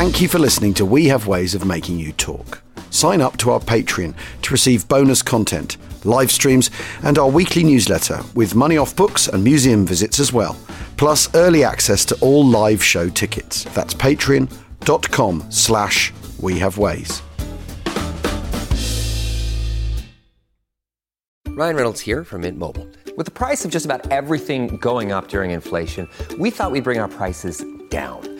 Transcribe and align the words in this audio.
Thank 0.00 0.22
you 0.22 0.28
for 0.28 0.38
listening 0.38 0.72
to 0.74 0.86
We 0.86 1.08
Have 1.08 1.26
Ways 1.26 1.54
of 1.54 1.66
Making 1.66 1.98
You 1.98 2.12
Talk. 2.12 2.62
Sign 2.88 3.20
up 3.20 3.36
to 3.36 3.50
our 3.50 3.60
Patreon 3.60 4.14
to 4.40 4.50
receive 4.50 4.88
bonus 4.88 5.20
content, 5.20 5.76
live 6.06 6.32
streams, 6.32 6.70
and 7.02 7.18
our 7.18 7.28
weekly 7.28 7.62
newsletter 7.62 8.22
with 8.34 8.54
money 8.54 8.78
off 8.78 8.96
books 8.96 9.28
and 9.28 9.44
museum 9.44 9.84
visits 9.84 10.18
as 10.18 10.32
well, 10.32 10.56
plus 10.96 11.28
early 11.34 11.64
access 11.64 12.06
to 12.06 12.18
all 12.22 12.42
live 12.46 12.82
show 12.82 13.10
tickets. 13.10 13.64
That's 13.74 13.92
patreon.com 13.92 15.50
slash 15.50 16.14
we 16.40 16.58
have 16.58 16.78
ways. 16.78 17.20
Ryan 21.46 21.76
Reynolds 21.76 22.00
here 22.00 22.24
from 22.24 22.40
Mint 22.40 22.56
Mobile. 22.56 22.88
With 23.18 23.26
the 23.26 23.32
price 23.32 23.66
of 23.66 23.70
just 23.70 23.84
about 23.84 24.10
everything 24.10 24.78
going 24.78 25.12
up 25.12 25.28
during 25.28 25.50
inflation, 25.50 26.08
we 26.38 26.48
thought 26.48 26.70
we'd 26.70 26.84
bring 26.84 27.00
our 27.00 27.08
prices 27.08 27.62
down. 27.90 28.39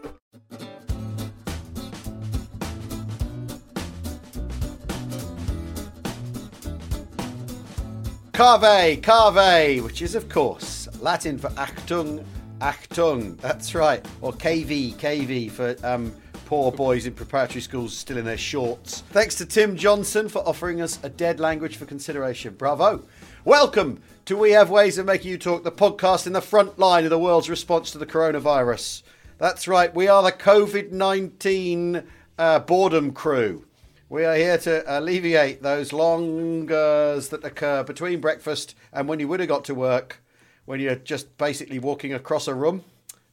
Cave, 8.33 9.01
cave, 9.01 9.83
which 9.83 10.01
is, 10.01 10.15
of 10.15 10.29
course, 10.29 10.87
Latin 11.01 11.37
for 11.37 11.49
Achtung, 11.49 12.23
Achtung. 12.59 13.37
That's 13.37 13.75
right. 13.75 14.03
Or 14.21 14.31
KV, 14.31 14.95
KV 14.95 15.51
for 15.51 15.75
um, 15.83 16.13
poor 16.45 16.71
boys 16.71 17.05
in 17.05 17.13
preparatory 17.13 17.59
schools 17.59 17.95
still 17.95 18.17
in 18.17 18.23
their 18.23 18.37
shorts. 18.37 19.01
Thanks 19.09 19.35
to 19.35 19.45
Tim 19.45 19.75
Johnson 19.75 20.29
for 20.29 20.39
offering 20.47 20.81
us 20.81 20.97
a 21.03 21.09
dead 21.09 21.41
language 21.41 21.75
for 21.75 21.85
consideration. 21.85 22.53
Bravo. 22.55 23.03
Welcome 23.43 24.01
to 24.25 24.37
We 24.37 24.51
Have 24.51 24.69
Ways 24.69 24.97
of 24.97 25.05
Making 25.05 25.31
You 25.31 25.37
Talk, 25.37 25.63
the 25.63 25.71
podcast 25.71 26.25
in 26.25 26.33
the 26.33 26.41
front 26.41 26.79
line 26.79 27.03
of 27.03 27.09
the 27.09 27.19
world's 27.19 27.49
response 27.49 27.91
to 27.91 27.97
the 27.97 28.05
coronavirus. 28.05 29.03
That's 29.39 29.67
right. 29.67 29.93
We 29.93 30.07
are 30.07 30.23
the 30.23 30.31
COVID 30.31 30.91
19 30.91 32.03
uh, 32.37 32.59
boredom 32.59 33.11
crew. 33.11 33.65
We 34.11 34.25
are 34.25 34.35
here 34.35 34.57
to 34.57 34.83
alleviate 34.99 35.63
those 35.63 35.93
longers 35.93 37.29
that 37.29 37.45
occur 37.45 37.81
between 37.83 38.19
breakfast 38.19 38.75
and 38.91 39.07
when 39.07 39.21
you 39.21 39.29
would 39.29 39.39
have 39.39 39.47
got 39.47 39.63
to 39.63 39.73
work, 39.73 40.21
when 40.65 40.81
you're 40.81 40.95
just 40.95 41.37
basically 41.37 41.79
walking 41.79 42.13
across 42.13 42.45
a 42.49 42.53
room 42.53 42.83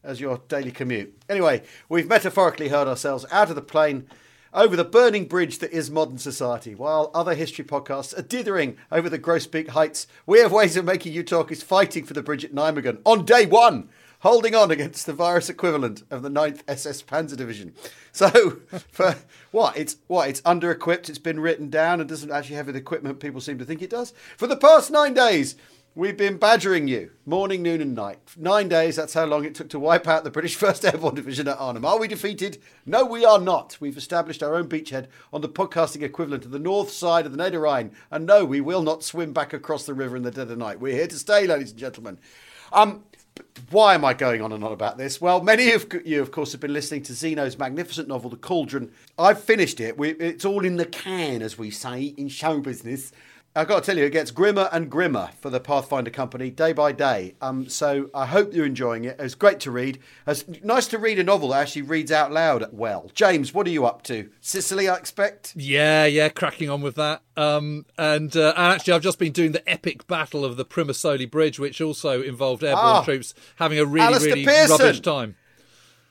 as 0.04 0.20
your 0.20 0.40
daily 0.46 0.70
commute. 0.70 1.20
Anyway, 1.28 1.64
we've 1.88 2.06
metaphorically 2.06 2.68
hurled 2.68 2.86
ourselves 2.86 3.26
out 3.32 3.48
of 3.50 3.56
the 3.56 3.60
plane 3.60 4.06
over 4.54 4.76
the 4.76 4.84
burning 4.84 5.24
bridge 5.24 5.58
that 5.58 5.72
is 5.72 5.90
modern 5.90 6.18
society. 6.18 6.76
While 6.76 7.10
other 7.12 7.34
history 7.34 7.64
podcasts 7.64 8.16
are 8.16 8.22
dithering 8.22 8.76
over 8.92 9.10
the 9.10 9.18
Groesbeek 9.18 9.70
heights, 9.70 10.06
we 10.26 10.38
have 10.38 10.52
ways 10.52 10.76
of 10.76 10.84
making 10.84 11.12
you 11.12 11.24
talk 11.24 11.50
is 11.50 11.60
fighting 11.60 12.04
for 12.04 12.14
the 12.14 12.22
bridge 12.22 12.44
at 12.44 12.54
Nijmegen 12.54 13.00
on 13.04 13.24
day 13.24 13.46
one 13.46 13.88
holding 14.20 14.54
on 14.54 14.70
against 14.70 15.06
the 15.06 15.12
virus 15.12 15.48
equivalent 15.48 16.02
of 16.10 16.22
the 16.22 16.30
9th 16.30 16.62
SS 16.66 17.02
Panzer 17.02 17.36
Division. 17.36 17.72
So, 18.12 18.28
for 18.92 19.16
what? 19.50 19.76
It's 19.76 19.96
what? 20.06 20.28
It's 20.28 20.42
under 20.44 20.70
equipped, 20.70 21.08
it's 21.08 21.18
been 21.18 21.40
written 21.40 21.70
down, 21.70 22.00
and 22.00 22.08
doesn't 22.08 22.32
actually 22.32 22.56
have 22.56 22.66
the 22.66 22.74
equipment 22.74 23.20
people 23.20 23.40
seem 23.40 23.58
to 23.58 23.64
think 23.64 23.82
it 23.82 23.90
does. 23.90 24.12
For 24.36 24.46
the 24.46 24.56
past 24.56 24.90
nine 24.90 25.14
days, 25.14 25.56
we've 25.94 26.16
been 26.16 26.36
badgering 26.36 26.88
you, 26.88 27.10
morning, 27.26 27.62
noon, 27.62 27.80
and 27.80 27.94
night. 27.94 28.18
Nine 28.36 28.68
days, 28.68 28.96
that's 28.96 29.14
how 29.14 29.24
long 29.24 29.44
it 29.44 29.54
took 29.54 29.68
to 29.70 29.78
wipe 29.78 30.08
out 30.08 30.24
the 30.24 30.30
British 30.30 30.58
1st 30.60 30.92
Airborne 30.92 31.14
Division 31.14 31.46
at 31.48 31.58
Arnhem. 31.58 31.84
Are 31.84 31.98
we 31.98 32.08
defeated? 32.08 32.60
No, 32.84 33.04
we 33.04 33.24
are 33.24 33.38
not. 33.38 33.76
We've 33.80 33.96
established 33.96 34.42
our 34.42 34.54
own 34.54 34.68
beachhead 34.68 35.06
on 35.32 35.40
the 35.40 35.48
podcasting 35.48 36.02
equivalent 36.02 36.44
of 36.44 36.50
the 36.50 36.58
north 36.58 36.90
side 36.90 37.26
of 37.26 37.32
the 37.32 37.38
Neder 37.38 37.62
Rhine. 37.62 37.92
And 38.10 38.26
no, 38.26 38.44
we 38.44 38.60
will 38.60 38.82
not 38.82 39.04
swim 39.04 39.32
back 39.32 39.52
across 39.52 39.86
the 39.86 39.94
river 39.94 40.16
in 40.16 40.22
the 40.22 40.30
dead 40.30 40.50
of 40.50 40.58
night. 40.58 40.80
We're 40.80 40.94
here 40.94 41.06
to 41.06 41.18
stay, 41.18 41.46
ladies 41.46 41.70
and 41.70 41.78
gentlemen. 41.78 42.18
Um, 42.72 43.04
why 43.70 43.94
am 43.94 44.04
I 44.04 44.14
going 44.14 44.40
on 44.40 44.52
and 44.52 44.64
on 44.64 44.72
about 44.72 44.98
this? 44.98 45.20
Well, 45.20 45.42
many 45.42 45.72
of 45.72 45.86
you, 46.04 46.22
of 46.22 46.30
course, 46.30 46.52
have 46.52 46.60
been 46.60 46.72
listening 46.72 47.02
to 47.04 47.14
Zeno's 47.14 47.58
magnificent 47.58 48.08
novel, 48.08 48.30
The 48.30 48.36
Cauldron. 48.36 48.90
I've 49.18 49.40
finished 49.40 49.80
it. 49.80 49.98
We, 49.98 50.10
it's 50.10 50.44
all 50.44 50.64
in 50.64 50.76
the 50.76 50.86
can, 50.86 51.42
as 51.42 51.58
we 51.58 51.70
say 51.70 52.14
in 52.16 52.28
show 52.28 52.60
business. 52.60 53.12
I've 53.58 53.66
got 53.66 53.82
to 53.82 53.86
tell 53.86 53.98
you, 53.98 54.04
it 54.04 54.10
gets 54.12 54.30
grimmer 54.30 54.68
and 54.70 54.88
grimmer 54.88 55.30
for 55.40 55.50
the 55.50 55.58
Pathfinder 55.58 56.10
Company 56.10 56.48
day 56.48 56.72
by 56.72 56.92
day. 56.92 57.34
Um, 57.40 57.68
so 57.68 58.08
I 58.14 58.24
hope 58.26 58.54
you're 58.54 58.64
enjoying 58.66 59.02
it. 59.02 59.16
It's 59.18 59.34
great 59.34 59.58
to 59.60 59.72
read. 59.72 59.98
It's 60.28 60.44
nice 60.62 60.86
to 60.86 60.98
read 60.98 61.18
a 61.18 61.24
novel 61.24 61.48
that 61.48 61.62
actually 61.62 61.82
reads 61.82 62.12
out 62.12 62.30
loud 62.30 62.66
well. 62.70 63.10
James, 63.14 63.52
what 63.52 63.66
are 63.66 63.70
you 63.70 63.84
up 63.84 64.02
to? 64.04 64.30
Sicily, 64.40 64.88
I 64.88 64.94
expect? 64.94 65.54
Yeah, 65.56 66.04
yeah, 66.06 66.28
cracking 66.28 66.70
on 66.70 66.82
with 66.82 66.94
that. 66.94 67.22
Um, 67.36 67.84
and, 67.98 68.36
uh, 68.36 68.54
and 68.56 68.74
actually, 68.74 68.92
I've 68.92 69.02
just 69.02 69.18
been 69.18 69.32
doing 69.32 69.50
the 69.50 69.68
epic 69.68 70.06
battle 70.06 70.44
of 70.44 70.56
the 70.56 70.64
Primosole 70.64 71.28
Bridge, 71.28 71.58
which 71.58 71.80
also 71.80 72.22
involved 72.22 72.62
airborne 72.62 72.84
Ah. 72.84 73.02
troops 73.02 73.34
having 73.56 73.80
a 73.80 73.84
really, 73.84 74.06
Alistair 74.06 74.34
really 74.34 74.44
Pearson. 74.44 74.76
rubbish 74.78 75.00
time. 75.00 75.34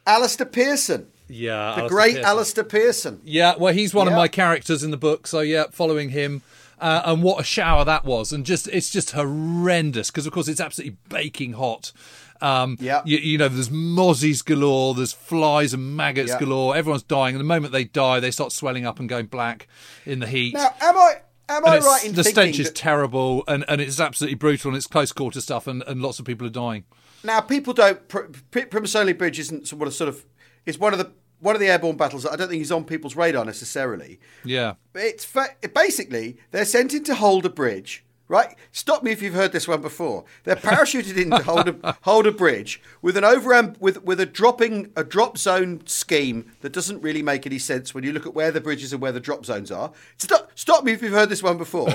Alistair 0.06 0.48
Pearson. 0.48 1.08
Yeah, 1.30 1.52
The 1.56 1.62
Alistair 1.82 1.88
great 1.90 2.14
Pearson. 2.16 2.26
Alistair 2.26 2.64
Pearson. 2.64 3.22
Yeah, 3.24 3.56
well, 3.58 3.74
he's 3.74 3.94
one 3.94 4.08
of 4.08 4.14
my 4.14 4.28
characters 4.28 4.84
in 4.84 4.92
the 4.92 4.98
book, 4.98 5.28
so 5.28 5.40
yeah, 5.42 5.66
following 5.72 6.10
him. 6.10 6.42
Uh, 6.80 7.02
and 7.06 7.24
what 7.24 7.40
a 7.40 7.44
shower 7.44 7.84
that 7.86 8.06
was, 8.06 8.32
and 8.32 8.46
just 8.46 8.68
it's 8.68 8.90
just 8.92 9.12
horrendous 9.12 10.12
because 10.12 10.28
of 10.28 10.34
course 10.34 10.48
it's 10.48 10.62
absolutely 10.62 10.96
baking 11.10 11.54
hot. 11.54 11.92
Um, 12.40 12.78
Yeah. 12.80 13.02
you, 13.04 13.18
you 13.18 13.38
know, 13.40 13.48
there's 13.50 13.70
mozzies 13.70 14.46
galore, 14.46 14.94
there's 14.94 15.12
flies 15.12 15.74
and 15.74 15.96
maggots 15.96 16.30
Yeah. 16.34 16.40
galore. 16.40 16.76
Everyone's 16.76 17.02
dying, 17.02 17.34
and 17.34 17.40
the 17.40 17.46
moment 17.48 17.74
they 17.74 17.84
die, 17.86 18.20
they 18.20 18.30
start 18.30 18.52
swelling 18.52 18.86
up 18.86 19.00
and 19.00 19.10
going 19.10 19.26
black 19.26 19.68
in 20.06 20.20
the 20.20 20.28
heat. 20.28 20.54
Now, 20.54 20.70
am 20.80 20.96
I 20.98 21.14
am 21.50 21.64
and 21.66 21.74
I 21.74 21.80
right 21.80 22.06
in 22.06 22.14
the 22.14 22.24
stench 22.24 22.60
is 22.60 22.68
that- 22.68 22.76
terrible, 22.76 23.44
and, 23.48 23.66
and 23.68 23.82
it's 23.82 24.00
absolutely 24.00 24.36
brutal, 24.36 24.70
and 24.70 24.78
it's 24.78 24.86
close 24.86 25.12
quarter 25.12 25.42
stuff, 25.42 25.66
and, 25.66 25.82
and 25.88 26.00
lots 26.02 26.20
of 26.20 26.26
people 26.26 26.46
are 26.46 26.52
dying. 26.52 26.84
Now, 27.24 27.42
people 27.42 27.74
don't. 27.74 28.08
Pr- 28.08 28.30
Pr- 28.52 28.60
Primosole 28.60 29.18
Bridge 29.18 29.40
isn't 29.40 29.68
sort 29.68 29.88
of 29.88 29.94
sort 29.96 30.10
of. 30.10 30.24
It's 30.68 30.78
one 30.78 30.94
of 30.94 31.00
the 31.00 31.12
one 31.40 31.56
of 31.56 31.62
the 31.62 31.68
airborne 31.68 31.98
battles 31.98 32.24
that 32.24 32.32
I 32.34 32.36
don't 32.36 32.50
think 32.50 32.62
is 32.62 32.72
on 32.72 32.84
people's 32.84 33.16
radar 33.16 33.46
necessarily. 33.46 34.20
Yeah. 34.44 34.74
But 34.94 35.04
It's 35.04 35.26
fa- 35.26 35.56
basically 35.74 36.38
they're 36.52 36.66
sent 36.66 36.94
in 36.94 37.04
to 37.06 37.16
hold 37.16 37.46
a 37.46 37.50
bridge. 37.50 38.04
Right, 38.30 38.56
stop 38.74 39.04
me 39.04 39.12
if 39.12 39.22
you've 39.22 39.36
heard 39.36 39.54
this 39.54 39.70
one 39.70 39.82
before. 39.82 40.26
They're 40.44 40.58
parachuted 40.58 41.16
in 41.16 41.30
to 41.30 41.44
hold 41.44 41.70
a 41.70 41.98
hold 42.02 42.28
a 42.28 42.32
bridge 42.32 42.82
with 43.02 43.16
an 43.16 43.24
over 43.24 43.74
with 43.80 44.04
with 44.04 44.20
a 44.20 44.26
dropping 44.26 44.92
a 44.98 45.06
drop 45.06 45.38
zone 45.38 45.88
scheme 45.88 46.52
that 46.60 46.74
doesn't 46.74 47.02
really 47.02 47.24
make 47.24 47.46
any 47.46 47.58
sense 47.58 47.94
when 47.94 48.04
you 48.04 48.12
look 48.12 48.26
at 48.26 48.34
where 48.34 48.52
the 48.52 48.60
bridges 48.60 48.92
and 48.92 49.02
where 49.02 49.14
the 49.14 49.22
drop 49.22 49.46
zones 49.46 49.72
are. 49.72 49.94
Stop 50.18 50.52
stop 50.56 50.84
me 50.84 50.92
if 50.92 51.02
you've 51.02 51.14
heard 51.14 51.30
this 51.30 51.42
one 51.42 51.58
before. 51.58 51.88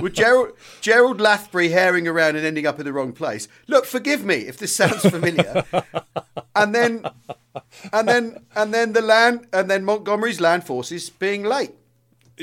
with 0.00 0.14
Gerald 0.14 0.52
Gerald 0.80 1.20
Lathbury 1.20 1.70
herring 1.70 2.08
around 2.08 2.36
and 2.36 2.46
ending 2.46 2.66
up 2.66 2.78
in 2.78 2.86
the 2.86 2.92
wrong 2.92 3.12
place. 3.12 3.46
Look, 3.66 3.84
forgive 3.84 4.24
me 4.24 4.36
if 4.36 4.56
this 4.56 4.74
sounds 4.74 5.02
familiar. 5.02 5.64
and 6.56 6.74
then 6.74 7.04
and 7.92 8.08
then 8.08 8.38
and 8.56 8.72
then 8.72 8.94
the 8.94 9.02
land 9.02 9.48
and 9.52 9.70
then 9.70 9.84
Montgomery's 9.84 10.40
land 10.40 10.64
forces 10.64 11.10
being 11.10 11.42
late. 11.44 11.72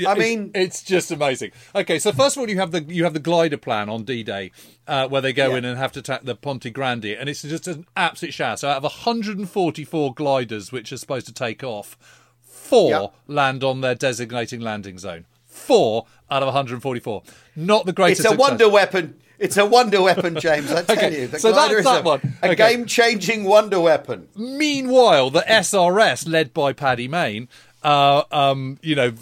I 0.08 0.16
mean, 0.16 0.52
it's 0.56 0.84
just 0.84 1.12
amazing. 1.12 1.52
Okay, 1.76 2.00
so 2.00 2.12
first 2.12 2.38
of 2.38 2.42
all, 2.42 2.50
you 2.50 2.60
have 2.60 2.72
the 2.72 2.82
you 2.84 3.04
have 3.04 3.14
the 3.14 3.20
glider 3.20 3.58
plan 3.58 3.90
on 3.90 4.04
D 4.04 4.24
Day, 4.24 4.52
uh, 4.88 5.08
where 5.08 5.22
they 5.22 5.34
go 5.34 5.52
Yeah. 5.52 5.58
in 5.58 5.66
and 5.66 5.78
have 5.78 5.92
to 5.94 6.00
attack 6.00 6.24
the 6.24 6.36
Ponte 6.36 6.72
Grande, 6.74 7.06
and 7.06 7.28
it's 7.28 7.42
just 7.42 7.68
an 7.68 7.86
absolute 7.98 8.34
shower. 8.34 8.56
So 8.58 8.70
out 8.70 8.78
of 8.78 8.84
144 8.84 10.14
gliders 10.14 10.72
which 10.72 10.92
are 10.94 10.98
supposed 10.98 11.26
to 11.28 11.34
take 11.34 11.64
off, 11.64 11.98
four 12.42 12.90
Yeah. 12.90 13.08
land 13.28 13.64
on 13.64 13.82
their 13.82 13.96
designating 13.96 14.62
landing 14.62 14.98
zone. 14.98 15.26
Four 15.46 16.06
out 16.30 16.42
of 16.42 16.48
144. 16.48 17.24
Not 17.56 17.86
the 17.86 17.92
greatest. 17.94 18.22
it's 18.22 18.26
a 18.28 18.30
success. 18.30 18.50
wonder 18.50 18.70
weapon. 18.70 19.16
It's 19.38 19.58
a 19.58 19.66
wonder 19.66 20.02
weapon, 20.04 20.40
James. 20.40 20.72
I 20.72 20.84
tell 20.84 20.96
Okay, 20.98 21.22
you, 21.22 21.28
the 21.28 21.40
so 21.40 21.52
glider 21.52 21.82
that's 21.82 21.88
is 21.88 21.94
that 21.94 22.02
a, 22.02 22.04
one. 22.04 22.38
a 22.44 22.56
game-changing 22.56 23.44
wonder 23.44 23.80
weapon. 23.80 24.28
Meanwhile, 24.36 25.32
the 25.32 25.42
SRS, 25.42 26.28
led 26.28 26.54
by 26.54 26.74
Paddy 26.74 27.08
Mayne, 27.08 27.50
uh, 27.84 28.24
um, 28.32 28.78
you 28.82 28.96
know, 28.96 29.14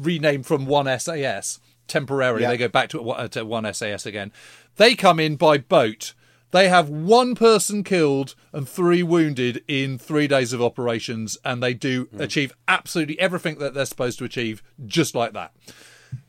renamed 0.00 0.46
from 0.46 0.66
one 0.66 0.86
SAS 0.98 1.60
temporarily, 1.88 2.42
Yeah. 2.42 2.50
they 2.50 2.56
go 2.56 2.68
back 2.68 2.88
to, 2.90 3.10
uh, 3.10 3.28
to 3.28 3.44
one 3.44 3.64
SAS 3.72 4.06
again. 4.06 4.32
They 4.76 4.94
come 4.94 5.20
in 5.20 5.36
by 5.36 5.58
boat. 5.58 6.14
They 6.50 6.68
have 6.68 6.88
one 6.88 7.34
person 7.34 7.82
killed 7.82 8.34
and 8.52 8.68
three 8.68 9.02
wounded 9.02 9.64
in 9.66 9.98
three 9.98 10.28
days 10.28 10.52
of 10.52 10.62
operations, 10.62 11.36
and 11.44 11.62
they 11.62 11.74
do 11.74 12.04
Hmm. 12.12 12.20
achieve 12.20 12.52
absolutely 12.68 13.18
everything 13.18 13.58
that 13.58 13.74
they're 13.74 13.84
supposed 13.86 14.18
to 14.20 14.24
achieve 14.24 14.62
just 14.86 15.14
like 15.14 15.32
that. 15.32 15.52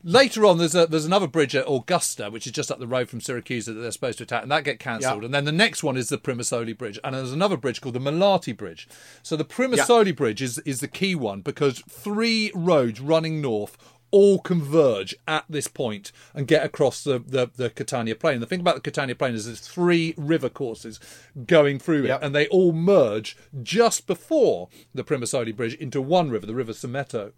Later 0.08 0.46
on, 0.46 0.58
there's 0.58 0.76
a, 0.76 0.86
there's 0.86 1.04
another 1.04 1.26
bridge 1.26 1.56
at 1.56 1.64
Augusta, 1.68 2.30
which 2.30 2.46
is 2.46 2.52
just 2.52 2.70
up 2.70 2.78
the 2.78 2.86
road 2.86 3.08
from 3.08 3.20
Syracuse 3.20 3.66
that 3.66 3.72
they're 3.72 3.90
supposed 3.90 4.18
to 4.18 4.24
attack, 4.24 4.42
and 4.44 4.52
that 4.52 4.62
get 4.62 4.78
cancelled. 4.78 5.22
Yeah. 5.22 5.24
And 5.26 5.34
then 5.34 5.46
the 5.46 5.50
next 5.50 5.82
one 5.82 5.96
is 5.96 6.10
the 6.10 6.16
Primosole 6.16 6.78
Bridge, 6.78 7.00
and 7.02 7.16
there's 7.16 7.32
another 7.32 7.56
bridge 7.56 7.80
called 7.80 7.96
the 7.96 8.00
Malati 8.00 8.56
Bridge. 8.56 8.86
So 9.24 9.34
the 9.34 9.44
Primosole 9.44 10.14
Bridge 10.14 10.40
is 10.40 10.58
is 10.60 10.78
the 10.78 10.86
key 10.86 11.16
one 11.16 11.40
because 11.40 11.80
three 11.88 12.52
roads 12.54 13.00
running 13.00 13.40
north 13.40 13.76
all 14.12 14.38
converge 14.38 15.12
at 15.26 15.44
this 15.48 15.66
point 15.66 16.12
and 16.32 16.46
get 16.46 16.64
across 16.64 17.02
the, 17.02 17.18
the, 17.18 17.50
the 17.56 17.68
Catania 17.68 18.14
Plain. 18.14 18.38
The 18.38 18.46
thing 18.46 18.60
about 18.60 18.76
the 18.76 18.80
Catania 18.80 19.16
Plain 19.16 19.34
is 19.34 19.46
there's 19.46 19.58
three 19.58 20.14
river 20.16 20.48
courses 20.48 21.00
going 21.46 21.80
through 21.80 22.04
it, 22.04 22.08
Yep. 22.08 22.22
and 22.22 22.32
they 22.32 22.46
all 22.46 22.72
merge 22.72 23.36
just 23.64 24.06
before 24.06 24.68
the 24.94 25.02
Primosole 25.02 25.54
Bridge 25.56 25.74
into 25.74 26.00
one 26.00 26.30
river, 26.30 26.46
the 26.46 26.54
River 26.54 26.72
Simeto. 26.72 27.32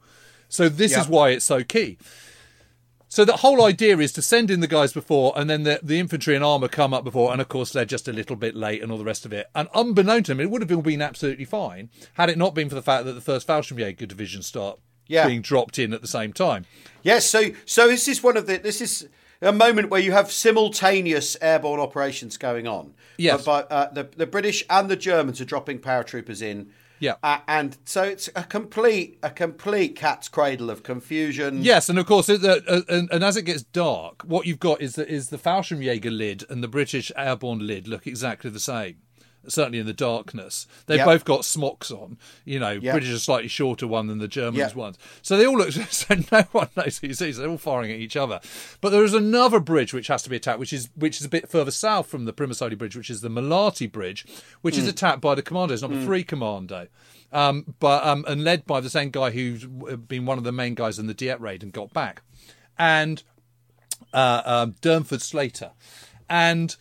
So 0.51 0.69
this 0.69 0.93
Yep. 0.93 1.01
is 1.01 1.09
why 1.09 1.31
it's 1.31 1.47
so 1.47 1.65
key. 1.65 1.97
So 3.11 3.25
the 3.25 3.39
whole 3.39 3.65
idea 3.65 3.97
is 3.99 4.13
to 4.13 4.23
send 4.23 4.51
in 4.51 4.61
the 4.61 4.67
guys 4.67 4.93
before, 4.93 5.33
and 5.35 5.49
then 5.49 5.63
the, 5.63 5.81
the 5.83 5.99
infantry 5.99 6.35
and 6.37 6.45
armour 6.45 6.69
come 6.69 6.93
up 6.93 7.05
before, 7.05 7.33
and 7.33 7.41
of 7.41 7.49
course 7.49 7.73
they're 7.73 7.85
just 7.87 8.07
a 8.07 8.13
little 8.13 8.37
bit 8.37 8.55
late 8.55 8.83
and 8.83 8.93
all 8.93 8.99
the 8.99 9.05
rest 9.05 9.25
of 9.25 9.33
it. 9.33 9.47
And 9.55 9.69
unbeknown 9.75 10.25
to 10.25 10.33
them, 10.33 10.41
it 10.41 10.51
would 10.51 10.61
have 10.69 10.83
been 10.83 11.01
absolutely 11.03 11.47
fine 11.47 11.89
had 12.15 12.29
it 12.29 12.37
not 12.37 12.55
been 12.55 12.69
for 12.69 12.75
the 12.75 12.83
fact 12.83 13.07
that 13.07 13.15
the 13.15 13.21
first 13.23 13.47
Fallschirmjäger 13.47 14.07
division 14.07 14.43
start 14.43 14.79
Yeah. 15.07 15.27
being 15.27 15.41
dropped 15.41 15.79
in 15.79 15.95
at 15.95 16.03
the 16.03 16.09
same 16.09 16.35
time. 16.35 16.67
Yes, 17.03 17.25
so 17.25 17.51
so 17.65 17.89
this 17.89 18.09
is 18.09 18.23
one 18.23 18.37
of 18.37 18.47
the 18.47 18.59
this 18.59 18.81
is 18.83 19.09
a 19.41 19.53
moment 19.53 19.91
where 19.91 20.01
you 20.01 20.13
have 20.13 20.31
simultaneous 20.33 21.37
airborne 21.41 21.81
operations 21.81 22.37
going 22.37 22.67
on. 22.67 22.95
Yes. 23.17 23.45
but 23.45 23.71
uh, 23.71 23.89
the 23.93 24.09
the 24.17 24.27
British 24.27 24.65
and 24.71 24.89
the 24.89 24.97
Germans 24.97 25.41
are 25.41 25.45
dropping 25.45 25.81
paratroopers 25.81 26.43
in. 26.43 26.71
Yeah. 27.01 27.15
Uh, 27.23 27.39
and 27.47 27.77
so 27.85 28.03
it's 28.03 28.29
a 28.35 28.43
complete 28.43 29.19
a 29.23 29.31
complete 29.31 29.95
cat's 29.97 30.29
cradle 30.29 30.71
of 30.71 30.83
confusion. 30.83 31.63
Yes, 31.63 31.89
and 31.89 31.99
of 31.99 32.07
course, 32.07 32.29
it, 32.29 32.45
uh, 32.45 32.61
uh, 32.67 32.83
and, 32.89 33.09
and 33.13 33.23
as 33.23 33.37
it 33.37 33.43
gets 33.43 33.63
dark, 33.63 34.23
what 34.23 34.47
you've 34.47 34.59
got 34.59 34.81
is 34.81 34.95
that 34.97 35.09
is 35.09 35.29
the 35.29 35.39
Fallschirmjäger 35.39 36.17
lid 36.17 36.45
and 36.51 36.63
the 36.63 36.69
British 36.69 37.13
airborne 37.17 37.67
lid 37.67 37.87
look 37.87 38.07
exactly 38.07 38.51
the 38.51 38.61
same. 38.61 38.97
Certainly 39.49 39.79
in 39.81 39.87
the 39.87 39.93
darkness, 39.93 40.67
they've 40.87 40.99
Yep. 40.99 41.07
both 41.07 41.25
got 41.25 41.45
smocks 41.45 41.91
on. 41.91 42.19
You 42.45 42.59
know, 42.61 42.71
Yep. 42.73 42.93
British 42.93 43.11
a 43.11 43.19
slightly 43.19 43.49
shorter 43.49 43.87
one 43.87 44.07
than 44.07 44.19
the 44.19 44.29
Germans 44.29 44.59
Yep. 44.59 44.75
ones. 44.77 44.99
So 45.23 45.37
they 45.37 45.47
all 45.47 45.57
look. 45.59 45.71
So 45.91 46.15
no 46.33 46.43
one 46.53 46.69
knows 46.77 46.99
who 46.99 47.09
you 47.09 47.15
see. 47.15 47.33
So 47.33 47.41
they're 47.41 47.51
all 47.51 47.59
firing 47.59 47.91
at 47.91 47.99
each 47.99 48.17
other. 48.17 48.41
But 48.81 48.91
there 48.91 49.05
is 49.05 49.15
another 49.15 49.61
bridge 49.61 49.93
which 49.95 50.07
has 50.09 50.23
to 50.23 50.31
be 50.31 50.37
attacked, 50.37 50.59
which 50.59 50.73
is 50.73 50.89
which 50.95 51.19
is 51.21 51.27
a 51.27 51.29
bit 51.29 51.49
further 51.49 51.71
south 51.71 52.07
from 52.09 52.25
the 52.25 52.33
Primosole 52.33 52.77
Bridge, 52.79 52.97
which 52.97 53.11
is 53.11 53.21
the 53.21 53.29
Malati 53.31 53.91
Bridge, 53.91 54.25
which 54.63 54.77
is 54.77 54.87
attacked 54.87 55.21
by 55.21 55.35
the 55.35 55.43
commandos, 55.43 55.83
number 55.83 56.03
three 56.05 56.23
commando. 56.25 56.89
Um, 57.33 57.75
but 57.79 58.07
um, 58.07 58.25
and 58.27 58.43
led 58.45 58.65
by 58.67 58.81
the 58.81 58.89
same 58.91 59.11
guy 59.11 59.31
who's 59.31 59.65
been 59.67 60.25
one 60.25 60.39
of 60.39 60.45
the 60.45 60.53
main 60.53 60.75
guys 60.75 60.99
in 60.99 61.07
the 61.07 61.15
Dieppe 61.15 61.43
raid 61.43 61.63
and 61.63 61.73
got 61.73 61.93
back, 61.93 62.23
and 62.79 63.23
uh, 64.15 64.43
um, 64.45 64.75
Durnford 64.81 65.21
Slater, 65.21 65.73
and 66.29 66.75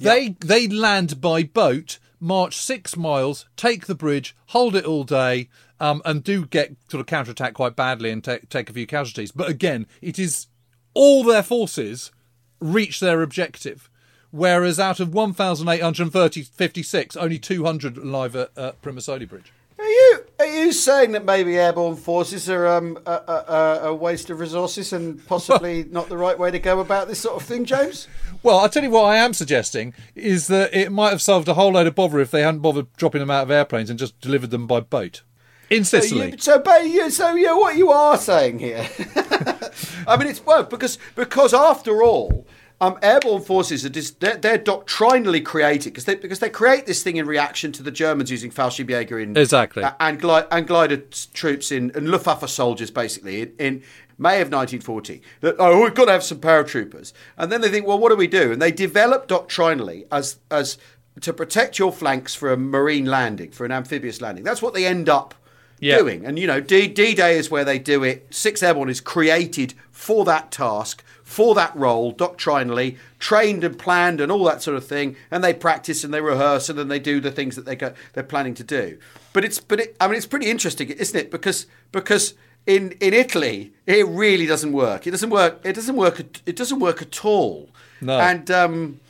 they 0.00 0.36
they 0.40 0.68
land 0.68 1.20
by 1.20 1.42
boat, 1.42 1.98
march 2.20 2.56
six 2.56 2.96
miles, 2.96 3.46
take 3.56 3.86
the 3.86 3.94
bridge, 3.94 4.34
hold 4.46 4.74
it 4.76 4.84
all 4.84 5.04
day, 5.04 5.48
um, 5.80 6.02
and 6.04 6.24
do 6.24 6.46
get 6.46 6.76
sort 6.88 7.00
of 7.00 7.06
counterattack 7.06 7.54
quite 7.54 7.76
badly 7.76 8.10
and 8.10 8.22
take 8.22 8.48
take 8.48 8.70
a 8.70 8.72
few 8.72 8.86
casualties. 8.86 9.32
But 9.32 9.48
again, 9.48 9.86
it 10.00 10.18
is 10.18 10.46
all 10.94 11.24
their 11.24 11.42
forces 11.42 12.12
reach 12.60 13.00
their 13.00 13.22
objective. 13.22 13.90
Whereas 14.32 14.80
out 14.80 15.00
of 15.00 15.14
1,856, 15.14 17.16
only 17.16 17.38
200 17.38 17.96
alive 17.96 18.36
at, 18.36 18.50
at 18.58 18.82
Primosole 18.82 19.26
Bridge. 19.28 19.52
Are 19.78 19.84
you 19.84 20.25
are 20.38 20.46
you 20.46 20.72
saying 20.72 21.12
that 21.12 21.24
maybe 21.24 21.56
airborne 21.58 21.96
forces 21.96 22.48
are 22.50 22.66
um, 22.66 22.98
a, 23.06 23.10
a, 23.10 23.78
a- 23.84 23.94
waste 23.94 24.28
of 24.30 24.38
resources 24.40 24.92
and 24.92 25.24
possibly 25.26 25.84
not 25.90 26.08
the 26.08 26.16
right 26.16 26.38
way 26.38 26.50
to 26.50 26.58
go 26.58 26.80
about 26.80 27.08
this 27.08 27.20
sort 27.20 27.36
of 27.40 27.42
thing, 27.48 27.64
James? 27.64 28.06
Well, 28.42 28.58
I'll 28.58 28.68
tell 28.68 28.82
you 28.82 28.90
what 28.90 29.04
I 29.06 29.16
am 29.16 29.32
suggesting 29.34 29.94
is 30.14 30.46
that 30.48 30.74
it 30.74 30.92
might 30.92 31.10
have 31.10 31.22
solved 31.22 31.48
a 31.48 31.54
whole 31.54 31.72
load 31.72 31.86
of 31.86 31.94
bother 31.94 32.20
if 32.20 32.30
they 32.30 32.42
hadn't 32.42 32.60
bothered 32.60 32.92
dropping 32.96 33.20
them 33.20 33.30
out 33.30 33.44
of 33.44 33.50
airplanes 33.50 33.90
and 33.90 33.98
just 33.98 34.20
delivered 34.20 34.50
them 34.50 34.66
by 34.66 34.80
boat. 34.80 35.22
In 35.68 35.84
So, 35.84 35.98
Sicily. 36.00 36.32
you, 36.32 36.38
so, 36.38 36.62
so 37.08 37.34
yeah, 37.34 37.52
what 37.54 37.76
you 37.76 37.90
are 37.90 38.16
saying 38.16 38.60
here? 38.60 38.88
I 40.06 40.16
mean, 40.16 40.28
it's 40.28 40.44
well 40.46 40.62
because 40.62 40.96
because 41.16 41.52
after 41.52 42.02
all, 42.04 42.46
um, 42.80 42.98
airborne 43.02 43.42
forces 43.42 43.84
are 43.86 43.88
dis- 43.88 44.10
they're, 44.10 44.36
they're 44.36 44.58
doctrinally 44.58 45.40
created 45.40 45.92
because 45.92 46.04
they 46.04 46.14
because 46.14 46.40
they 46.40 46.50
create 46.50 46.84
this 46.86 47.02
thing 47.02 47.16
in 47.16 47.26
reaction 47.26 47.72
to 47.72 47.82
the 47.82 47.90
Germans 47.90 48.30
using 48.30 48.50
Fallschirmjäger 48.50 49.22
in 49.22 49.36
Exactly. 49.36 49.82
a- 49.82 49.96
and 49.98 50.20
gli- 50.20 50.44
and 50.50 50.66
glider 50.66 50.98
troops 51.32 51.72
in 51.72 51.90
and 51.94 52.08
Luftwaffe 52.10 52.48
soldiers 52.50 52.90
basically 52.90 53.42
in. 53.42 53.52
in 53.58 53.82
May 54.18 54.36
of 54.40 54.48
1940, 54.50 55.20
that 55.42 55.56
oh 55.58 55.82
we've 55.82 55.92
got 55.94 56.06
to 56.06 56.12
have 56.12 56.22
some 56.24 56.38
paratroopers, 56.38 57.12
and 57.36 57.52
then 57.52 57.60
they 57.60 57.68
think, 57.68 57.86
well, 57.86 57.98
what 57.98 58.08
do 58.08 58.16
we 58.16 58.26
do? 58.26 58.50
And 58.50 58.62
they 58.62 58.72
develop 58.72 59.26
doctrinally 59.26 60.06
as 60.10 60.38
as 60.50 60.78
to 61.20 61.34
protect 61.34 61.78
your 61.78 61.92
flanks 61.92 62.34
for 62.34 62.50
a 62.50 62.56
marine 62.56 63.04
landing, 63.04 63.50
for 63.50 63.66
an 63.66 63.72
amphibious 63.72 64.22
landing. 64.22 64.42
That's 64.42 64.62
what 64.62 64.72
they 64.72 64.86
end 64.86 65.10
up 65.10 65.34
Yeah. 65.80 65.98
doing. 65.98 66.24
And 66.24 66.38
you 66.38 66.46
know, 66.46 66.60
D 66.60 66.88
D 66.88 67.12
Day 67.14 67.36
is 67.36 67.50
where 67.50 67.62
they 67.66 67.78
do 67.78 68.02
it. 68.04 68.26
Six 68.30 68.62
Airborne 68.62 68.88
is 68.88 69.02
created 69.02 69.74
for 69.90 70.24
that 70.24 70.50
task, 70.50 71.04
for 71.26 71.56
that 71.56 71.74
role, 71.74 72.12
doctrinally 72.12 72.96
trained 73.18 73.64
and 73.64 73.76
planned 73.76 74.20
and 74.20 74.30
all 74.30 74.44
that 74.44 74.62
sort 74.62 74.76
of 74.76 74.86
thing. 74.86 75.16
And 75.28 75.42
they 75.42 75.52
practice 75.52 76.04
and 76.04 76.14
they 76.14 76.20
rehearse 76.20 76.68
and 76.68 76.78
then 76.78 76.86
they 76.86 77.00
do 77.00 77.20
the 77.20 77.32
things 77.32 77.56
that 77.56 77.64
they 77.64 77.74
go, 77.74 77.92
they're 78.12 78.22
planning 78.22 78.54
to 78.54 78.64
do. 78.64 78.96
But 79.32 79.44
it's 79.44 79.58
but 79.58 79.80
it, 79.80 79.96
I 80.00 80.06
mean, 80.06 80.16
it's 80.16 80.24
pretty 80.24 80.46
interesting, 80.46 80.88
isn't 80.88 81.18
it? 81.18 81.32
Because 81.32 81.66
because 81.90 82.34
in 82.64 82.92
in 83.00 83.12
Italy, 83.12 83.72
it 83.86 84.06
really 84.06 84.46
doesn't 84.46 84.72
work. 84.72 85.08
It 85.08 85.10
doesn't 85.10 85.30
work. 85.30 85.60
It 85.64 85.72
doesn't 85.72 85.96
work. 85.96 86.20
It 86.46 86.54
doesn't 86.54 86.78
work 86.78 87.02
at 87.02 87.24
all. 87.24 87.70
No. 88.00 88.20
And 88.20 88.48
um, 88.52 89.00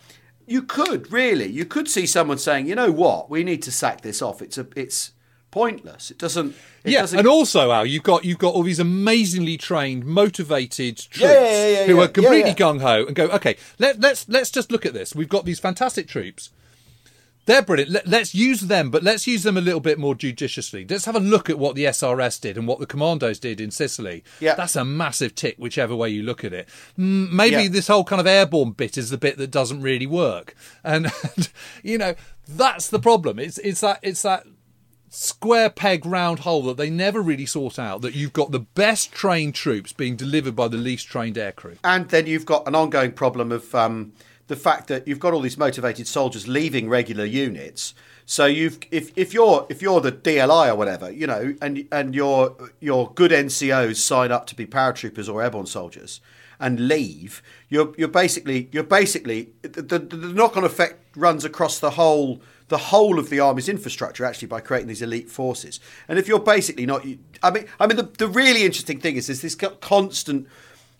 you 0.46 0.62
could 0.62 1.12
really, 1.12 1.46
you 1.46 1.66
could 1.66 1.86
see 1.86 2.06
someone 2.06 2.38
saying, 2.38 2.66
you 2.66 2.74
know 2.74 2.90
what, 2.90 3.28
we 3.28 3.44
need 3.44 3.62
to 3.64 3.70
sack 3.70 4.00
this 4.00 4.22
off. 4.22 4.40
It's 4.40 4.56
a, 4.56 4.66
it's 4.74 5.12
pointless. 5.56 6.10
It 6.10 6.18
doesn't. 6.18 6.54
It 6.84 6.92
yeah, 6.92 7.00
doesn't, 7.00 7.18
and 7.18 7.26
also 7.26 7.72
Al, 7.72 7.86
you've 7.86 8.02
got 8.02 8.26
you've 8.26 8.38
got 8.38 8.52
all 8.54 8.62
these 8.62 8.78
amazingly 8.78 9.56
trained, 9.56 10.04
motivated 10.04 10.98
troops 10.98 11.18
Yeah, 11.18 11.32
yeah, 11.32 11.68
yeah, 11.70 11.86
who 11.86 11.98
are 11.98 12.08
completely 12.08 12.52
gung 12.52 12.82
ho 12.82 13.06
and 13.06 13.16
go, 13.16 13.28
okay, 13.28 13.56
let, 13.78 13.98
let's 13.98 14.28
let's 14.28 14.50
just 14.50 14.70
look 14.70 14.84
at 14.84 14.92
this. 14.92 15.14
We've 15.14 15.30
got 15.30 15.46
these 15.46 15.58
fantastic 15.58 16.08
troops. 16.08 16.50
They're 17.46 17.62
brilliant. 17.62 17.90
Let, 17.92 18.06
let's 18.06 18.34
use 18.34 18.60
them, 18.62 18.90
but 18.90 19.02
let's 19.02 19.26
use 19.26 19.44
them 19.44 19.56
a 19.56 19.60
little 19.62 19.80
bit 19.80 19.98
more 19.98 20.14
judiciously. 20.14 20.84
Let's 20.86 21.04
have 21.06 21.14
a 21.16 21.20
look 21.20 21.48
at 21.48 21.58
what 21.58 21.74
the 21.74 21.84
SRS 21.84 22.40
did 22.40 22.58
and 22.58 22.66
what 22.66 22.80
the 22.80 22.86
commandos 22.86 23.38
did 23.38 23.58
in 23.60 23.70
Sicily. 23.70 24.24
Yeah. 24.40 24.56
That's 24.56 24.76
a 24.76 24.84
massive 24.84 25.34
tick, 25.34 25.54
whichever 25.56 25.94
way 25.96 26.10
you 26.10 26.22
look 26.24 26.44
at 26.44 26.52
it. 26.52 26.68
Mm, 26.98 27.30
Maybe 27.30 27.62
Yeah. 27.62 27.68
this 27.68 27.86
whole 27.86 28.04
kind 28.04 28.20
of 28.20 28.26
airborne 28.26 28.72
bit 28.72 28.98
is 28.98 29.10
the 29.10 29.16
bit 29.16 29.38
that 29.38 29.52
doesn't 29.52 29.80
really 29.80 30.06
work, 30.06 30.54
and, 30.84 31.10
you 31.82 31.96
know 31.96 32.14
that's 32.48 32.88
the 32.88 32.98
problem. 33.00 33.38
It's 33.38 33.58
it's 33.58 33.80
that 33.80 34.00
it's 34.02 34.22
that 34.22 34.44
square 35.08 35.70
peg 35.70 36.04
round 36.04 36.40
hole 36.40 36.62
that 36.62 36.76
they 36.76 36.90
never 36.90 37.20
really 37.20 37.46
sort 37.46 37.78
out 37.78 38.02
that 38.02 38.14
you've 38.14 38.32
got 38.32 38.50
the 38.50 38.60
best 38.60 39.12
trained 39.12 39.54
troops 39.54 39.92
being 39.92 40.16
delivered 40.16 40.56
by 40.56 40.68
the 40.68 40.76
least 40.76 41.06
trained 41.06 41.36
aircrew. 41.36 41.76
and 41.84 42.08
then 42.08 42.26
you've 42.26 42.46
got 42.46 42.66
an 42.66 42.74
ongoing 42.74 43.12
problem 43.12 43.52
of 43.52 43.74
um, 43.74 44.12
the 44.48 44.56
fact 44.56 44.88
that 44.88 45.06
you've 45.06 45.20
got 45.20 45.32
all 45.32 45.40
these 45.40 45.58
motivated 45.58 46.06
soldiers 46.06 46.46
leaving 46.46 46.88
regular 46.88 47.24
units. 47.24 47.94
So 48.24 48.46
you've 48.46 48.78
if, 48.90 49.16
if 49.16 49.32
you're 49.32 49.66
if 49.68 49.82
you're 49.82 50.00
the 50.00 50.12
DLI 50.12 50.68
or 50.68 50.74
whatever, 50.74 51.10
you 51.10 51.26
know, 51.26 51.54
and 51.62 51.86
and 51.92 52.14
your 52.14 52.56
your 52.80 53.12
good 53.14 53.30
NCOs 53.30 53.96
sign 53.96 54.32
up 54.32 54.46
to 54.46 54.54
be 54.54 54.66
paratroopers 54.66 55.32
or 55.32 55.42
airborne 55.42 55.66
soldiers 55.66 56.20
and 56.58 56.88
leave, 56.88 57.42
you're 57.68 57.92
you're 57.96 58.08
basically 58.08 58.68
you're 58.72 58.82
basically 58.82 59.50
the, 59.62 59.82
the, 59.82 59.98
the 59.98 60.16
knock-on 60.16 60.64
effect 60.64 61.16
runs 61.16 61.44
across 61.44 61.78
the 61.78 61.90
whole 61.90 62.40
the 62.68 62.78
whole 62.78 63.18
of 63.18 63.30
the 63.30 63.38
army's 63.40 63.68
infrastructure 63.68 64.24
actually 64.24 64.48
by 64.48 64.60
creating 64.60 64.88
these 64.88 65.02
elite 65.02 65.30
forces. 65.30 65.78
And 66.08 66.18
if 66.18 66.26
you're 66.26 66.40
basically 66.40 66.86
not, 66.86 67.06
I 67.42 67.50
mean, 67.50 67.66
I 67.78 67.86
mean, 67.86 67.96
the, 67.96 68.02
the 68.18 68.28
really 68.28 68.64
interesting 68.64 68.98
thing 69.00 69.16
is 69.16 69.28
there's 69.28 69.42
this 69.42 69.54
constant 69.54 70.48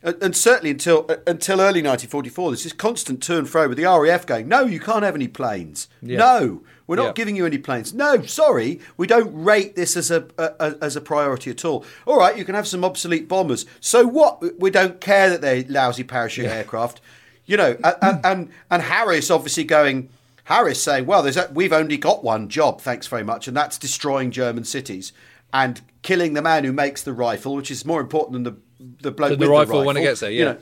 and 0.02 0.36
certainly 0.36 0.70
until 0.70 1.06
uh, 1.08 1.16
until 1.26 1.54
early 1.60 1.82
1944, 1.82 2.50
there's 2.50 2.62
this 2.64 2.72
constant 2.72 3.22
to 3.24 3.38
and 3.38 3.48
fro 3.48 3.66
with 3.68 3.78
the 3.78 3.84
RAF 3.84 4.26
going, 4.26 4.46
no, 4.46 4.64
you 4.64 4.78
can't 4.78 5.02
have 5.02 5.16
any 5.16 5.26
planes. 5.26 5.88
Yeah. 6.02 6.18
No, 6.18 6.62
we're 6.86 6.96
not 6.96 7.06
Yeah. 7.06 7.12
giving 7.14 7.34
you 7.34 7.44
any 7.46 7.58
planes. 7.58 7.92
No, 7.92 8.22
sorry, 8.22 8.78
we 8.96 9.08
don't 9.08 9.32
rate 9.34 9.74
this 9.74 9.96
as 9.96 10.10
a, 10.12 10.28
a, 10.38 10.52
a- 10.60 10.76
as 10.84 10.94
a 10.94 11.00
priority 11.00 11.50
at 11.50 11.64
all. 11.64 11.84
All 12.04 12.18
right, 12.18 12.36
you 12.36 12.44
can 12.44 12.54
have 12.54 12.68
some 12.68 12.84
obsolete 12.84 13.26
bombers. 13.26 13.66
So 13.80 14.06
what? 14.06 14.60
We 14.60 14.70
don't 14.70 15.00
care 15.00 15.28
that 15.30 15.40
they're 15.40 15.64
lousy 15.66 16.04
parachute 16.04 16.46
aircraft. 16.46 17.00
You 17.46 17.56
know, 17.56 17.76
and, 18.02 18.20
and 18.24 18.50
and 18.70 18.82
Harris 18.82 19.30
obviously 19.30 19.64
going. 19.64 20.10
Harris 20.46 20.82
saying, 20.82 21.06
"Well, 21.06 21.22
there's 21.22 21.36
a, 21.36 21.50
we've 21.52 21.72
only 21.72 21.96
got 21.96 22.24
one 22.24 22.48
job, 22.48 22.80
thanks 22.80 23.06
very 23.06 23.24
much, 23.24 23.46
and 23.48 23.56
that's 23.56 23.78
destroying 23.78 24.30
German 24.30 24.64
cities 24.64 25.12
and 25.52 25.80
killing 26.02 26.34
the 26.34 26.42
man 26.42 26.64
who 26.64 26.72
makes 26.72 27.02
the 27.02 27.12
rifle, 27.12 27.54
which 27.54 27.70
is 27.70 27.84
more 27.84 28.00
important 28.00 28.32
than 28.32 28.42
the 28.44 28.56
the 29.02 29.10
bloke 29.10 29.30
the 29.30 29.36
with 29.38 29.48
rifle 29.48 29.84
when 29.84 29.96
it 29.96 30.02
gets 30.02 30.20
there, 30.20 30.30
You 30.30 30.38
yeah. 30.38 30.52
know, 30.52 30.58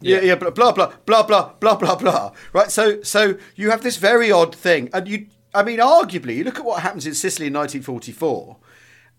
yeah, 0.00 0.20
yeah, 0.20 0.34
blah 0.36 0.50
blah 0.50 0.72
blah 0.72 0.92
blah 1.04 1.22
blah 1.22 1.52
blah 1.58 1.76
blah 1.76 1.96
blah. 1.96 2.32
Right, 2.52 2.70
so 2.70 3.02
so 3.02 3.36
you 3.54 3.70
have 3.70 3.82
this 3.82 3.96
very 3.96 4.30
odd 4.30 4.54
thing, 4.54 4.90
and 4.92 5.08
you, 5.08 5.26
I 5.54 5.62
mean, 5.62 5.78
arguably, 5.78 6.36
you 6.36 6.44
look 6.44 6.58
at 6.58 6.64
what 6.64 6.82
happens 6.82 7.06
in 7.06 7.14
Sicily 7.14 7.48
in 7.48 7.54
1944. 7.54 8.56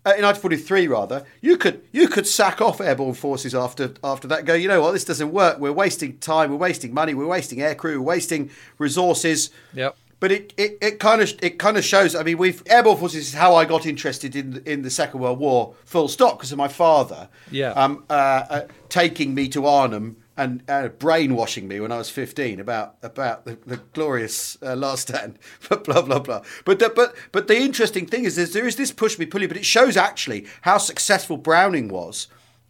Uh, 0.08 0.16
in 0.16 0.24
1943, 0.24 0.88
rather, 0.88 1.26
you 1.42 1.58
could 1.58 1.82
you 1.92 2.08
could 2.08 2.26
sack 2.26 2.62
off 2.62 2.80
airborne 2.80 3.12
forces 3.12 3.54
after 3.54 3.92
after 4.02 4.26
that. 4.26 4.38
And 4.38 4.46
go, 4.46 4.54
you 4.54 4.66
know 4.66 4.80
what? 4.80 4.92
This 4.92 5.04
doesn't 5.04 5.30
work. 5.30 5.58
We're 5.58 5.70
wasting 5.70 6.16
time. 6.16 6.50
We're 6.50 6.56
wasting 6.56 6.94
money. 6.94 7.12
We're 7.12 7.26
wasting 7.26 7.58
aircrew. 7.58 7.96
We're 7.96 8.00
wasting 8.00 8.50
resources. 8.78 9.50
Yep. 9.74 9.96
but 10.18 10.32
it, 10.32 10.54
it, 10.56 10.78
it 10.80 10.98
kind 10.98 11.20
of 11.20 11.34
it 11.42 11.58
kind 11.58 11.76
of 11.76 11.84
shows. 11.84 12.14
I 12.14 12.22
mean, 12.22 12.38
we've 12.38 12.62
airborne 12.70 12.96
forces 12.96 13.28
is 13.28 13.34
how 13.34 13.54
I 13.54 13.66
got 13.66 13.84
interested 13.84 14.34
in 14.34 14.52
the, 14.52 14.72
in 14.72 14.80
the 14.80 14.88
Second 14.90 15.20
World 15.20 15.40
War. 15.40 15.74
Full 15.84 16.08
stop, 16.08 16.38
because 16.38 16.52
of 16.52 16.58
my 16.58 16.68
father. 16.68 17.28
Yeah. 17.50 17.72
Um. 17.72 18.04
Uh, 18.08 18.12
uh, 18.48 18.60
taking 18.88 19.34
me 19.34 19.46
to 19.48 19.66
Arnhem 19.66 20.16
and 20.38 20.62
uh, 20.68 20.88
brainwashing 20.88 21.68
me 21.68 21.80
when 21.80 21.92
I 21.92 21.98
was 21.98 22.08
fifteen 22.08 22.60
about 22.60 22.96
about 23.02 23.44
the, 23.44 23.58
the 23.66 23.78
glorious 23.92 24.56
uh, 24.62 24.76
last 24.76 25.08
stand. 25.08 25.38
But 25.68 25.84
blah 25.84 26.02
blah 26.02 26.20
blah. 26.20 26.42
But 26.64 26.78
the, 26.78 26.88
but 26.88 27.14
but 27.32 27.48
the 27.48 27.56
interesting 27.56 28.06
thing 28.06 28.24
is, 28.24 28.36
there's, 28.36 28.52
there 28.52 28.66
is 28.66 28.76
this 28.76 28.92
push 28.92 29.18
me 29.18 29.26
pull 29.26 29.42
you, 29.42 29.48
but 29.48 29.56
it 29.56 29.66
shows 29.66 29.96
actually 29.96 30.46
how 30.62 30.78
successful 30.78 31.36
Browning 31.36 31.88
was 31.88 32.28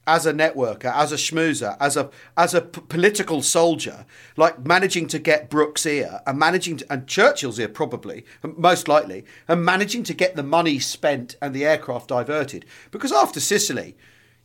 as 0.08 0.24
a 0.24 0.32
networker, 0.32 0.90
as 0.94 1.12
a 1.12 1.16
schmoozer, 1.16 1.76
as 1.78 1.94
a 1.96 2.08
as 2.36 2.54
a 2.54 2.62
p- 2.62 2.80
political 2.88 3.42
soldier, 3.42 4.06
like 4.38 4.66
managing 4.66 5.06
to 5.06 5.18
get 5.18 5.50
Brooke's 5.50 5.84
ear 5.84 6.20
and 6.26 6.38
managing 6.38 6.78
to, 6.78 6.90
and 6.90 7.06
Churchill's 7.06 7.58
ear 7.58 7.68
probably, 7.68 8.24
most 8.42 8.88
likely, 8.88 9.26
and 9.46 9.62
managing 9.62 10.02
to 10.04 10.14
get 10.14 10.34
the 10.34 10.42
money 10.42 10.78
spent 10.78 11.36
and 11.42 11.54
the 11.54 11.66
aircraft 11.66 12.08
diverted. 12.08 12.64
Because 12.90 13.12
after 13.12 13.38
Sicily, 13.38 13.96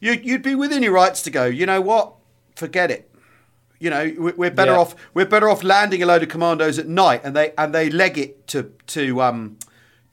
you, 0.01 0.11
you'd 0.21 0.41
be 0.41 0.53
within 0.53 0.83
your 0.83 0.91
rights 0.91 1.21
to 1.21 1.31
go. 1.31 1.45
You 1.45 1.65
know 1.65 1.79
what? 1.79 2.15
Forget 2.57 2.91
it. 2.91 3.09
You 3.83 3.89
know, 3.89 4.13
we- 4.17 4.31
we're 4.31 4.51
better 4.51 4.71
Yeah. 4.71 4.79
off. 4.79 4.95
We're 5.13 5.25
better 5.25 5.49
off 5.49 5.61
landing 5.63 6.01
a 6.01 6.05
load 6.05 6.23
of 6.23 6.29
commandos 6.29 6.79
at 6.79 6.87
night, 6.87 7.21
and 7.23 7.35
they 7.35 7.51
and 7.57 7.73
they 7.75 7.89
leg 7.89 8.17
it 8.17 8.47
to 8.47 8.71
to 8.87 9.21
um 9.21 9.57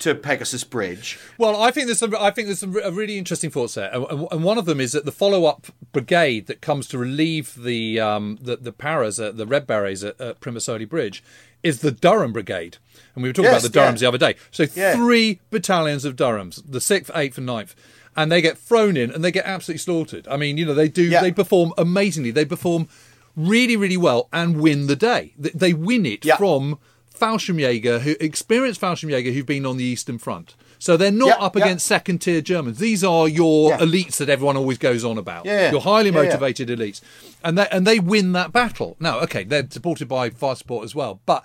to 0.00 0.14
Pegasus 0.14 0.64
Bridge. 0.64 1.18
Well, 1.36 1.60
I 1.62 1.70
think 1.70 1.86
there's 1.86 1.98
some. 1.98 2.14
I 2.18 2.30
think 2.30 2.46
there's 2.48 2.58
some 2.60 2.74
a 2.82 2.90
really 2.90 3.18
interesting 3.18 3.50
thoughts 3.50 3.74
there, 3.74 3.90
and, 3.94 4.26
and 4.32 4.42
one 4.42 4.58
of 4.58 4.64
them 4.64 4.80
is 4.80 4.92
that 4.92 5.04
the 5.04 5.12
follow-up 5.12 5.66
brigade 5.92 6.46
that 6.46 6.60
comes 6.62 6.86
to 6.88 6.98
relieve 6.98 7.54
the 7.62 8.00
um, 8.00 8.38
the, 8.40 8.56
the 8.56 8.72
paras, 8.72 9.20
at, 9.20 9.36
the 9.36 9.46
Red 9.46 9.66
Berets 9.66 10.02
at, 10.02 10.20
at 10.20 10.40
Primosole 10.40 10.88
Bridge, 10.88 11.22
is 11.62 11.80
the 11.80 11.92
Durham 11.92 12.32
Brigade, 12.32 12.78
and 13.14 13.22
we 13.22 13.28
were 13.28 13.32
talking 13.34 13.52
Yes, 13.52 13.62
about 13.64 13.72
the 13.72 13.78
Durhams 13.78 13.92
yeah. 14.02 14.08
the 14.10 14.16
other 14.16 14.18
day. 14.32 14.34
So 14.50 14.66
Yeah. 14.74 14.94
three 14.96 15.40
battalions 15.50 16.04
of 16.06 16.16
Durhams, 16.16 16.62
the 16.66 16.80
sixth, 16.80 17.10
eighth, 17.14 17.36
and 17.38 17.46
9th. 17.48 17.74
And 18.16 18.30
they 18.32 18.42
get 18.42 18.58
thrown 18.58 18.96
in 18.96 19.12
and 19.12 19.22
they 19.24 19.30
get 19.30 19.44
absolutely 19.46 19.78
slaughtered. 19.78 20.26
I 20.26 20.36
mean, 20.36 20.58
you 20.58 20.66
know, 20.66 20.74
they 20.74 20.88
do. 20.88 21.04
Yeah. 21.04 21.20
They 21.22 21.30
perform 21.30 21.72
amazingly. 21.78 22.32
They 22.32 22.44
perform 22.44 22.88
really, 23.36 23.76
really 23.76 23.96
well 23.96 24.28
and 24.32 24.60
win 24.60 24.86
the 24.86 24.96
day. 24.96 25.34
They, 25.38 25.72
win 25.72 26.04
it 26.06 26.24
Yeah. 26.24 26.36
from 26.36 26.78
Fallschirmjäger, 27.18 28.00
who 28.00 28.16
experienced 28.20 28.80
Fallschirmjäger 28.80 29.32
who've 29.34 29.46
been 29.46 29.66
on 29.66 29.76
the 29.76 29.84
Eastern 29.84 30.18
Front. 30.18 30.54
So 30.78 30.96
they're 30.96 31.12
not 31.12 31.26
Yeah, 31.28 31.34
up 31.44 31.56
yeah. 31.56 31.64
against 31.64 31.86
second 31.86 32.20
tier 32.20 32.40
Germans. 32.40 32.78
These 32.78 33.04
are 33.04 33.28
your 33.28 33.72
elites 33.76 34.16
that 34.16 34.30
everyone 34.30 34.56
always 34.56 34.78
goes 34.78 35.04
on 35.04 35.18
about. 35.18 35.44
Yeah. 35.44 35.70
Your 35.70 35.82
highly 35.82 36.10
motivated 36.10 36.68
elites. 36.70 37.02
And 37.44 37.58
they 37.58 37.68
and 37.70 37.86
they 37.86 37.98
win 38.00 38.32
that 38.32 38.52
battle. 38.52 38.96
Now, 38.98 39.20
okay, 39.20 39.44
they're 39.44 39.66
supported 39.68 40.08
by 40.08 40.30
fire 40.30 40.54
support 40.54 40.84
as 40.84 40.94
well, 40.94 41.20
but 41.26 41.44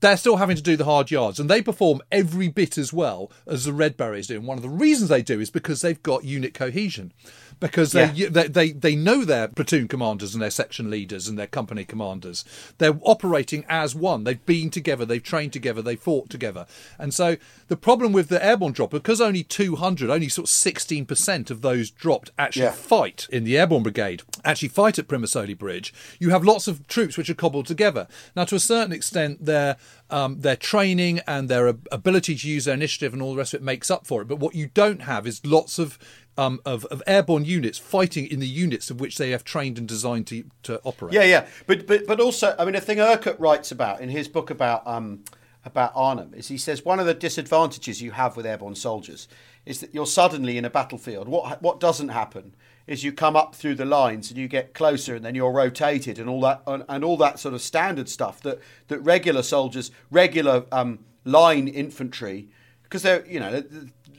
they're 0.00 0.16
still 0.16 0.36
having 0.36 0.56
to 0.56 0.62
do 0.62 0.76
the 0.76 0.84
hard 0.84 1.10
yards 1.10 1.38
and 1.38 1.48
they 1.48 1.62
perform 1.62 2.00
every 2.10 2.48
bit 2.48 2.76
as 2.76 2.92
well 2.92 3.30
as 3.46 3.64
the 3.64 3.72
Red 3.72 3.96
Berets 3.96 4.26
do. 4.26 4.36
And 4.36 4.46
one 4.46 4.58
of 4.58 4.62
the 4.62 4.68
reasons 4.68 5.08
they 5.08 5.22
do 5.22 5.40
is 5.40 5.50
because 5.50 5.80
they've 5.80 6.02
got 6.02 6.24
unit 6.24 6.54
cohesion. 6.54 7.12
Because 7.60 7.92
they, 7.92 8.10
Yeah. 8.10 8.28
they, 8.28 8.48
they, 8.48 8.72
they 8.72 8.96
know 8.96 9.24
their 9.24 9.46
platoon 9.46 9.86
commanders 9.86 10.34
and 10.34 10.42
their 10.42 10.50
section 10.50 10.90
leaders 10.90 11.28
and 11.28 11.38
their 11.38 11.46
company 11.46 11.84
commanders. 11.84 12.44
They're 12.78 12.98
operating 13.02 13.64
as 13.68 13.94
one. 13.94 14.24
They've 14.24 14.44
been 14.44 14.70
together, 14.70 15.04
they've 15.04 15.22
trained 15.22 15.52
together, 15.52 15.80
they 15.80 15.94
fought 15.94 16.28
together. 16.28 16.66
And 16.98 17.14
so 17.14 17.36
the 17.68 17.76
problem 17.76 18.12
with 18.12 18.28
the 18.28 18.44
airborne 18.44 18.72
drop, 18.72 18.90
because 18.90 19.20
only 19.20 19.44
200, 19.44 20.10
only 20.10 20.28
sort 20.28 20.48
of 20.48 20.50
16% 20.50 21.50
of 21.52 21.60
those 21.62 21.90
dropped 21.90 22.32
actually 22.36 22.62
Yeah. 22.64 22.72
fight 22.72 23.28
in 23.30 23.44
the 23.44 23.56
airborne 23.56 23.84
brigade, 23.84 24.22
actually 24.44 24.68
fight 24.68 24.98
at 24.98 25.06
Primosole 25.06 25.56
Bridge, 25.56 25.94
you 26.18 26.30
have 26.30 26.42
lots 26.42 26.66
of 26.66 26.88
troops 26.88 27.16
which 27.16 27.30
are 27.30 27.34
cobbled 27.34 27.66
together. 27.66 28.08
Now, 28.34 28.44
to 28.46 28.56
a 28.56 28.60
certain 28.60 28.92
extent, 28.92 29.44
their 29.72 30.18
um, 30.18 30.40
their 30.40 30.56
training 30.56 31.20
and 31.26 31.48
their 31.48 31.66
ability 31.90 32.36
to 32.36 32.48
use 32.48 32.64
their 32.64 32.74
initiative 32.74 33.12
and 33.12 33.22
all 33.22 33.32
the 33.32 33.38
rest 33.38 33.54
of 33.54 33.60
it 33.60 33.64
makes 33.64 33.90
up 33.90 34.06
for 34.06 34.22
it. 34.22 34.28
But 34.28 34.38
what 34.38 34.54
you 34.54 34.68
don't 34.72 35.02
have 35.02 35.26
is 35.26 35.44
lots 35.44 35.78
of 35.78 35.98
um, 36.38 36.60
of, 36.64 36.84
of 36.86 37.02
airborne 37.06 37.44
units 37.44 37.78
fighting 37.78 38.26
in 38.26 38.40
the 38.40 38.46
units 38.46 38.90
of 38.90 39.00
which 39.00 39.18
they 39.18 39.30
have 39.30 39.44
trained 39.44 39.78
and 39.78 39.86
designed 39.86 40.26
to 40.28 40.44
to 40.64 40.80
operate. 40.84 41.14
Yeah, 41.14 41.24
yeah, 41.24 41.46
but 41.66 41.86
but 41.86 42.06
but 42.06 42.20
also, 42.20 42.54
I 42.58 42.64
mean, 42.64 42.74
a 42.74 42.80
thing 42.80 43.00
Urquhart 43.00 43.38
writes 43.38 43.70
about 43.70 44.00
in 44.00 44.08
his 44.08 44.28
book 44.28 44.50
about 44.50 44.86
um 44.86 45.24
about 45.64 45.92
Arnhem 45.94 46.34
is 46.34 46.48
he 46.48 46.58
says 46.58 46.84
one 46.84 46.98
of 46.98 47.06
the 47.06 47.14
disadvantages 47.14 48.02
you 48.02 48.10
have 48.12 48.36
with 48.36 48.46
airborne 48.46 48.74
soldiers 48.74 49.28
is 49.64 49.78
that 49.78 49.94
you're 49.94 50.06
suddenly 50.06 50.58
in 50.58 50.64
a 50.64 50.70
battlefield. 50.70 51.28
What 51.28 51.62
what 51.62 51.78
doesn't 51.78 52.08
happen 52.08 52.54
is 52.92 53.02
you 53.04 53.12
come 53.12 53.34
up 53.36 53.54
through 53.54 53.74
the 53.74 53.84
lines 53.84 54.30
and 54.30 54.38
you 54.38 54.46
get 54.48 54.74
closer 54.74 55.14
and 55.16 55.24
then 55.24 55.34
you're 55.34 55.50
rotated 55.52 56.18
and 56.18 56.28
all 56.28 56.40
that 56.42 56.62
and, 56.66 56.84
and 56.88 57.04
all 57.04 57.16
that 57.16 57.38
sort 57.38 57.54
of 57.54 57.60
standard 57.62 58.08
stuff 58.08 58.40
that 58.42 58.58
that 58.88 58.98
regular 59.00 59.42
soldiers, 59.42 59.90
regular 60.10 60.64
um, 60.70 60.98
line 61.24 61.66
infantry, 61.68 62.48
because 62.84 63.02
they're 63.02 63.24
you 63.26 63.40
know. 63.40 63.62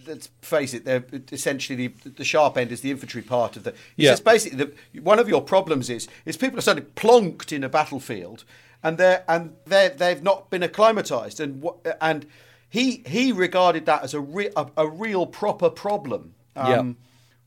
Let's 0.06 0.27
face 0.42 0.74
it. 0.74 0.84
They're 0.84 1.06
essentially 1.32 1.88
the, 1.88 2.10
the 2.10 2.25
sharp 2.25 2.58
end 2.58 2.74
is 2.74 2.82
the 2.82 2.92
infantry 2.92 3.22
part 3.22 3.56
of 3.56 3.63
the. 3.63 3.72
He 3.96 4.03
Yeah. 4.03 4.12
says 4.12 4.20
basically 4.20 4.65
the, 4.65 5.00
one 5.00 5.18
of 5.18 5.30
your 5.30 5.42
problems 5.42 5.89
is 5.89 6.10
is 6.25 6.36
people 6.36 6.58
are 6.60 6.62
suddenly 6.62 6.89
plonked 6.94 7.53
in 7.53 7.63
a 7.63 7.70
battlefield 7.70 8.44
and 8.84 8.98
they're 8.98 9.24
and 9.30 9.56
they 9.65 9.88
they've 9.96 10.22
not 10.22 10.50
been 10.50 10.62
acclimatized 10.62 11.39
and 11.39 11.63
and 12.01 12.25
he 12.70 13.01
he 13.06 13.32
regarded 13.32 13.86
that 13.86 14.03
as 14.03 14.13
a 14.13 14.20
re, 14.20 14.50
a, 14.58 14.68
a 14.75 14.86
real 14.89 15.25
proper 15.25 15.70
problem 15.70 16.34
um, 16.58 16.98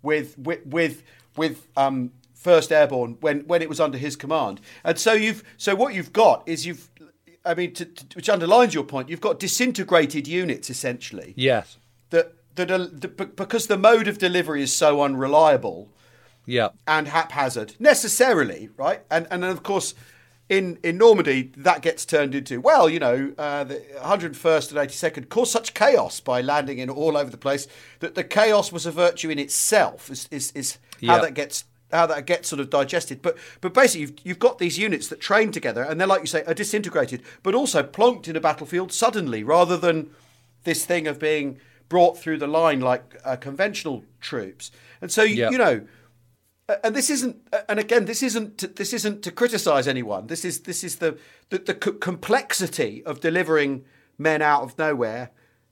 with 0.07 0.39
with 0.39 0.65
with 0.67 1.03
with 1.37 1.67
um, 1.77 2.13
first 2.35 2.71
airborne 2.73 3.13
when 3.21 3.41
when 3.51 3.61
it 3.61 3.69
was 3.69 3.81
under 3.81 3.99
his 3.99 4.15
command 4.17 4.61
and 4.85 4.99
so 4.99 5.13
you've 5.13 5.43
so 5.57 5.75
what 5.75 5.93
you've 5.95 6.13
got 6.13 6.43
is 6.47 6.65
you've 6.67 6.89
I 7.45 7.55
mean 7.55 7.73
to, 7.75 7.85
to, 7.85 8.17
which 8.17 8.29
underlines 8.29 8.73
your 8.75 8.85
point 8.85 9.09
you've 9.11 9.21
got 9.29 9.39
disintegrated 9.41 10.27
units 10.29 10.71
essentially 10.71 11.35
Yes. 11.37 11.79
that 12.11 12.33
that 12.55 12.71
are, 12.71 12.87
be- 12.89 13.25
because 13.45 13.67
the 13.67 13.77
mode 13.77 14.09
of 14.09 14.17
delivery 14.19 14.63
is 14.63 14.73
so 14.73 15.03
unreliable 15.03 15.89
Yeah. 16.47 16.69
and 16.87 17.09
haphazard 17.09 17.75
necessarily, 17.79 18.71
right? 18.77 19.01
And 19.11 19.27
and 19.31 19.43
then 19.43 19.51
of 19.51 19.63
course, 19.63 19.95
in 20.49 20.79
in 20.83 20.97
Normandy, 20.99 21.53
that 21.57 21.83
gets 21.83 22.05
turned 22.07 22.35
into 22.35 22.61
well, 22.61 22.89
you 22.89 22.99
know, 23.01 23.33
uh, 23.37 23.65
the 23.65 23.83
101st 24.01 24.71
and 24.71 24.89
82nd 24.89 25.29
caused 25.29 25.51
such 25.53 25.75
chaos 25.75 26.21
by 26.21 26.41
landing 26.41 26.79
in 26.79 26.89
all 26.89 27.17
over 27.17 27.31
the 27.31 27.37
place 27.37 27.67
that 28.01 28.15
the 28.15 28.23
chaos 28.25 28.71
was 28.71 28.87
a 28.87 28.93
virtue 28.93 29.29
in 29.31 29.39
itself. 29.39 30.11
Is 30.11 30.29
is, 30.31 30.53
is 30.53 30.79
how 31.05 31.17
Yeah. 31.17 31.19
that 31.23 31.35
gets. 31.35 31.65
How 31.93 32.05
that 32.07 32.27
gets 32.27 32.49
sort 32.49 32.59
of 32.59 32.69
digested, 32.69 33.23
but 33.23 33.37
but 33.61 33.73
basically 33.73 34.01
you've, 34.01 34.15
you've 34.25 34.39
got 34.41 34.59
these 34.59 34.77
units 34.77 35.07
that 35.07 35.21
train 35.21 35.53
together, 35.53 35.83
and 35.85 36.01
they're 36.01 36.07
like 36.09 36.21
you 36.21 36.27
say, 36.27 36.43
are 36.45 36.53
disintegrated, 36.53 37.23
but 37.45 37.55
also 37.55 37.85
plonked 37.85 38.27
in 38.27 38.35
a 38.35 38.41
battlefield 38.41 38.93
suddenly, 38.93 39.45
rather 39.45 39.77
than 39.77 40.11
this 40.65 40.85
thing 40.85 41.07
of 41.07 41.21
being 41.21 41.61
brought 41.89 42.19
through 42.19 42.39
the 42.39 42.49
line 42.49 42.81
like 42.81 43.15
uh, 43.25 43.37
conventional 43.37 44.05
troops. 44.21 44.73
And 45.01 45.13
so 45.13 45.23
you, 45.23 45.37
Yeah. 45.37 45.51
you 45.51 45.59
know, 45.59 45.83
and 46.83 46.95
this 46.97 47.11
isn't 47.11 47.37
and 47.69 47.79
again 47.79 48.07
this 48.07 48.23
isn't 48.23 48.59
to, 48.59 48.67
this 48.67 48.93
isn't 48.93 49.23
to 49.23 49.31
criticize 49.31 49.87
anyone. 49.87 50.27
This 50.27 50.45
is 50.45 50.61
this 50.61 50.83
is 50.83 50.97
the 50.97 51.17
the, 51.51 51.59
the 51.59 51.75
co- 51.75 51.93
complexity 51.93 53.05
of 53.05 53.21
delivering 53.21 53.85
men 54.19 54.43
out 54.43 54.63
of 54.63 54.79
nowhere 54.79 55.31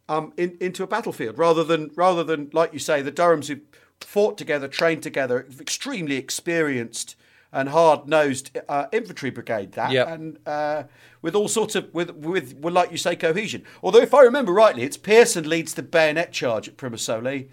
um 0.08 0.32
in, 0.36 0.56
into 0.60 0.82
a 0.82 0.86
battlefield 0.86 1.38
rather 1.38 1.64
than 1.64 1.90
rather 1.96 2.22
than 2.22 2.50
like 2.52 2.72
you 2.72 2.78
say 2.78 3.02
the 3.02 3.10
durhams 3.12 3.48
who 3.48 3.56
fought 4.00 4.36
together 4.36 4.68
trained 4.68 5.02
together 5.02 5.46
extremely 5.60 6.16
experienced 6.16 7.16
and 7.52 7.68
hard-nosed 7.70 8.50
uh, 8.68 8.86
infantry 8.92 9.30
brigade 9.30 9.72
that 9.72 9.92
Yep. 9.92 10.08
and 10.08 10.38
uh, 10.46 10.82
with 11.22 11.34
all 11.36 11.48
sorts 11.48 11.74
of 11.74 11.92
with, 11.94 12.10
with 12.16 12.54
with 12.58 12.74
like 12.74 12.90
you 12.90 12.98
say 12.98 13.16
cohesion. 13.16 13.64
Although 13.82 14.00
if 14.02 14.12
i 14.12 14.22
remember 14.22 14.52
rightly 14.52 14.82
it's 14.82 14.96
pearson 14.96 15.48
leads 15.48 15.74
the 15.74 15.82
bayonet 15.82 16.32
charge 16.32 16.68
at 16.68 16.76
Primosole 16.76 17.48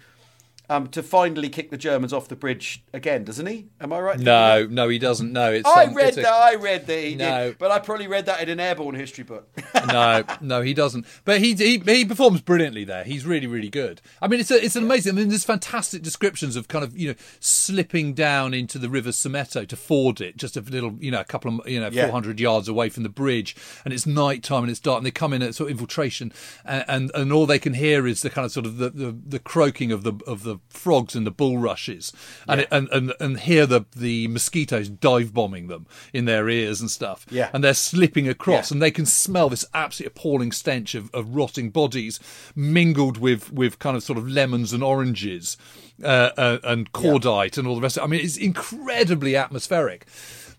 um, 0.70 0.86
to 0.88 1.02
finally 1.02 1.48
kick 1.48 1.70
the 1.70 1.76
Germans 1.76 2.12
off 2.12 2.28
the 2.28 2.36
bridge 2.36 2.82
again, 2.92 3.24
doesn't 3.24 3.46
he? 3.46 3.66
Am 3.80 3.92
I 3.92 4.00
right? 4.00 4.18
No, 4.18 4.66
no, 4.70 4.88
he 4.88 4.98
doesn't. 4.98 5.32
No, 5.32 5.52
it's. 5.52 5.68
I 5.68 5.84
um, 5.84 5.94
read 5.94 6.08
it's 6.08 6.18
a- 6.18 6.22
that. 6.22 6.32
I 6.32 6.54
read 6.54 6.86
that 6.86 6.98
he 7.04 7.14
No. 7.14 7.48
did, 7.48 7.58
but 7.58 7.70
I 7.70 7.78
probably 7.78 8.06
read 8.06 8.26
that 8.26 8.40
in 8.42 8.48
an 8.48 8.58
airborne 8.60 8.94
history 8.94 9.24
book. 9.24 9.48
no, 9.88 10.22
no, 10.40 10.62
he 10.62 10.72
doesn't. 10.74 11.06
But 11.24 11.40
he, 11.40 11.54
he 11.54 11.78
he 11.78 12.04
performs 12.04 12.40
brilliantly 12.40 12.84
there. 12.84 13.04
He's 13.04 13.26
really 13.26 13.46
really 13.46 13.68
good. 13.70 14.00
I 14.22 14.28
mean, 14.28 14.40
it's 14.40 14.50
a, 14.50 14.64
it's 14.64 14.76
an 14.76 14.84
amazing. 14.84 15.12
I 15.14 15.16
mean, 15.16 15.28
there's 15.28 15.44
fantastic 15.44 16.02
descriptions 16.02 16.56
of 16.56 16.68
kind 16.68 16.84
of 16.84 16.96
you 16.96 17.08
know 17.08 17.14
slipping 17.40 18.14
down 18.14 18.54
into 18.54 18.78
the 18.78 18.88
River 18.88 19.12
Simeto 19.12 19.64
to 19.66 19.76
ford 19.76 20.20
it, 20.20 20.36
just 20.36 20.56
a 20.56 20.60
little 20.60 20.94
you 21.00 21.10
know 21.10 21.20
a 21.20 21.24
couple 21.24 21.58
of 21.60 21.68
you 21.68 21.80
know 21.80 21.90
Yeah. 21.92 22.04
400 22.06 22.40
yards 22.40 22.68
away 22.68 22.88
from 22.88 23.02
the 23.02 23.08
bridge, 23.08 23.54
and 23.84 23.92
it's 23.92 24.06
night 24.06 24.42
time 24.42 24.62
and 24.64 24.70
it's 24.70 24.80
dark, 24.80 24.98
and 24.98 25.06
they 25.06 25.10
come 25.10 25.32
in 25.32 25.42
at 25.42 25.54
sort 25.54 25.66
of 25.68 25.72
infiltration, 25.72 26.32
and 26.64 26.84
and, 26.88 27.10
and 27.14 27.32
all 27.32 27.46
they 27.46 27.58
can 27.58 27.74
hear 27.74 28.06
is 28.06 28.22
the 28.22 28.30
kind 28.30 28.44
of 28.44 28.52
sort 28.52 28.66
of 28.66 28.76
the, 28.78 28.90
the, 28.90 29.16
the 29.26 29.38
croaking 29.38 29.92
of 29.92 30.02
the 30.02 30.12
of 30.26 30.44
the 30.44 30.51
frogs 30.68 31.14
and 31.14 31.26
the 31.26 31.30
bulrushes, 31.30 32.12
and, 32.48 32.60
it, 32.62 32.68
and 32.70 32.88
and 32.90 33.12
and 33.20 33.40
hear 33.40 33.66
the 33.66 33.84
the 33.96 34.28
mosquitoes 34.28 34.88
dive 34.88 35.32
bombing 35.34 35.68
them 35.68 35.86
in 36.12 36.24
their 36.24 36.48
ears 36.48 36.80
and 36.80 36.90
stuff, 36.90 37.26
Yeah. 37.30 37.50
and 37.52 37.62
they're 37.62 37.74
slipping 37.74 38.28
across 38.28 38.70
Yeah. 38.70 38.74
and 38.76 38.82
they 38.82 38.90
can 38.90 39.06
smell 39.06 39.48
this 39.48 39.64
absolutely 39.74 40.12
appalling 40.16 40.52
stench 40.52 40.94
of, 40.94 41.12
of 41.14 41.34
rotting 41.34 41.70
bodies 41.70 42.20
mingled 42.54 43.18
with, 43.18 43.52
with 43.52 43.78
kind 43.78 43.96
of 43.96 44.02
sort 44.02 44.18
of 44.18 44.28
lemons 44.28 44.72
and 44.72 44.82
oranges 44.82 45.56
uh, 46.02 46.30
uh, 46.36 46.58
and 46.64 46.92
cordite 46.92 47.56
and 47.58 47.66
all 47.68 47.74
the 47.76 47.80
rest. 47.80 47.96
Of 47.96 48.02
it. 48.02 48.06
I 48.06 48.08
mean, 48.08 48.20
it's 48.24 48.36
incredibly 48.36 49.36
atmospheric. 49.36 50.06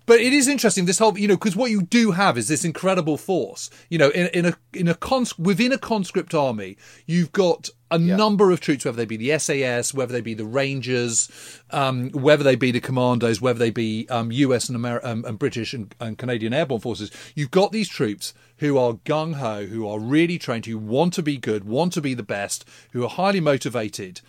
But 0.05 0.19
it 0.19 0.33
is 0.33 0.47
interesting 0.49 0.85
this 0.85 0.99
whole, 0.99 1.17
you 1.17 1.27
know, 1.29 1.35
because 1.37 1.55
what 1.55 1.71
you 1.71 1.81
do 1.81 2.11
have 2.11 2.37
is 2.37 2.49
this 2.49 2.65
incredible 2.65 3.17
force. 3.17 3.69
You 3.89 3.97
know, 3.99 4.09
in, 4.09 4.27
in 4.27 4.45
a 4.45 4.57
in 4.73 4.87
a 4.89 4.95
cons- 4.95 5.39
within 5.39 5.71
a 5.71 5.77
conscript 5.77 6.33
army, 6.33 6.75
you've 7.05 7.31
got 7.31 7.69
a 7.89 7.99
Yeah. 7.99 8.15
number 8.17 8.51
of 8.51 8.59
troops, 8.59 8.83
whether 8.85 8.97
they 8.97 9.05
be 9.05 9.17
the 9.17 9.37
SAS, 9.39 9.93
whether 9.93 10.11
they 10.11 10.19
be 10.21 10.33
the 10.33 10.45
Rangers, 10.45 11.29
um, 11.71 12.09
whether 12.09 12.43
they 12.43 12.55
be 12.55 12.71
the 12.71 12.81
Commandos, 12.81 13.39
whether 13.39 13.59
they 13.59 13.69
be 13.69 14.07
um, 14.09 14.31
US 14.31 14.67
and, 14.67 14.75
Amer- 14.75 15.05
um, 15.05 15.23
and 15.25 15.39
British 15.39 15.73
and, 15.73 15.93
and 15.99 16.17
Canadian 16.17 16.53
airborne 16.53 16.81
forces. 16.81 17.09
You've 17.35 17.51
got 17.51 17.71
these 17.71 17.87
troops 17.87 18.33
who 18.57 18.77
are 18.77 18.93
gung 19.05 19.35
ho, 19.35 19.65
who 19.67 19.87
are 19.87 19.99
really 19.99 20.37
trained, 20.37 20.65
who 20.65 20.77
want 20.77 21.13
to 21.13 21.21
be 21.23 21.37
good, 21.37 21.63
want 21.65 21.93
to 21.93 22.01
be 22.01 22.13
the 22.13 22.23
best, 22.23 22.65
who 22.91 23.03
are 23.03 23.09
highly 23.09 23.39
motivated 23.39 24.21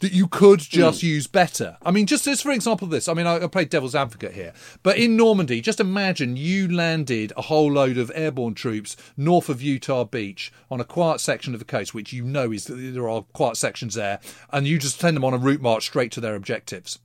that 0.00 0.12
you 0.12 0.28
could 0.28 0.60
just 0.60 1.00
hmm. 1.00 1.06
use 1.06 1.26
better. 1.26 1.78
I 1.82 1.90
mean, 1.90 2.06
just 2.06 2.26
as 2.26 2.42
for 2.42 2.50
example, 2.50 2.86
this. 2.86 3.08
I 3.08 3.14
mean, 3.14 3.26
I, 3.26 3.44
I 3.44 3.46
played 3.46 3.70
devil's 3.70 3.94
advocate 3.94 4.34
here, 4.34 4.52
but 4.82 4.98
in 4.98 5.16
Normandy, 5.16 5.60
just 5.60 5.80
imagine 5.80 6.36
you 6.36 6.70
landed 6.70 7.32
a 7.36 7.42
whole 7.42 7.72
load 7.72 7.96
of 7.96 8.12
airborne 8.14 8.54
troops 8.54 8.96
north 9.16 9.48
of 9.48 9.62
Utah 9.62 10.04
Beach 10.04 10.52
on 10.70 10.80
a 10.80 10.84
quiet 10.84 11.20
section 11.20 11.54
of 11.54 11.60
the 11.60 11.64
coast, 11.64 11.94
which 11.94 12.12
you 12.12 12.24
know 12.24 12.52
is 12.52 12.66
there 12.66 13.08
are 13.08 13.22
quiet 13.32 13.56
sections 13.56 13.94
there, 13.94 14.20
and 14.50 14.66
you 14.66 14.78
just 14.78 15.00
send 15.00 15.16
them 15.16 15.24
on 15.24 15.34
a 15.34 15.38
route 15.38 15.62
march 15.62 15.84
straight 15.84 16.12
to 16.12 16.20
their 16.20 16.34
objectives. 16.34 16.98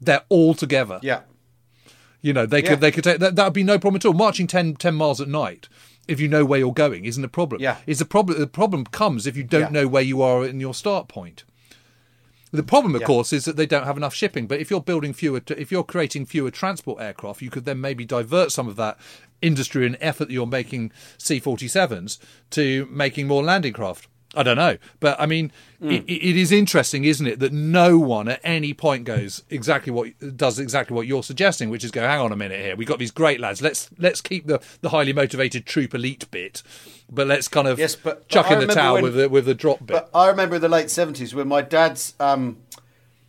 They're 0.00 0.24
all 0.28 0.54
together. 0.54 1.00
Yeah. 1.02 1.22
You 2.20 2.32
know, 2.32 2.46
they 2.46 2.62
Yeah. 2.62 2.70
could 2.70 2.80
they 2.80 2.90
could 2.90 3.04
take 3.04 3.18
that. 3.20 3.36
That 3.36 3.44
would 3.44 3.52
be 3.52 3.62
no 3.64 3.78
problem 3.78 3.96
at 3.96 4.04
all. 4.04 4.14
Marching 4.14 4.46
10, 4.46 4.76
10 4.76 4.94
miles 4.94 5.20
at 5.20 5.28
night. 5.28 5.68
If 6.06 6.20
you 6.20 6.28
know 6.28 6.46
where 6.46 6.58
you're 6.58 6.72
going, 6.72 7.04
isn't 7.04 7.22
a 7.22 7.28
problem. 7.28 7.60
Yeah. 7.60 7.76
Is 7.86 7.98
the 7.98 8.06
problem? 8.06 8.38
The 8.40 8.46
problem 8.46 8.86
comes 8.86 9.26
if 9.26 9.36
you 9.36 9.44
don't 9.44 9.74
Yeah. 9.74 9.82
know 9.82 9.88
where 9.88 10.02
you 10.02 10.22
are 10.22 10.44
in 10.44 10.58
your 10.58 10.72
start 10.72 11.06
point. 11.06 11.44
The 12.50 12.62
problem, 12.62 12.94
of 12.94 13.02
Yeah. 13.02 13.06
course, 13.06 13.32
is 13.32 13.44
that 13.44 13.56
they 13.56 13.66
don't 13.66 13.84
have 13.84 13.96
enough 13.96 14.14
shipping. 14.14 14.46
But 14.46 14.60
if 14.60 14.70
you're 14.70 14.80
building 14.80 15.12
fewer, 15.12 15.42
if 15.56 15.70
you're 15.70 15.84
creating 15.84 16.26
fewer 16.26 16.50
transport 16.50 17.00
aircraft, 17.00 17.42
you 17.42 17.50
could 17.50 17.64
then 17.64 17.80
maybe 17.80 18.04
divert 18.04 18.52
some 18.52 18.68
of 18.68 18.76
that 18.76 18.98
industry 19.42 19.86
and 19.86 19.96
effort 20.00 20.26
that 20.26 20.34
you're 20.34 20.46
making 20.46 20.90
C-47s 21.18 22.18
to 22.50 22.88
making 22.90 23.26
more 23.26 23.42
landing 23.42 23.72
craft. 23.72 24.08
I 24.38 24.42
don't 24.44 24.56
know, 24.56 24.78
but 25.00 25.20
I 25.20 25.26
mean, 25.26 25.50
Hmm. 25.80 25.90
it, 25.92 26.04
it 26.08 26.36
is 26.36 26.50
interesting, 26.50 27.04
isn't 27.04 27.26
it, 27.26 27.38
that 27.38 27.52
no 27.52 27.98
one 27.98 28.28
at 28.28 28.40
any 28.42 28.72
point 28.74 29.04
goes 29.04 29.42
exactly 29.48 29.92
what 29.92 30.08
does 30.36 30.58
exactly 30.58 30.94
what 30.96 31.06
you're 31.06 31.22
suggesting, 31.22 31.70
which 31.70 31.84
is 31.84 31.90
go, 31.92 32.00
hang 32.00 32.20
on 32.20 32.32
a 32.32 32.36
minute 32.36 32.60
here, 32.60 32.74
we've 32.74 32.88
got 32.88 32.98
these 32.98 33.10
great 33.12 33.38
lads. 33.40 33.60
Let's 33.62 33.88
let's 33.98 34.20
keep 34.20 34.46
the, 34.46 34.60
the 34.80 34.88
highly 34.88 35.12
motivated 35.12 35.66
troop 35.66 35.94
elite 35.94 36.28
bit, 36.30 36.62
but 37.10 37.26
let's 37.26 37.46
kind 37.48 37.68
of 37.68 37.78
Yes, 37.78 37.94
but- 37.96 38.20
but 38.20 38.28
chuck 38.28 38.50
I 38.50 38.54
in 38.60 38.66
the 38.66 38.74
towel 38.74 38.94
when- 38.94 39.02
with 39.04 39.14
the 39.14 39.28
with 39.28 39.44
the 39.44 39.54
drop 39.54 39.78
bit. 39.86 39.94
But 39.94 40.10
I 40.14 40.26
remember 40.28 40.56
in 40.56 40.62
the 40.62 40.68
late 40.68 40.90
seventies 40.90 41.34
when 41.34 41.46
my 41.48 41.62
dad's 41.62 42.14
um, 42.18 42.56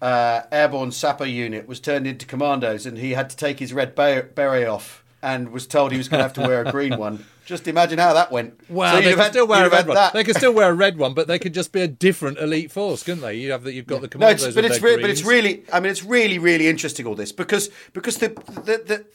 uh, 0.01 0.41
airborne 0.51 0.91
sapper 0.91 1.25
unit 1.25 1.67
was 1.67 1.79
turned 1.79 2.07
into 2.07 2.25
commandos, 2.25 2.85
and 2.85 2.97
he 2.97 3.11
had 3.11 3.29
to 3.29 3.35
take 3.37 3.59
his 3.59 3.73
red 3.73 3.93
beret 3.95 4.67
off, 4.67 5.03
and 5.21 5.49
was 5.51 5.67
told 5.67 5.91
he 5.91 5.97
was 5.97 6.07
going 6.07 6.19
to 6.19 6.23
have 6.23 6.33
to 6.33 6.41
wear 6.41 6.63
a 6.65 6.71
green 6.71 6.97
one. 7.07 7.25
Just 7.49 7.67
imagine 7.67 7.97
how 7.97 8.13
that 8.13 8.31
went. 8.31 8.59
Well, 8.69 8.93
So 8.95 9.01
they 9.01 9.09
could 9.09 9.19
had- 9.19 9.31
still 9.31 9.47
wear 9.47 9.65
a 9.65 9.69
red 9.71 9.87
one. 9.87 9.95
that. 9.95 10.13
They 10.13 10.23
could 10.23 10.35
still 10.35 10.53
wear 10.53 10.69
a 10.69 10.73
red 10.73 10.97
one, 10.99 11.15
but 11.15 11.27
they 11.27 11.39
could 11.39 11.53
just 11.55 11.71
be 11.71 11.81
a 11.81 11.87
different 11.87 12.37
elite 12.37 12.71
force, 12.71 13.01
couldn't 13.01 13.21
they? 13.21 13.33
You 13.37 13.51
have 13.51 13.63
that. 13.63 13.73
You've 13.73 13.87
got 13.87 14.01
the 14.01 14.17
No, 14.19 14.27
it's, 14.27 14.45
but 14.53 14.63
it's 14.65 14.79
re- 14.81 14.97
but 15.01 15.09
it's 15.09 15.23
really. 15.23 15.63
I 15.73 15.79
mean, 15.79 15.89
it's 15.91 16.03
really 16.03 16.37
really 16.37 16.67
interesting 16.67 17.07
all 17.07 17.15
this 17.15 17.31
because 17.31 17.71
because 17.93 18.17
the 18.17 18.29
the, 18.67 18.77
the, 18.85 19.05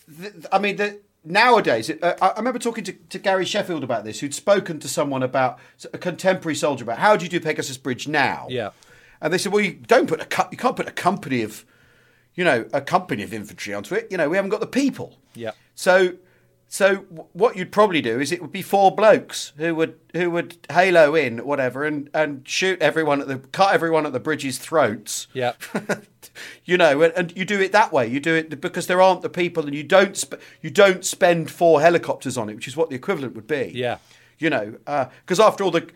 the 0.42 0.48
I 0.54 0.58
mean 0.58 0.76
the. 0.76 0.98
Nowadays, 1.26 1.88
uh, 1.88 2.14
I 2.20 2.26
I 2.28 2.36
remember 2.36 2.58
talking 2.58 2.84
to, 2.84 2.92
to 2.92 3.18
Gary 3.18 3.46
Sheffield 3.46 3.82
about 3.82 4.04
this, 4.04 4.20
who'd 4.20 4.34
spoken 4.34 4.78
to 4.80 4.88
someone 4.88 5.22
about 5.22 5.58
a 5.94 5.96
contemporary 5.96 6.54
soldier 6.54 6.84
about 6.84 6.98
how 6.98 7.16
do 7.16 7.24
you 7.24 7.30
do 7.30 7.40
Pegasus 7.40 7.78
Bridge 7.78 8.06
now? 8.06 8.46
Yeah. 8.50 8.70
and 9.22 9.32
they 9.32 9.38
said, 9.38 9.50
well, 9.50 9.64
you 9.64 9.72
don't 9.72 10.06
put 10.06 10.20
a 10.20 10.26
co- 10.26 10.48
you 10.50 10.58
can't 10.58 10.76
put 10.76 10.86
a 10.86 10.90
company 10.90 11.40
of, 11.42 11.64
you 12.34 12.44
know, 12.44 12.66
a 12.74 12.82
company 12.82 13.22
of 13.22 13.32
infantry 13.32 13.72
onto 13.72 13.94
it. 13.94 14.08
You 14.10 14.18
know, 14.18 14.28
we 14.28 14.36
haven't 14.36 14.50
got 14.50 14.60
the 14.60 14.66
people. 14.66 15.16
Yeah. 15.34 15.52
So, 15.74 16.12
so 16.74 16.96
w- 16.96 17.26
what 17.34 17.56
you'd 17.56 17.70
probably 17.70 18.02
do 18.02 18.18
is 18.18 18.32
it 18.32 18.42
would 18.42 18.50
be 18.50 18.60
four 18.60 18.90
blokes 18.92 19.52
who 19.58 19.76
would 19.76 19.94
who 20.12 20.28
would 20.32 20.56
halo 20.72 21.14
in 21.14 21.38
whatever 21.46 21.84
and 21.84 22.10
and 22.12 22.42
shoot 22.48 22.82
everyone 22.82 23.20
at 23.20 23.28
the 23.28 23.38
cut 23.38 23.72
everyone 23.72 24.04
at 24.06 24.12
the 24.12 24.18
bridge's 24.18 24.58
throats. 24.58 25.28
Yeah. 25.32 25.52
you 26.64 26.76
know, 26.76 27.00
and, 27.02 27.12
and 27.14 27.36
you 27.36 27.44
do 27.44 27.60
it 27.60 27.70
that 27.70 27.92
way. 27.92 28.08
You 28.08 28.18
do 28.18 28.34
it 28.34 28.60
because 28.60 28.88
there 28.88 29.00
aren't 29.00 29.22
the 29.22 29.28
people, 29.28 29.66
and 29.66 29.72
you 29.74 29.84
don't 29.84 30.16
sp- 30.18 30.42
you 30.62 30.70
don't 30.70 31.04
spend 31.04 31.48
four 31.48 31.80
helicopters 31.80 32.36
on 32.36 32.48
it, 32.48 32.56
which 32.56 32.66
is 32.66 32.76
what 32.76 32.90
the 32.90 32.96
equivalent 32.96 33.36
would 33.36 33.46
be. 33.46 33.70
Yeah. 33.72 33.98
You 34.40 34.50
know, 34.50 34.74
uh, 34.88 35.06
because 35.24 35.38
after 35.38 35.62
all, 35.62 35.70
the, 35.70 35.88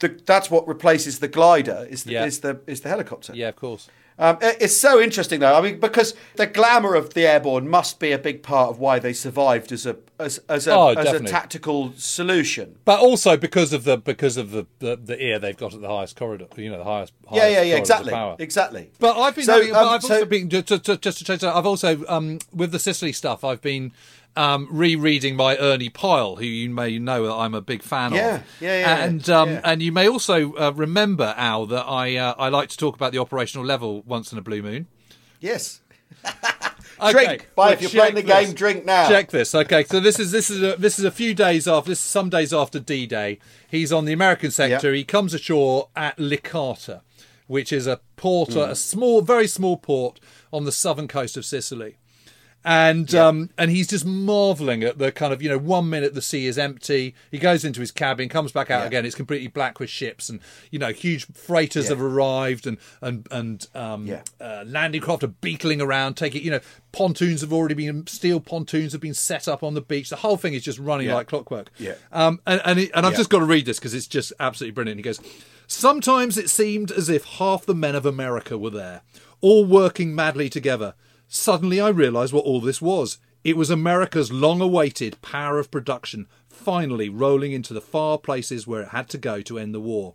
the 0.00 0.20
that's 0.26 0.50
what 0.50 0.66
replaces 0.66 1.20
the 1.20 1.28
glider 1.28 1.86
is 1.88 2.02
the, 2.02 2.12
Yeah. 2.14 2.24
is 2.24 2.40
the 2.40 2.58
is 2.66 2.80
the 2.80 2.88
helicopter. 2.88 3.32
Yeah, 3.36 3.50
of 3.50 3.56
course. 3.56 3.88
Um, 4.18 4.38
it's 4.40 4.76
so 4.76 5.00
interesting 5.00 5.40
though. 5.40 5.54
I 5.54 5.60
mean, 5.60 5.80
because 5.80 6.14
the 6.36 6.46
glamour 6.46 6.94
of 6.94 7.14
the 7.14 7.26
airborne 7.26 7.68
must 7.68 7.98
be 7.98 8.12
a 8.12 8.18
big 8.18 8.42
part 8.42 8.70
of 8.70 8.78
why 8.78 8.98
they 9.00 9.12
survived 9.12 9.72
as 9.72 9.86
a 9.86 9.96
as, 10.20 10.38
as 10.48 10.68
a 10.68 10.72
Oh, 10.72 10.88
as 10.90 11.12
a 11.12 11.20
tactical 11.20 11.92
solution. 11.96 12.76
But 12.84 13.00
also 13.00 13.36
because 13.36 13.72
of 13.72 13.82
the 13.82 13.96
because 13.96 14.36
of 14.36 14.52
the, 14.52 14.66
the, 14.78 14.96
the 14.96 15.20
ear 15.20 15.38
they've 15.40 15.56
got 15.56 15.74
at 15.74 15.80
the 15.80 15.88
highest 15.88 16.16
corridor, 16.16 16.46
you 16.56 16.70
know, 16.70 16.78
the 16.78 16.84
highest. 16.84 17.12
Yeah, 17.32 17.40
highest 17.40 17.52
yeah, 17.52 17.62
yeah, 17.62 17.74
of 17.74 17.80
exactly, 17.80 18.34
exactly. 18.38 18.90
But 19.00 19.18
I've 19.18 19.34
been, 19.34 19.44
So, 19.44 19.54
having, 19.54 19.72
but 19.72 19.82
um, 19.82 19.88
I've 19.88 20.02
so- 20.02 20.14
also 20.14 20.26
been 20.26 20.48
just, 20.48 20.66
just, 20.84 21.02
just 21.02 21.18
to 21.18 21.24
change 21.24 21.40
that. 21.40 21.54
I've 21.56 21.66
also 21.66 22.04
um, 22.06 22.38
with 22.52 22.70
the 22.70 22.78
Sicily 22.78 23.12
stuff. 23.12 23.42
I've 23.42 23.62
been 23.62 23.92
um, 24.36 24.68
rereading 24.70 25.36
my 25.36 25.56
Ernie 25.56 25.88
Pyle, 25.88 26.36
who 26.36 26.44
you 26.44 26.70
may 26.70 26.98
know 26.98 27.26
that 27.26 27.32
I'm 27.34 27.54
a 27.54 27.60
big 27.60 27.82
fan 27.82 28.12
Yeah, 28.12 28.36
of. 28.36 28.42
yeah, 28.60 28.78
yeah, 28.80 29.04
and 29.04 29.30
um, 29.30 29.50
yeah. 29.50 29.60
and 29.64 29.82
you 29.82 29.92
may 29.92 30.08
also 30.08 30.52
uh, 30.54 30.72
remember 30.74 31.34
Al 31.36 31.66
that 31.66 31.84
I 31.86 32.16
uh, 32.16 32.34
I 32.38 32.48
like 32.48 32.68
to 32.70 32.76
talk 32.76 32.94
about 32.96 33.12
the 33.12 33.18
operational 33.18 33.64
level 33.66 34.02
once 34.06 34.32
in 34.32 34.38
a 34.38 34.42
blue 34.42 34.62
moon. 34.62 34.86
Yes. 35.40 35.80
Okay, 37.00 37.12
Drink. 37.26 37.48
Bye, 37.56 37.72
if 37.72 37.82
you're 37.82 37.90
playing 37.90 38.14
check 38.14 38.24
the 38.24 38.32
game, 38.32 38.44
this. 38.46 38.54
drink 38.54 38.84
now. 38.84 39.08
Check 39.08 39.30
this. 39.32 39.52
Okay, 39.52 39.82
so 39.82 39.98
this 39.98 40.20
is 40.20 40.30
this 40.30 40.48
is 40.48 40.62
a, 40.62 40.76
this 40.76 40.96
is 40.96 41.04
a 41.04 41.10
few 41.10 41.34
days 41.34 41.66
after 41.66 41.90
this 41.90 41.98
is 41.98 42.04
some 42.04 42.30
days 42.30 42.52
after 42.54 42.78
D-Day. 42.78 43.40
He's 43.68 43.92
on 43.92 44.04
the 44.04 44.12
American 44.12 44.52
sector. 44.52 44.90
Yeah. 44.92 44.98
He 44.98 45.04
comes 45.04 45.34
ashore 45.34 45.88
at 45.96 46.16
Licata, 46.18 47.00
which 47.48 47.72
is 47.72 47.88
a 47.88 47.98
port, 48.14 48.52
Hmm. 48.52 48.60
a 48.60 48.74
small, 48.76 49.22
very 49.22 49.48
small 49.48 49.76
port 49.76 50.20
on 50.52 50.64
the 50.64 50.72
southern 50.72 51.08
coast 51.08 51.36
of 51.36 51.44
Sicily. 51.44 51.96
And 52.66 53.14
um, 53.14 53.50
and 53.58 53.70
he's 53.70 53.88
just 53.88 54.06
marveling 54.06 54.82
at 54.84 54.96
the 54.96 55.12
kind 55.12 55.34
of 55.34 55.42
you 55.42 55.50
know 55.50 55.58
one 55.58 55.90
minute 55.90 56.14
the 56.14 56.22
sea 56.22 56.46
is 56.46 56.56
empty. 56.56 57.14
He 57.30 57.38
goes 57.38 57.62
into 57.62 57.80
his 57.80 57.90
cabin, 57.90 58.30
comes 58.30 58.52
back 58.52 58.70
out 58.70 58.80
Yeah. 58.80 58.86
again. 58.86 59.04
It's 59.06 59.14
completely 59.14 59.48
black 59.48 59.78
with 59.78 59.90
ships, 59.90 60.30
and 60.30 60.40
you 60.70 60.78
know 60.78 60.90
huge 60.90 61.26
freighters 61.26 61.84
Yeah. 61.84 61.90
have 61.90 62.00
arrived, 62.02 62.66
and 62.66 62.78
and 63.02 63.28
and 63.30 63.66
um, 63.74 64.06
Yeah. 64.06 64.22
uh, 64.40 64.64
landing 64.66 65.02
craft 65.02 65.24
are 65.24 65.28
beetling 65.28 65.82
around, 65.82 66.14
taking 66.14 66.42
you 66.42 66.50
know 66.52 66.60
pontoons 66.92 67.42
have 67.42 67.52
already 67.52 67.74
been 67.74 68.06
steel 68.06 68.40
pontoons 68.40 68.92
have 68.92 69.00
been 69.00 69.12
set 69.14 69.46
up 69.46 69.62
on 69.62 69.74
the 69.74 69.82
beach. 69.82 70.08
The 70.08 70.16
whole 70.16 70.38
thing 70.38 70.54
is 70.54 70.62
just 70.62 70.78
running 70.78 71.08
Yeah. 71.08 71.16
like 71.16 71.26
clockwork. 71.28 71.70
Yeah. 71.78 71.94
Um, 72.12 72.40
and 72.46 72.62
and, 72.64 72.78
he, 72.78 72.90
and 72.94 73.04
I've 73.04 73.12
Yeah. 73.12 73.18
just 73.18 73.30
got 73.30 73.40
to 73.40 73.44
read 73.44 73.66
this 73.66 73.78
because 73.78 73.92
it's 73.92 74.06
just 74.06 74.32
absolutely 74.40 74.72
brilliant. 74.72 74.98
He 75.00 75.02
goes, 75.02 75.20
sometimes 75.66 76.38
it 76.38 76.48
seemed 76.50 76.90
as 76.92 77.08
if 77.08 77.24
half 77.24 77.66
the 77.66 77.74
men 77.74 77.94
of 77.94 78.06
America 78.06 78.56
were 78.56 78.70
there, 78.70 79.02
all 79.40 79.64
working 79.64 80.14
madly 80.14 80.48
together. 80.48 80.94
Suddenly 81.36 81.80
I 81.80 81.88
realised 81.88 82.32
what 82.32 82.44
all 82.44 82.60
this 82.60 82.80
was. 82.80 83.18
It 83.42 83.56
was 83.56 83.68
America's 83.68 84.30
long-awaited 84.30 85.20
power 85.20 85.58
of 85.58 85.68
production 85.68 86.28
finally 86.48 87.08
rolling 87.08 87.50
into 87.50 87.74
the 87.74 87.80
far 87.80 88.18
places 88.18 88.68
where 88.68 88.82
it 88.82 88.90
had 88.90 89.08
to 89.08 89.18
go 89.18 89.42
to 89.42 89.58
end 89.58 89.74
the 89.74 89.80
war. 89.80 90.14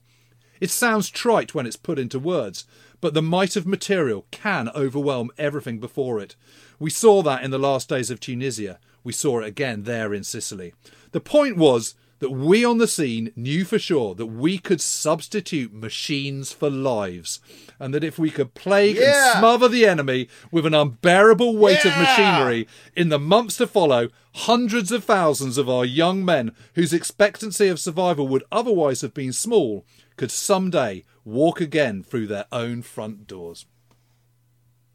It 0.62 0.70
sounds 0.70 1.10
trite 1.10 1.54
when 1.54 1.66
it's 1.66 1.76
put 1.76 2.00
into 2.00 2.20
words, 2.20 2.64
but 3.02 3.14
the 3.14 3.22
might 3.22 3.58
of 3.58 3.68
material 3.68 4.28
can 4.32 4.70
overwhelm 4.70 5.30
everything 5.38 5.80
before 5.80 6.22
it. 6.22 6.38
We 6.80 6.90
saw 6.90 7.22
that 7.24 7.44
in 7.44 7.52
the 7.52 7.60
last 7.60 7.90
days 7.90 8.10
of 8.10 8.22
Tunisia. 8.22 8.80
We 9.04 9.12
saw 9.12 9.42
it 9.42 9.46
again 9.46 9.84
there 9.84 10.14
in 10.14 10.24
Sicily. 10.24 10.74
The 11.12 11.20
point 11.20 11.58
was 11.58 11.96
that 12.20 12.32
we 12.32 12.64
on 12.66 12.78
the 12.78 12.88
scene 12.88 13.32
knew 13.36 13.64
for 13.66 13.80
sure 13.80 14.14
that 14.16 14.26
we 14.28 14.58
could 14.58 14.82
substitute 14.82 15.74
machines 15.74 16.52
for 16.52 16.70
lives, 16.70 17.40
and 17.80 17.94
that 17.94 18.04
if 18.04 18.20
we 18.20 18.30
could 18.30 18.54
plague 18.54 18.98
Yeah. 18.98 19.32
and 19.32 19.40
smother 19.40 19.68
the 19.68 19.86
enemy 19.86 20.28
with 20.52 20.66
an 20.66 20.74
unbearable 20.74 21.56
weight 21.58 21.86
of 21.86 21.98
machinery 21.98 22.68
in 22.96 23.10
the 23.10 23.20
months 23.20 23.58
to 23.58 23.68
follow, 23.68 24.10
hundreds 24.36 24.92
of 24.92 25.04
thousands 25.06 25.58
of 25.58 25.70
our 25.70 25.86
young 25.86 26.24
men, 26.26 26.52
whose 26.76 26.94
expectancy 26.94 27.68
of 27.70 27.80
survival 27.80 28.28
would 28.28 28.44
otherwise 28.52 29.02
have 29.02 29.14
been 29.14 29.34
small, 29.34 29.86
could 30.18 30.32
someday 30.32 31.04
walk 31.24 31.62
again 31.62 32.04
through 32.04 32.28
their 32.28 32.46
own 32.52 32.82
front 32.82 33.28
doors. 33.28 33.66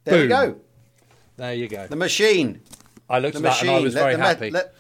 There 0.05 0.23
you 0.23 0.29
go. 0.29 0.57
There 1.37 1.55
you 1.55 1.69
go. 1.69 1.87
The 1.87 1.97
machine. 1.97 2.61
I 3.09 3.19
looked 3.19 3.35
The 3.35 3.39
at 3.41 3.43
that 3.43 3.49
machine. 3.51 3.69
and 3.69 3.77
I 3.77 3.81
was 3.81 3.95
Let 3.95 4.01
very 4.03 4.13
the 4.15 4.19
met- 4.19 4.27
happy. 4.39 4.51
let- 4.51 4.75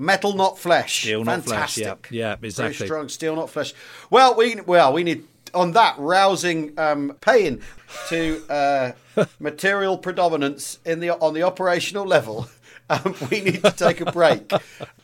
metal, 0.00 0.34
not 0.34 0.58
flesh. 0.58 1.02
Steel, 1.02 1.22
not 1.24 1.44
flesh, 1.44 1.78
yeah. 1.78 1.88
Fantastic. 1.88 2.08
Yeah, 2.10 2.36
Very 2.36 2.48
exactly. 2.48 2.86
strong. 2.86 3.08
Steel, 3.08 3.36
not 3.36 3.50
flesh. 3.50 3.74
Well, 4.08 4.34
we 4.34 4.56
well 4.66 4.92
we 4.92 5.04
need 5.04 5.24
on 5.54 5.72
that 5.72 5.96
rousing 5.98 6.78
um, 6.78 7.16
pain 7.20 7.60
to 8.08 8.42
uh, 8.48 8.92
material 9.38 9.98
predominance 9.98 10.78
in 10.84 11.00
the 11.00 11.10
on 11.10 11.34
the 11.34 11.42
operational 11.42 12.06
level. 12.06 12.48
Um, 12.90 13.14
we 13.30 13.40
need 13.40 13.62
to 13.62 13.70
take 13.70 14.00
a 14.00 14.10
break. 14.10 14.52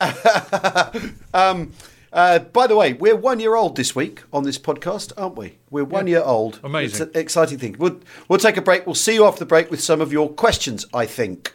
um, 1.32 1.72
uh, 2.12 2.40
by 2.40 2.66
the 2.66 2.74
way, 2.74 2.94
we're 2.94 3.14
one 3.14 3.38
year 3.38 3.54
old 3.54 3.76
this 3.76 3.94
week 3.94 4.24
on 4.32 4.42
this 4.42 4.58
podcast, 4.58 5.12
aren't 5.16 5.36
we? 5.36 5.58
We're 5.70 5.84
one 5.84 6.08
year 6.08 6.22
old. 6.24 6.58
Amazing. 6.64 7.06
It's 7.06 7.14
an 7.14 7.20
exciting 7.20 7.58
thing. 7.58 7.76
We'll, 7.78 8.00
we'll 8.26 8.40
take 8.40 8.56
a 8.56 8.60
break. 8.60 8.86
We'll 8.86 8.96
see 8.96 9.14
you 9.14 9.24
after 9.24 9.38
the 9.38 9.46
break 9.46 9.70
with 9.70 9.80
some 9.80 10.00
of 10.00 10.12
your 10.12 10.28
questions, 10.28 10.84
I 10.92 11.06
think. 11.06 11.54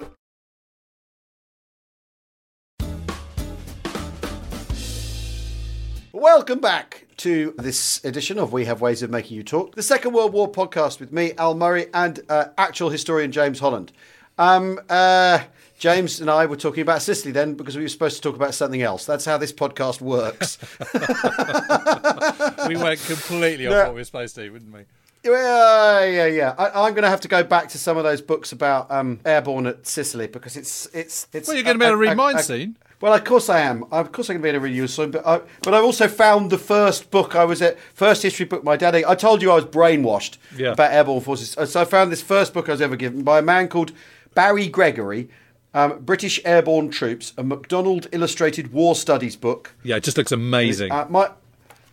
Welcome 6.21 6.59
back 6.59 7.07
to 7.17 7.55
this 7.57 7.99
edition 8.05 8.37
of 8.37 8.53
We 8.53 8.65
Have 8.65 8.79
Ways 8.79 9.01
of 9.01 9.09
Making 9.09 9.37
You 9.37 9.43
Talk, 9.43 9.73
the 9.73 9.81
Second 9.81 10.13
World 10.13 10.33
War 10.33 10.51
podcast 10.51 10.99
with 10.99 11.11
me, 11.11 11.33
Al 11.35 11.55
Murray, 11.55 11.87
and 11.95 12.19
uh, 12.29 12.45
actual 12.59 12.91
historian 12.91 13.31
James 13.31 13.57
Holland. 13.59 13.91
Um, 14.37 14.79
uh, 14.87 15.39
James 15.79 16.21
and 16.21 16.29
I 16.29 16.45
were 16.45 16.57
talking 16.57 16.83
about 16.83 17.01
Sicily 17.01 17.31
then 17.31 17.55
because 17.55 17.75
we 17.75 17.81
were 17.81 17.89
supposed 17.89 18.17
to 18.17 18.21
talk 18.21 18.35
about 18.35 18.53
something 18.53 18.83
else. 18.83 19.03
That's 19.03 19.25
how 19.25 19.39
this 19.39 19.51
podcast 19.51 19.99
works. 19.99 20.59
We 22.67 22.77
went 22.77 22.99
completely 22.99 23.65
off 23.65 23.71
No. 23.71 23.83
what 23.85 23.95
we 23.95 24.01
were 24.01 24.03
supposed 24.03 24.35
to, 24.35 24.47
wouldn't 24.51 24.71
we? 24.71 24.81
Yeah, 25.23 26.05
yeah, 26.05 26.25
yeah. 26.27 26.55
I, 26.55 26.85
I'm 26.85 26.93
going 26.93 27.01
to 27.01 27.09
have 27.09 27.21
to 27.21 27.27
go 27.29 27.43
back 27.43 27.69
to 27.69 27.79
some 27.79 27.97
of 27.97 28.03
those 28.03 28.21
books 28.21 28.51
about 28.51 28.91
um, 28.91 29.21
airborne 29.25 29.65
at 29.65 29.87
Sicily 29.87 30.27
because 30.27 30.55
it's 30.55 30.85
it's 30.93 31.27
it's. 31.33 31.47
Well, 31.47 31.57
you're 31.57 31.63
going 31.63 31.79
to 31.79 31.79
be 31.79 31.85
able 31.85 31.95
to 31.95 31.97
read 31.97 32.15
mine 32.15 32.43
soon. 32.43 32.77
Well, 33.01 33.13
of 33.13 33.23
course 33.23 33.49
I 33.49 33.61
am. 33.61 33.83
Of 33.91 34.11
course 34.11 34.27
going 34.27 34.39
to 34.39 34.43
be 34.43 34.49
able 34.49 34.59
to 34.59 34.63
read 34.65 34.75
you 34.75 34.87
soon. 34.87 35.09
But 35.11 35.25
I, 35.25 35.41
but 35.63 35.73
I've 35.73 35.83
also 35.83 36.07
found 36.07 36.51
the 36.51 36.57
first 36.59 37.09
book 37.11 37.35
I 37.35 37.43
was 37.45 37.61
at, 37.61 37.79
first 37.93 38.21
history 38.21 38.45
book 38.45 38.63
my 38.63 38.77
daddy. 38.77 39.03
I 39.05 39.15
told 39.15 39.41
you 39.41 39.51
I 39.51 39.55
was 39.55 39.65
brainwashed 39.65 40.37
Yeah. 40.55 40.73
about 40.73 40.91
airborne 40.93 41.21
forces. 41.21 41.55
So 41.71 41.81
I 41.81 41.85
found 41.85 42.11
this 42.11 42.21
first 42.21 42.53
book 42.53 42.69
I 42.69 42.73
was 42.73 42.81
ever 42.81 42.95
given 42.95 43.23
by 43.23 43.39
a 43.39 43.41
man 43.41 43.67
called 43.67 43.91
Barry 44.35 44.67
Gregory. 44.67 45.29
Um, 45.73 45.99
British 45.99 46.39
Airborne 46.43 46.89
Troops, 46.89 47.31
a 47.37 47.43
MacDonald 47.43 48.07
illustrated 48.11 48.73
war 48.73 48.93
studies 48.93 49.37
book. 49.37 49.73
Yeah, 49.83 49.95
it 49.95 50.03
just 50.03 50.17
looks 50.17 50.33
amazing. 50.33 50.91
Uh, 50.91 51.07
my 51.09 51.31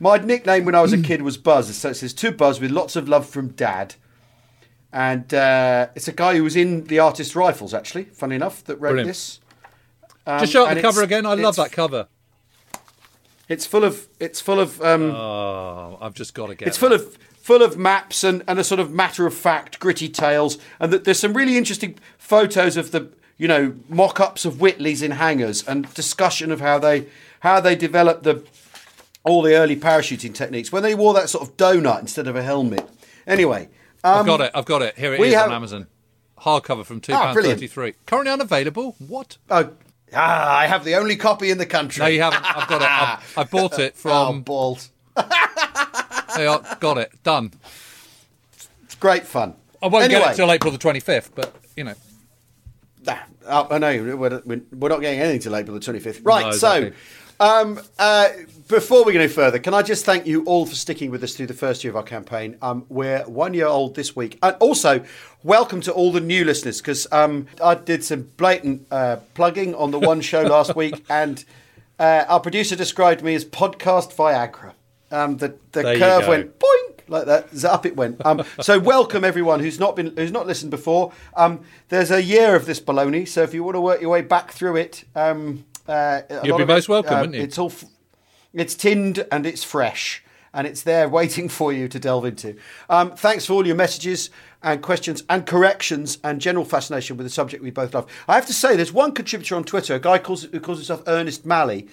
my 0.00 0.18
nickname 0.18 0.64
when 0.64 0.74
I 0.74 0.80
was 0.82 0.92
a 0.92 1.00
kid 1.00 1.22
was 1.22 1.36
Buzz. 1.38 1.74
So 1.76 1.90
it 1.90 1.94
says 1.94 2.12
to 2.14 2.32
Buzz 2.32 2.60
with 2.60 2.70
lots 2.72 2.96
of 2.96 3.08
love 3.08 3.26
from 3.28 3.48
Dad. 3.48 3.94
And 4.92 5.32
uh, 5.34 5.88
it's 5.94 6.08
a 6.08 6.12
guy 6.12 6.36
who 6.36 6.44
was 6.44 6.56
in 6.56 6.84
the 6.84 6.98
Artist 6.98 7.36
Rifles, 7.36 7.74
actually. 7.74 8.04
Funny 8.04 8.34
enough, 8.36 8.64
that 8.64 8.76
wrote 8.76 8.90
Brilliant. 8.92 9.08
this. 9.08 9.40
Um, 10.28 10.40
just 10.40 10.52
show 10.52 10.66
up 10.66 10.74
the 10.74 10.82
cover 10.82 11.02
again. 11.02 11.24
I 11.24 11.32
love 11.34 11.56
that 11.56 11.72
cover. 11.72 12.06
It's 13.48 13.64
full 13.64 13.82
of 13.82 14.08
it's 14.20 14.42
full 14.42 14.60
of 14.60 14.80
um, 14.82 15.10
Oh, 15.10 15.96
I've 16.02 16.12
just 16.12 16.34
got 16.34 16.48
to 16.48 16.54
get. 16.54 16.68
it's 16.68 16.76
full 16.76 16.92
of 16.92 17.16
full 17.16 17.62
of 17.62 17.78
maps 17.78 18.22
and, 18.22 18.44
and 18.46 18.58
a 18.58 18.64
sort 18.64 18.78
of 18.78 18.92
matter 18.92 19.26
of 19.26 19.32
fact 19.32 19.80
gritty 19.80 20.06
tales 20.06 20.58
and 20.78 20.92
that 20.92 21.04
there's 21.04 21.18
some 21.18 21.32
really 21.32 21.56
interesting 21.56 21.98
photos 22.18 22.76
of 22.76 22.90
the 22.90 23.08
you 23.38 23.48
know 23.48 23.74
mock-ups 23.88 24.44
of 24.44 24.56
Whitleys 24.56 25.02
in 25.02 25.12
hangars 25.12 25.66
and 25.66 25.92
discussion 25.94 26.52
of 26.52 26.60
how 26.60 26.78
they 26.78 27.06
how 27.40 27.58
they 27.58 27.74
developed 27.74 28.24
the 28.24 28.44
all 29.24 29.40
the 29.40 29.54
early 29.54 29.76
parachuting 29.76 30.34
techniques 30.34 30.70
when 30.70 30.82
they 30.82 30.94
wore 30.94 31.14
that 31.14 31.30
sort 31.30 31.48
of 31.48 31.56
donut 31.56 32.00
instead 32.00 32.26
of 32.26 32.36
a 32.36 32.42
helmet. 32.42 32.86
Anyway, 33.26 33.70
I've 34.04 34.20
um, 34.20 34.26
got 34.26 34.40
it. 34.42 34.50
I've 34.54 34.66
got 34.66 34.82
it. 34.82 34.98
Here 34.98 35.14
it 35.14 35.20
is 35.20 35.32
have- 35.32 35.48
on 35.48 35.54
Amazon. 35.54 35.86
Hardcover 36.38 36.84
from 36.84 37.00
two 37.00 37.12
pound 37.12 37.36
ah, 37.36 37.42
thirty 37.42 37.66
three. 37.66 37.94
Currently 38.06 38.30
unavailable. 38.30 38.94
What? 38.98 39.38
oh, 39.50 39.70
ah, 40.14 40.58
I 40.58 40.66
have 40.66 40.84
the 40.84 40.94
only 40.96 41.16
copy 41.16 41.50
in 41.50 41.58
the 41.58 41.66
country. 41.66 42.00
No, 42.02 42.06
you 42.08 42.20
haven't. 42.22 42.44
I've 42.44 42.68
got 42.68 42.82
it. 42.82 42.88
I've, 42.88 43.38
I 43.38 43.44
bought 43.50 43.78
it 43.78 43.94
Oh, 44.04 44.26
from. 44.26 44.42
balls! 44.42 44.90
There 46.34 46.44
you 46.44 46.50
are. 46.52 46.76
Got 46.78 46.98
it. 46.98 47.10
Done. 47.24 47.52
It's 48.84 48.94
great 49.00 49.26
fun. 49.26 49.54
I 49.82 49.88
won't 49.88 50.04
anyway, 50.04 50.20
get 50.20 50.32
it 50.32 50.36
till 50.36 50.52
April 50.52 50.70
the 50.70 50.78
twenty 50.78 51.00
fifth, 51.00 51.34
but 51.34 51.52
you 51.76 51.84
know. 51.84 51.94
Ah, 53.08 53.26
oh, 53.46 53.66
I 53.70 53.78
know 53.78 54.16
we're, 54.16 54.42
we're 54.44 54.88
not 54.88 55.00
getting 55.00 55.18
anything 55.20 55.40
till 55.40 55.56
April 55.56 55.78
the 55.78 55.84
25th. 55.84 56.20
Right, 56.22 56.44
No, 56.46 56.50
so 56.52 56.90
um, 57.40 57.80
uh, 57.98 58.28
before 58.68 59.04
we 59.04 59.14
go 59.14 59.18
any 59.18 59.28
further, 59.28 59.58
can 59.58 59.72
I 59.72 59.82
just 59.82 60.04
thank 60.04 60.26
you 60.26 60.44
all 60.44 60.66
for 60.66 60.74
sticking 60.74 61.10
with 61.10 61.24
us 61.24 61.34
through 61.34 61.46
the 61.46 61.54
first 61.54 61.82
year 61.82 61.90
of 61.90 61.96
our 61.96 62.02
campaign? 62.02 62.56
Um, 62.60 62.84
we're 62.88 63.20
one 63.24 63.54
year 63.54 63.66
old 63.66 63.94
this 63.94 64.14
week. 64.14 64.38
And 64.42 64.54
also, 64.60 65.04
welcome 65.42 65.80
to 65.82 65.92
all 65.92 66.12
the 66.12 66.20
new 66.20 66.44
listeners 66.44 66.80
because 66.80 67.06
um, 67.10 67.46
I 67.64 67.74
did 67.74 68.04
some 68.04 68.30
blatant 68.36 68.86
uh, 68.90 69.16
plugging 69.34 69.74
on 69.74 69.90
the 69.90 69.98
one 69.98 70.20
show 70.20 70.42
last 70.42 70.76
week, 70.76 71.02
and 71.10 71.44
uh, 71.98 72.24
our 72.28 72.40
producer 72.40 72.76
described 72.76 73.22
me 73.22 73.34
as 73.34 73.44
podcast 73.44 74.14
Viagra. 74.14 74.74
Um, 75.10 75.38
the 75.38 75.56
the 75.72 75.82
There 75.82 75.98
curve 75.98 76.28
went 76.28 76.58
boing 76.58 77.08
like 77.08 77.24
that. 77.24 77.64
Up 77.64 77.86
it 77.86 77.96
went. 77.96 78.24
Um, 78.26 78.44
so 78.60 78.78
welcome 78.78 79.24
everyone 79.24 79.60
who's 79.60 79.80
not 79.80 79.96
been 79.96 80.14
who's 80.14 80.32
not 80.32 80.46
listened 80.46 80.70
before. 80.70 81.12
Um, 81.34 81.60
there's 81.88 82.10
a 82.10 82.22
year 82.22 82.54
of 82.54 82.66
this 82.66 82.80
baloney, 82.80 83.26
so 83.26 83.42
if 83.42 83.54
you 83.54 83.64
want 83.64 83.76
to 83.76 83.80
work 83.80 84.02
your 84.02 84.10
way 84.10 84.20
back 84.20 84.52
through 84.52 84.76
it, 84.76 85.04
um, 85.16 85.64
uh, 85.88 86.20
You'd 86.30 86.42
be 86.42 86.50
of 86.50 86.60
it, 86.60 86.68
most 86.68 86.88
welcome, 86.90 87.14
uh, 87.14 87.20
wouldn't 87.20 87.36
you? 87.36 87.42
It's 87.42 87.56
all, 87.56 87.70
f- 87.70 87.84
it's 88.52 88.74
tinned 88.74 89.26
and 89.30 89.46
it's 89.46 89.64
fresh. 89.64 90.22
And 90.54 90.66
it's 90.66 90.82
there 90.82 91.08
waiting 91.10 91.48
for 91.50 91.72
you 91.74 91.88
to 91.88 91.98
delve 91.98 92.24
into. 92.24 92.56
Um, 92.88 93.12
thanks 93.12 93.44
for 93.44 93.52
all 93.52 93.66
your 93.66 93.76
messages 93.76 94.30
and 94.62 94.82
questions 94.82 95.22
and 95.28 95.46
corrections 95.46 96.18
and 96.24 96.40
general 96.40 96.64
fascination 96.64 97.18
with 97.18 97.26
the 97.26 97.30
subject 97.30 97.62
we 97.62 97.70
both 97.70 97.92
love. 97.94 98.06
I 98.26 98.34
have 98.34 98.46
to 98.46 98.54
say, 98.54 98.74
there's 98.74 98.92
one 98.92 99.12
contributor 99.12 99.56
on 99.56 99.64
Twitter, 99.64 99.94
a 99.94 100.00
guy 100.00 100.18
calls, 100.18 100.44
who 100.44 100.58
calls 100.58 100.78
himself 100.78 101.02
Ernest 101.06 101.44
Malley, 101.44 101.86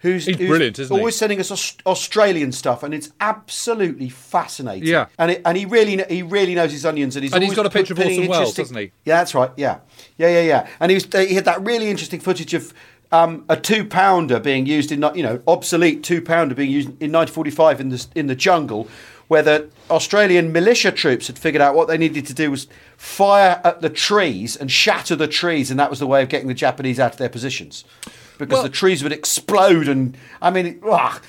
who's, 0.00 0.26
He's 0.26 0.36
who's 0.36 0.46
brilliant, 0.46 0.78
isn't 0.78 0.94
he? 0.94 1.00
always 1.00 1.16
sending 1.16 1.40
us 1.40 1.50
Aus- 1.50 1.76
Australian 1.86 2.52
stuff, 2.52 2.82
and 2.82 2.92
it's 2.92 3.10
absolutely 3.20 4.10
fascinating. 4.10 4.86
Yeah. 4.88 5.06
and 5.18 5.30
it, 5.32 5.42
and 5.44 5.56
he 5.56 5.64
really 5.64 6.04
he 6.08 6.22
really 6.22 6.54
knows 6.54 6.70
his 6.70 6.84
onions, 6.84 7.16
and 7.16 7.22
he's 7.24 7.32
And 7.32 7.42
he's 7.42 7.56
always 7.56 7.56
got 7.56 7.66
a 7.66 7.70
picture 7.70 7.94
of 7.94 8.00
Orson 8.00 8.26
Welles, 8.28 8.54
doesn't 8.54 8.76
he? 8.76 8.92
Yeah, 9.04 9.16
that's 9.16 9.34
right. 9.34 9.50
Yeah, 9.56 9.78
yeah, 10.18 10.28
yeah, 10.28 10.42
yeah. 10.42 10.68
And 10.80 10.90
he 10.90 10.94
was 10.96 11.08
he 11.28 11.34
had 11.34 11.46
that 11.46 11.64
really 11.64 11.88
interesting 11.88 12.20
footage 12.20 12.52
of. 12.52 12.74
Um, 13.12 13.44
a 13.50 13.56
two 13.58 13.84
pounder 13.84 14.40
being 14.40 14.64
used 14.64 14.90
in 14.90 15.04
you 15.14 15.22
know 15.22 15.42
obsolete 15.46 16.02
two 16.02 16.22
pounder 16.22 16.54
being 16.54 16.70
used 16.70 16.88
in 16.88 17.12
1945 17.12 17.80
in 17.80 17.88
the 17.90 18.06
in 18.14 18.26
the 18.26 18.34
jungle, 18.34 18.88
where 19.28 19.42
the 19.42 19.68
Australian 19.90 20.50
militia 20.50 20.90
troops 20.90 21.26
had 21.26 21.38
figured 21.38 21.60
out 21.60 21.74
what 21.74 21.88
they 21.88 21.98
needed 21.98 22.24
to 22.26 22.34
do 22.34 22.50
was 22.50 22.68
fire 22.96 23.60
at 23.64 23.82
the 23.82 23.90
trees 23.90 24.56
and 24.56 24.70
shatter 24.72 25.14
the 25.14 25.28
trees, 25.28 25.70
and 25.70 25.78
that 25.78 25.90
was 25.90 25.98
the 25.98 26.06
way 26.06 26.22
of 26.22 26.30
getting 26.30 26.48
the 26.48 26.54
Japanese 26.54 26.98
out 26.98 27.12
of 27.12 27.18
their 27.18 27.28
positions, 27.28 27.84
because 28.38 28.54
Well- 28.54 28.62
the 28.62 28.68
trees 28.70 29.02
would 29.02 29.12
explode. 29.12 29.88
And 29.88 30.16
I 30.40 30.50
mean, 30.50 30.80
ah, 30.90 31.20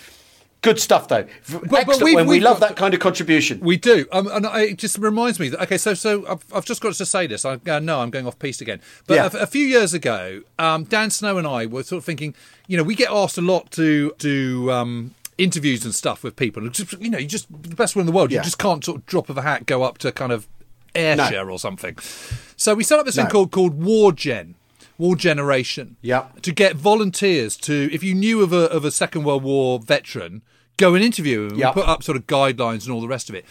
good 0.63 0.79
stuff 0.79 1.07
though. 1.07 1.25
but 1.69 1.87
we've- 2.01 2.15
when 2.15 2.25
we 2.25 2.39
love 2.39 2.59
got- 2.59 2.69
that 2.69 2.75
kind 2.77 2.93
of 2.95 2.99
contribution. 2.99 3.59
We 3.59 3.77
do, 3.77 4.07
um, 4.11 4.27
and 4.27 4.47
I, 4.47 4.61
it 4.61 4.77
just 4.79 4.97
reminds 4.97 5.39
me 5.39 5.49
that 5.49 5.61
okay. 5.61 5.77
So, 5.77 5.93
so 5.93 6.25
I've, 6.27 6.43
I've 6.51 6.65
just 6.65 6.81
got 6.81 6.93
to 6.95 7.05
say 7.05 7.27
this. 7.27 7.45
I 7.45 7.59
uh, 7.67 7.79
no, 7.79 7.99
I'm 8.01 8.09
going 8.09 8.25
off 8.25 8.39
piece 8.39 8.59
again. 8.61 8.81
But 9.05 9.13
Yeah. 9.15 9.29
a, 9.31 9.43
a 9.43 9.47
few 9.47 9.65
years 9.65 9.93
ago, 9.93 10.41
um, 10.57 10.85
Dan 10.85 11.11
Snow 11.11 11.37
and 11.37 11.45
I 11.45 11.67
were 11.67 11.83
sort 11.83 11.99
of 11.99 12.05
thinking, 12.05 12.33
you 12.67 12.75
know, 12.77 12.83
we 12.83 12.95
get 12.95 13.11
asked 13.11 13.37
a 13.37 13.41
lot 13.41 13.69
to 13.71 14.13
do 14.17 14.71
um, 14.71 15.13
interviews 15.37 15.85
and 15.85 15.93
stuff 15.93 16.23
with 16.23 16.35
people. 16.35 16.67
Just, 16.69 16.93
you 16.99 17.09
know, 17.11 17.17
you 17.19 17.27
just 17.27 17.47
the 17.51 17.75
best 17.75 17.95
one 17.95 18.01
in 18.01 18.05
the 18.07 18.11
world. 18.11 18.31
Yeah. 18.31 18.39
You 18.39 18.43
just 18.43 18.57
can't 18.57 18.83
sort 18.83 18.97
of 18.97 19.05
drop 19.05 19.29
of 19.29 19.37
a 19.37 19.41
hat 19.43 19.65
go 19.65 19.83
up 19.83 19.97
to 19.99 20.11
kind 20.11 20.31
of 20.31 20.47
air 20.95 21.15
No. 21.15 21.29
or 21.49 21.59
something. 21.59 21.97
So 22.55 22.73
we 22.75 22.83
set 22.83 22.99
up 22.99 23.05
this 23.05 23.15
thing 23.15 23.27
called 23.27 23.51
called 23.51 23.83
War 23.83 24.11
Gen. 24.11 24.55
War 24.99 25.15
Generation. 25.15 25.97
Yeah. 26.03 26.25
To 26.43 26.51
get 26.51 26.75
volunteers 26.75 27.57
to, 27.57 27.89
if 27.91 28.03
you 28.03 28.13
knew 28.13 28.41
of 28.41 28.53
a 28.53 28.69
of 28.69 28.85
a 28.85 28.91
Second 28.91 29.23
World 29.23 29.41
War 29.43 29.79
veteran, 29.79 30.43
go 30.77 30.95
and 30.95 31.03
interview 31.03 31.47
him. 31.47 31.55
Yeah. 31.55 31.67
and 31.67 31.73
Put 31.75 31.87
up 31.87 32.03
sort 32.03 32.17
of 32.17 32.27
guidelines 32.27 32.83
and 32.83 32.91
all 32.91 33.01
the 33.01 33.07
rest 33.07 33.29
of 33.29 33.35
it. 33.35 33.45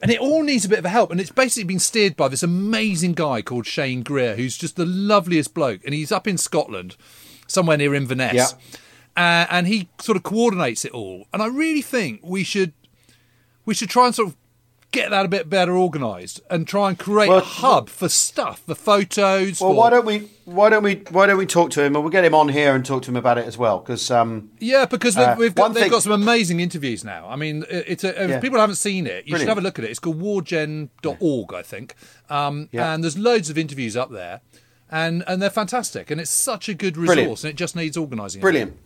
And 0.00 0.10
it 0.10 0.20
all 0.20 0.42
needs 0.42 0.64
a 0.64 0.68
bit 0.68 0.78
of 0.78 0.84
a 0.84 0.90
help. 0.90 1.10
And 1.10 1.20
it's 1.20 1.30
basically 1.30 1.64
been 1.64 1.80
steered 1.80 2.16
by 2.16 2.28
this 2.28 2.42
amazing 2.42 3.14
guy 3.14 3.42
called 3.42 3.66
Shane 3.66 4.02
Greer, 4.02 4.36
who's 4.36 4.56
just 4.56 4.76
the 4.76 4.86
loveliest 4.86 5.54
bloke. 5.54 5.80
And 5.84 5.92
he's 5.92 6.12
up 6.12 6.28
in 6.28 6.38
Scotland, 6.38 6.96
somewhere 7.46 7.76
near 7.76 7.94
Inverness. 7.94 8.34
Yeah. 8.34 8.46
Uh, 9.16 9.46
and 9.50 9.66
he 9.66 9.88
sort 10.00 10.16
of 10.16 10.22
coordinates 10.22 10.84
it 10.84 10.92
all. 10.92 11.26
And 11.32 11.42
I 11.42 11.46
really 11.46 11.82
think 11.82 12.20
we 12.22 12.44
should 12.44 12.72
we 13.64 13.74
should 13.74 13.90
try 13.90 14.06
and 14.06 14.14
sort 14.14 14.28
of 14.28 14.36
get 14.90 15.10
that 15.10 15.24
a 15.26 15.28
bit 15.28 15.50
better 15.50 15.76
organised 15.76 16.40
and 16.50 16.66
try 16.66 16.88
and 16.88 16.98
create 16.98 17.28
Well, 17.28 17.38
a 17.38 17.42
hub 17.42 17.88
for 17.90 18.08
stuff, 18.08 18.60
for 18.60 18.74
photos. 18.74 19.60
Well, 19.60 19.70
for, 19.72 19.76
why 19.76 19.90
don't 19.90 20.06
we? 20.06 20.30
Why 20.46 20.70
don't 20.70 20.82
we? 20.82 21.02
Why 21.10 21.26
don't 21.26 21.36
we 21.38 21.44
talk 21.46 21.70
to 21.72 21.82
him 21.82 21.94
and 21.94 22.02
we'll 22.04 22.10
get 22.10 22.24
him 22.24 22.34
on 22.34 22.48
here 22.48 22.74
and 22.74 22.84
talk 22.84 23.02
to 23.02 23.10
him 23.10 23.16
about 23.16 23.36
it 23.38 23.46
as 23.46 23.58
well? 23.58 23.80
Because 23.80 24.10
um, 24.10 24.50
Yeah, 24.58 24.86
because 24.86 25.14
they've, 25.14 25.28
Uh, 25.28 25.36
we've 25.38 25.54
got, 25.54 25.74
they've 25.74 25.82
thing- 25.84 25.90
got 25.90 26.02
some 26.02 26.12
amazing 26.12 26.60
interviews 26.60 27.04
now. 27.04 27.28
I 27.28 27.36
mean, 27.36 27.64
it's 27.68 28.02
a, 28.04 28.22
if 28.24 28.30
Yeah. 28.30 28.40
people 28.40 28.58
haven't 28.58 28.76
seen 28.76 29.06
it, 29.06 29.26
you 29.26 29.36
should 29.38 29.48
have 29.48 29.58
a 29.58 29.60
look 29.60 29.78
at 29.78 29.84
it. 29.84 29.90
It's 29.90 29.98
called 29.98 30.20
wargen.org, 30.22 31.54
I 31.54 31.62
think. 31.62 31.94
Um, 32.30 32.68
Yeah. 32.72 32.92
And 32.94 33.02
there's 33.04 33.18
loads 33.18 33.50
of 33.50 33.58
interviews 33.58 33.96
up 33.96 34.10
there, 34.10 34.40
and, 34.90 35.22
and 35.26 35.42
they're 35.42 35.50
fantastic. 35.50 36.10
And 36.10 36.20
it's 36.20 36.30
such 36.30 36.68
a 36.68 36.74
good 36.74 36.96
resource, 36.96 37.14
Brilliant. 37.16 37.44
and 37.44 37.50
it 37.50 37.56
just 37.56 37.76
needs 37.76 37.96
organising. 37.96 38.40
brilliant. 38.40 38.76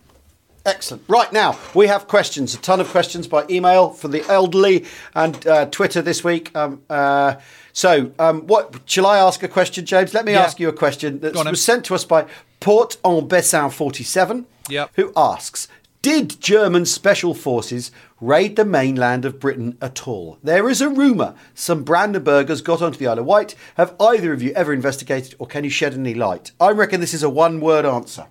Excellent. 0.64 1.03
Right 1.09 1.33
now, 1.33 1.59
we 1.75 1.88
have 1.88 2.07
questions, 2.07 2.55
a 2.55 2.59
ton 2.59 2.81
of 2.81 2.88
questions 2.88 3.27
by 3.27 3.44
email 3.51 3.90
for 3.90 4.07
the 4.09 4.22
elderly 4.31 4.85
and 5.14 5.44
uh, 5.46 5.66
Twitter 5.66 6.01
this 6.03 6.22
week. 6.22 6.55
Um, 6.57 6.83
uh, 6.88 7.35
so, 7.72 8.12
um, 8.18 8.46
what 8.46 8.75
shall 8.87 9.07
I 9.07 9.18
ask 9.18 9.42
a 9.42 9.48
question, 9.48 9.85
James? 9.85 10.14
Let 10.14 10.25
me 10.25 10.33
Yeah. 10.33 10.42
ask 10.42 10.61
you 10.61 10.68
a 10.68 10.72
question 10.72 11.18
that 11.20 11.33
Go 11.35 11.40
on, 11.40 11.46
then. 11.46 11.53
was 11.53 11.64
sent 11.64 11.85
to 11.87 11.94
us 11.96 12.05
by 12.05 12.27
Port 12.61 12.96
en 13.05 13.27
Bessin 13.29 13.72
47, 13.72 14.46
Yep. 14.68 14.90
who 14.94 15.12
asks 15.16 15.66
Did 16.01 16.40
German 16.40 16.85
special 16.85 17.33
forces 17.33 17.92
raid 18.20 18.57
the 18.57 18.64
mainland 18.64 19.25
of 19.25 19.38
Britain 19.38 19.77
at 19.81 20.07
all? 20.09 20.37
There 20.42 20.68
is 20.68 20.81
a 20.81 20.88
rumour 20.88 21.35
some 21.55 21.85
Brandenburgers 21.85 22.61
got 22.62 22.83
onto 22.83 22.98
the 22.98 23.07
Isle 23.07 23.20
of 23.20 23.25
Wight. 23.25 23.55
Have 23.77 23.94
either 24.01 24.33
of 24.33 24.42
you 24.42 24.53
ever 24.55 24.72
investigated, 24.72 25.37
or 25.38 25.46
can 25.46 25.62
you 25.62 25.70
shed 25.70 25.94
any 25.94 26.14
light? 26.14 26.51
I 26.61 26.70
reckon 26.70 27.01
this 27.01 27.14
is 27.14 27.22
a 27.22 27.31
one 27.31 27.61
word 27.61 27.85
answer. 27.87 28.27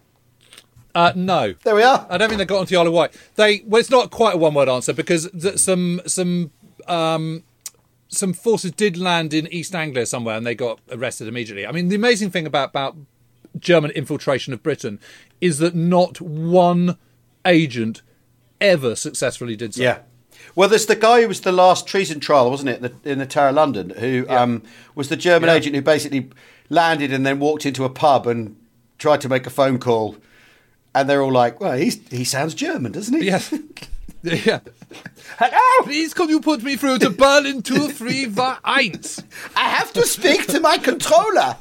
Uh, 0.93 1.13
no. 1.15 1.53
There 1.63 1.75
we 1.75 1.83
are. 1.83 2.05
I 2.09 2.17
don't 2.17 2.29
think 2.29 2.39
they 2.39 2.45
got 2.45 2.59
onto 2.59 2.71
the 2.75 2.79
Isle 2.79 2.87
of 2.87 2.93
Wight. 2.93 3.17
They 3.35 3.63
well, 3.65 3.79
it's 3.79 3.89
not 3.89 4.11
quite 4.11 4.35
a 4.35 4.37
one-word 4.37 4.69
answer 4.69 4.93
because 4.93 5.29
th- 5.31 5.57
some 5.57 6.01
some 6.05 6.51
um, 6.87 7.43
some 8.07 8.33
forces 8.33 8.71
did 8.71 8.97
land 8.97 9.33
in 9.33 9.47
East 9.47 9.73
Anglia 9.73 10.05
somewhere 10.05 10.35
and 10.35 10.45
they 10.45 10.55
got 10.55 10.79
arrested 10.91 11.27
immediately. 11.27 11.65
I 11.65 11.71
mean, 11.71 11.87
the 11.89 11.95
amazing 11.95 12.31
thing 12.31 12.45
about 12.45 12.69
about 12.69 12.97
German 13.57 13.91
infiltration 13.91 14.53
of 14.53 14.61
Britain 14.63 14.99
is 15.39 15.59
that 15.59 15.75
not 15.75 16.19
one 16.21 16.97
agent 17.45 18.01
ever 18.59 18.95
successfully 18.95 19.55
did 19.55 19.73
so. 19.73 19.81
Yeah. 19.83 19.99
Well, 20.55 20.67
there's 20.69 20.87
the 20.87 20.95
guy 20.95 21.21
who 21.21 21.27
was 21.27 21.41
the 21.41 21.51
last 21.51 21.87
treason 21.87 22.19
trial, 22.19 22.49
wasn't 22.49 22.69
it, 22.69 22.77
in 22.77 22.81
the, 23.03 23.11
in 23.11 23.19
the 23.19 23.25
Tower 23.25 23.49
of 23.49 23.55
London, 23.55 23.91
who 23.91 24.25
um, 24.27 24.63
was 24.95 25.07
the 25.09 25.15
German 25.15 25.47
Yeah. 25.49 25.55
agent 25.55 25.75
who 25.75 25.81
basically 25.81 26.29
landed 26.69 27.13
and 27.13 27.25
then 27.25 27.39
walked 27.39 27.65
into 27.65 27.83
a 27.85 27.89
pub 27.89 28.25
and 28.27 28.55
tried 28.97 29.21
to 29.21 29.29
make 29.29 29.45
a 29.45 29.49
phone 29.49 29.77
call. 29.77 30.17
And 30.93 31.09
they're 31.09 31.21
all 31.21 31.31
like, 31.31 31.59
well, 31.59 31.77
he's, 31.77 32.05
he 32.09 32.23
sounds 32.23 32.53
German, 32.53 32.91
doesn't 32.91 33.17
he? 33.17 33.25
Yes. 33.25 33.53
yeah. 34.23 34.59
Hello! 35.39 35.85
Please, 35.85 36.13
can 36.13 36.29
you 36.29 36.41
put 36.41 36.63
me 36.63 36.75
through 36.75 36.99
to 36.99 37.09
Berlin 37.09 37.61
two 37.61 37.89
three 37.89 38.27
one? 38.27 38.57
I 38.63 38.91
have 39.55 39.93
to 39.93 40.05
speak 40.05 40.47
to 40.47 40.59
my 40.59 40.77
controller. 40.77 41.55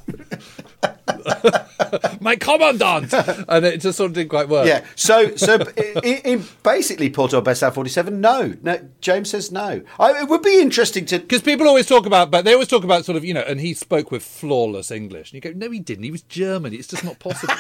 My 2.21 2.37
commandant, 2.37 3.13
and 3.13 3.65
it 3.65 3.81
just 3.81 3.99
sort 3.99 4.11
of 4.11 4.15
didn't 4.15 4.31
quite 4.31 4.49
work. 4.49 4.67
Yeah. 4.67 4.85
So, 4.95 5.35
so 5.37 5.55
in, 5.77 6.19
in 6.25 6.45
basically 6.63 7.11
Porto 7.11 7.41
Bessa 7.41 7.73
47, 7.73 8.21
no. 8.21 8.55
no. 8.63 8.89
James 9.01 9.31
says 9.31 9.51
no. 9.51 9.83
I, 9.99 10.21
it 10.21 10.29
would 10.29 10.43
be 10.43 10.61
interesting 10.61 11.05
to. 11.07 11.19
Because 11.19 11.43
people 11.43 11.67
always 11.67 11.87
talk 11.87 12.07
about, 12.07 12.31
but 12.31 12.45
they 12.45 12.53
always 12.53 12.69
talk 12.69 12.85
about 12.85 13.05
sort 13.05 13.17
of, 13.17 13.25
you 13.25 13.35
know, 13.35 13.43
and 13.43 13.61
he 13.61 13.75
spoke 13.75 14.11
with 14.11 14.23
flawless 14.23 14.91
English. 14.91 15.33
And 15.33 15.45
you 15.45 15.53
go, 15.53 15.59
no, 15.59 15.71
he 15.71 15.81
didn't. 15.81 16.05
He 16.05 16.11
was 16.11 16.23
German. 16.23 16.73
It's 16.73 16.89
just 16.89 17.05
not 17.05 17.19
possible. 17.19 17.55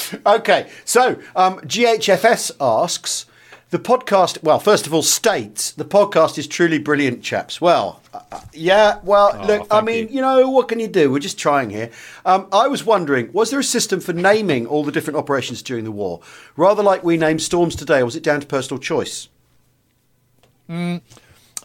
Okay, 0.26 0.70
so 0.84 1.20
um, 1.34 1.58
GHFS 1.60 2.52
asks 2.60 3.26
the 3.70 3.78
podcast. 3.78 4.42
Well, 4.42 4.60
first 4.60 4.86
of 4.86 4.94
all, 4.94 5.02
states 5.02 5.72
the 5.72 5.84
podcast 5.84 6.38
is 6.38 6.46
truly 6.46 6.78
brilliant, 6.78 7.22
chaps. 7.22 7.60
Well, 7.60 8.00
uh, 8.12 8.20
uh, 8.30 8.40
yeah. 8.52 9.00
Well, 9.02 9.44
look, 9.46 9.66
I 9.70 9.80
mean, 9.80 10.08
you. 10.08 10.16
you. 10.16 10.20
know, 10.20 10.48
what 10.50 10.68
can 10.68 10.78
you 10.78 10.88
do? 10.88 11.10
We're 11.10 11.18
just 11.18 11.38
trying 11.38 11.70
here. 11.70 11.90
Um, 12.24 12.48
I 12.52 12.68
was 12.68 12.84
wondering, 12.84 13.32
was 13.32 13.50
there 13.50 13.60
a 13.60 13.64
system 13.64 14.00
for 14.00 14.12
naming 14.12 14.66
all 14.66 14.84
the 14.84 14.92
different 14.92 15.16
operations 15.16 15.62
during 15.62 15.84
the 15.84 15.90
war, 15.90 16.20
rather 16.56 16.82
like 16.82 17.02
we 17.02 17.16
name 17.16 17.38
storms 17.38 17.74
today, 17.74 18.00
or 18.00 18.04
was 18.04 18.16
it 18.16 18.22
down 18.22 18.40
to 18.40 18.46
personal 18.46 18.78
choice? 18.78 19.28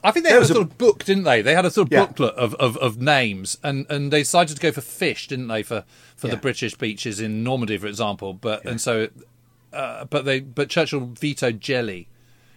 I 0.03 0.11
think 0.11 0.23
they 0.25 0.29
There 0.29 0.35
had 0.35 0.37
a 0.37 0.39
was 0.41 0.49
a- 0.51 0.53
sort 0.53 0.67
of 0.67 0.77
book, 0.77 1.03
didn't 1.03 1.23
they? 1.23 1.41
They 1.41 1.55
had 1.55 1.65
a 1.65 1.71
sort 1.71 1.87
of 1.87 1.91
Yeah. 1.91 2.05
booklet 2.05 2.35
of, 2.35 2.53
of, 2.55 2.77
of 2.77 3.01
names, 3.01 3.57
and, 3.63 3.85
and 3.89 4.11
they 4.13 4.19
decided 4.21 4.55
to 4.55 4.61
go 4.61 4.71
for 4.71 4.81
fish, 4.81 5.27
didn't 5.27 5.47
they, 5.47 5.63
for, 5.63 5.83
for 6.15 6.27
the 6.27 6.37
British 6.37 6.75
beaches 6.75 7.19
in 7.19 7.43
Normandy, 7.43 7.77
for 7.77 7.87
example. 7.87 8.33
But 8.33 8.63
and 8.65 8.79
so, 8.79 9.09
uh, 9.73 10.05
but 10.05 10.25
they 10.25 10.39
but 10.41 10.69
Churchill 10.69 11.11
vetoed 11.19 11.59
jelly. 11.61 12.07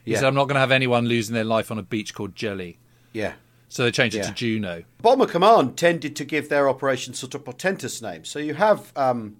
He 0.04 0.12
Yeah. 0.12 0.18
said, 0.18 0.26
"I'm 0.28 0.34
not 0.34 0.44
going 0.44 0.54
to 0.56 0.60
have 0.60 0.70
anyone 0.70 1.06
losing 1.06 1.34
their 1.34 1.44
life 1.44 1.70
on 1.70 1.78
a 1.78 1.82
beach 1.82 2.14
called 2.14 2.34
Jelly." 2.36 2.78
Yeah. 3.12 3.34
So 3.68 3.84
they 3.84 3.90
changed 3.90 4.16
it 4.16 4.24
to 4.24 4.32
Juno. 4.32 4.82
Bomber 5.00 5.26
Command 5.26 5.76
tended 5.76 6.16
to 6.16 6.24
give 6.24 6.48
their 6.48 6.68
operations 6.68 7.18
sort 7.20 7.34
of 7.34 7.44
portentous 7.44 8.02
names. 8.02 8.28
So 8.28 8.38
you 8.40 8.54
have, 8.54 8.92
um, 8.96 9.36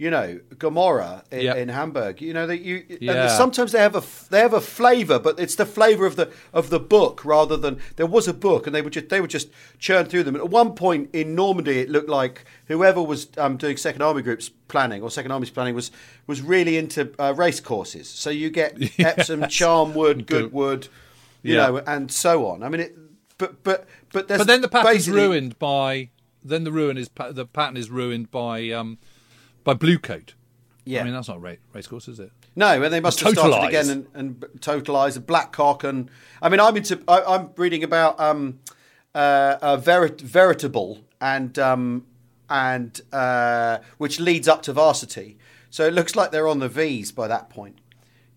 you 0.00 0.10
know, 0.10 0.38
Gomorrah 0.58 1.24
in, 1.32 1.40
Yep. 1.40 1.56
in 1.56 1.68
Hamburg. 1.70 2.22
You 2.22 2.32
know 2.32 2.46
that 2.46 2.60
you. 2.60 2.84
and 2.88 3.00
Yeah. 3.02 3.26
sometimes 3.28 3.72
they 3.72 3.80
have 3.80 3.96
a 3.96 4.02
they 4.30 4.38
have 4.40 4.52
a 4.54 4.60
flavour, 4.60 5.18
but 5.18 5.38
it's 5.40 5.56
the 5.56 5.66
flavour 5.66 6.06
of 6.06 6.14
the 6.14 6.30
of 6.52 6.70
the 6.70 6.78
book 6.78 7.24
rather 7.24 7.56
than 7.56 7.80
there 7.96 8.06
was 8.06 8.28
a 8.28 8.32
book, 8.32 8.66
and 8.66 8.74
they 8.76 8.80
would 8.80 8.92
just 8.92 9.08
they 9.08 9.20
would 9.20 9.30
just 9.30 9.48
churn 9.80 10.06
through 10.06 10.22
them. 10.22 10.36
And 10.36 10.44
At 10.44 10.50
one 10.50 10.74
point 10.74 11.10
in 11.12 11.34
Normandy, 11.34 11.80
it 11.80 11.88
looked 11.90 12.08
like 12.08 12.44
whoever 12.68 13.02
was 13.02 13.26
um, 13.36 13.56
doing 13.56 13.76
Second 13.76 14.02
Army 14.02 14.22
Group's 14.22 14.48
planning 14.68 15.02
or 15.02 15.10
Second 15.10 15.32
Army's 15.32 15.50
planning 15.50 15.74
was 15.74 15.90
was 16.28 16.42
really 16.42 16.76
into 16.76 17.12
uh, 17.18 17.34
race 17.36 17.58
courses. 17.60 18.08
So 18.08 18.30
you 18.30 18.50
get 18.50 18.78
Epsom, 19.00 19.42
Charnwood, 19.42 20.26
Goodwood, 20.26 20.86
you 21.42 21.56
Yeah. 21.56 21.66
know, 21.70 21.76
and 21.88 22.12
so 22.12 22.46
on. 22.46 22.62
I 22.62 22.68
mean, 22.68 22.82
it, 22.82 22.96
but 23.36 23.64
but 23.64 23.86
but 24.12 24.28
there's 24.28 24.38
But 24.38 24.46
then 24.46 24.60
the 24.60 24.68
pattern's 24.68 25.10
ruined 25.10 25.58
by 25.58 26.10
then 26.44 26.62
the 26.62 26.70
ruin 26.72 26.96
is 26.96 27.10
the 27.32 27.46
pattern 27.46 27.76
is 27.76 27.90
ruined 27.90 28.30
by 28.30 28.70
um 28.70 28.98
by 29.68 29.74
blue 29.74 29.98
coat. 29.98 30.34
Yeah. 30.86 31.02
I 31.02 31.04
mean 31.04 31.12
that's 31.12 31.28
not 31.28 31.42
race, 31.42 31.58
race 31.74 31.86
course, 31.86 32.08
is 32.08 32.18
it? 32.18 32.32
No, 32.56 32.82
and 32.82 32.90
they 32.92 33.00
must 33.00 33.20
have 33.20 33.32
started 33.34 33.68
again 33.68 33.90
and, 33.90 34.06
and 34.14 34.44
totalise 34.62 35.14
and 35.16 35.26
Blackcock 35.26 35.84
and 35.84 36.10
I 36.40 36.48
mean 36.48 36.60
I'm 36.60 36.74
into 36.76 36.94
I, 37.06 37.22
I'm 37.34 37.50
reading 37.56 37.84
about 37.84 38.18
um 38.18 38.60
uh, 39.14 39.56
uh 39.60 39.76
verit, 39.76 40.20
veritable 40.22 41.00
and 41.20 41.58
um 41.58 42.06
and 42.48 42.98
uh 43.12 43.78
which 43.98 44.18
leads 44.18 44.48
up 44.48 44.62
to 44.62 44.72
varsity. 44.72 45.36
So 45.70 45.84
it 45.86 45.92
looks 45.92 46.16
like 46.16 46.30
they're 46.30 46.48
on 46.48 46.60
the 46.60 46.68
V's 46.70 47.12
by 47.12 47.28
that 47.28 47.50
point. 47.50 47.76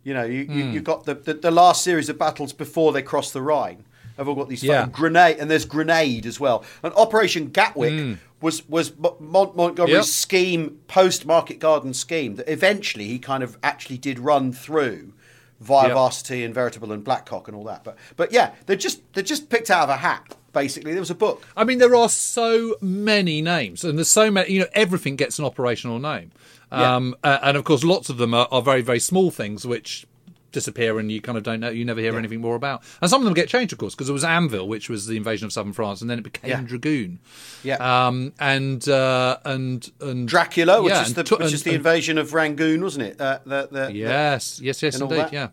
You 0.03 0.13
know, 0.13 0.23
you, 0.25 0.39
you 0.41 0.63
Hmm. 0.65 0.71
you've 0.73 0.83
got 0.83 1.05
the, 1.05 1.13
the 1.15 1.33
the 1.35 1.51
last 1.51 1.83
series 1.83 2.09
of 2.09 2.17
battles 2.17 2.51
before 2.51 2.91
they 2.91 3.01
cross 3.01 3.31
the 3.31 3.41
Rhine. 3.41 3.85
I've 4.17 4.27
all 4.27 4.35
got 4.35 4.49
these 4.49 4.61
Yeah. 4.63 4.81
fucking 4.81 4.91
grenade 4.91 5.37
and 5.39 5.49
there's 5.49 5.63
grenade 5.65 6.25
as 6.25 6.37
well. 6.37 6.65
And 6.83 6.93
Operation 6.95 7.47
Gatwick 7.47 8.17
was 8.41 8.67
was 8.67 8.93
Mont- 8.97 9.55
Montgomery's. 9.55 9.95
Yep. 9.95 10.05
scheme 10.05 10.79
post 10.87 11.25
Market 11.25 11.59
Garden 11.59 11.93
scheme 11.93 12.35
that 12.35 12.49
eventually 12.51 13.07
he 13.07 13.19
kind 13.19 13.43
of 13.43 13.57
actually 13.63 13.97
did 13.97 14.19
run 14.19 14.51
through 14.53 15.13
via 15.59 15.87
Yep. 15.87 15.93
Varsity 15.95 16.43
and 16.43 16.53
Veritable 16.53 16.91
and 16.91 17.03
Blackcock 17.05 17.47
and 17.47 17.55
all 17.55 17.63
that. 17.65 17.83
But 17.83 17.97
but 18.15 18.31
yeah, 18.31 18.51
they 18.65 18.75
just 18.75 19.01
they 19.13 19.23
just 19.23 19.49
picked 19.49 19.69
out 19.69 19.83
of 19.83 19.89
a 19.89 19.97
hat. 19.97 20.35
Basically, 20.53 20.91
there 20.91 21.01
was 21.01 21.09
a 21.11 21.15
book. 21.15 21.47
I 21.55 21.63
mean, 21.63 21.77
there 21.77 21.95
are 21.95 22.09
so 22.09 22.75
many 22.81 23.41
names, 23.41 23.85
and 23.85 23.97
there's 23.97 24.09
so 24.09 24.29
many. 24.29 24.51
You 24.51 24.59
know, 24.61 24.67
everything 24.73 25.15
gets 25.15 25.39
an 25.39 25.45
operational 25.45 25.97
name, 25.97 26.31
Yeah. 26.73 26.95
um, 26.95 27.15
and 27.23 27.55
of 27.55 27.63
course, 27.63 27.85
lots 27.85 28.09
of 28.09 28.17
them 28.17 28.33
are, 28.33 28.49
are 28.51 28.61
very, 28.61 28.81
very 28.81 28.99
small 28.99 29.31
things 29.31 29.65
which 29.65 30.05
disappear, 30.51 30.99
and 30.99 31.11
you 31.11 31.21
kind 31.21 31.37
of 31.37 31.43
don't 31.43 31.59
know. 31.59 31.69
You 31.69 31.85
never 31.85 31.99
hear 32.01 32.17
anything 32.17 32.41
more 32.41 32.55
about. 32.55 32.83
And 33.01 33.09
some 33.09 33.21
of 33.21 33.25
them 33.25 33.33
get 33.33 33.47
changed, 33.49 33.73
of 33.73 33.79
course, 33.79 33.95
because 33.95 34.09
it 34.09 34.13
was 34.13 34.23
Anvil, 34.23 34.67
which 34.67 34.89
was 34.89 35.07
the 35.07 35.17
invasion 35.17 35.45
of 35.45 35.53
southern 35.53 35.73
France, 35.73 36.01
and 36.01 36.09
then 36.09 36.17
it 36.19 36.23
became 36.23 36.49
Yeah. 36.49 36.61
Dragoon. 36.61 37.19
Yeah. 37.63 37.75
Um, 38.07 38.33
and 38.39 38.87
uh, 38.89 39.37
and 39.45 39.89
and 40.01 40.27
Dracula, 40.27 40.81
which 40.81 40.91
yeah, 40.93 41.01
is 41.03 41.07
and 41.07 41.15
the 41.27 41.35
which 41.35 41.41
and- 41.45 41.53
is 41.53 41.63
the 41.63 41.69
and- 41.71 41.77
invasion 41.77 42.17
of 42.17 42.33
Rangoon, 42.33 42.81
wasn't 42.83 43.05
it? 43.05 43.21
Uh, 43.21 43.39
the, 43.45 43.67
the, 43.71 43.85
the- 43.87 43.93
Yes, 43.93 44.59
yes, 44.61 44.81
yes, 44.83 44.99
indeed. 44.99 45.27
Yeah. 45.31 45.49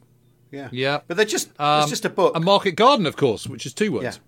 yeah, 0.50 0.68
Yeah. 0.72 1.00
But 1.06 1.16
they're 1.16 1.26
just 1.26 1.48
Um, 1.60 1.82
it's 1.82 1.90
just 1.90 2.04
a 2.04 2.10
book. 2.10 2.36
A 2.36 2.40
market 2.40 2.72
garden, 2.72 3.06
of 3.06 3.16
course, 3.16 3.46
which 3.46 3.66
is 3.66 3.74
two 3.74 3.92
words. 3.92 4.20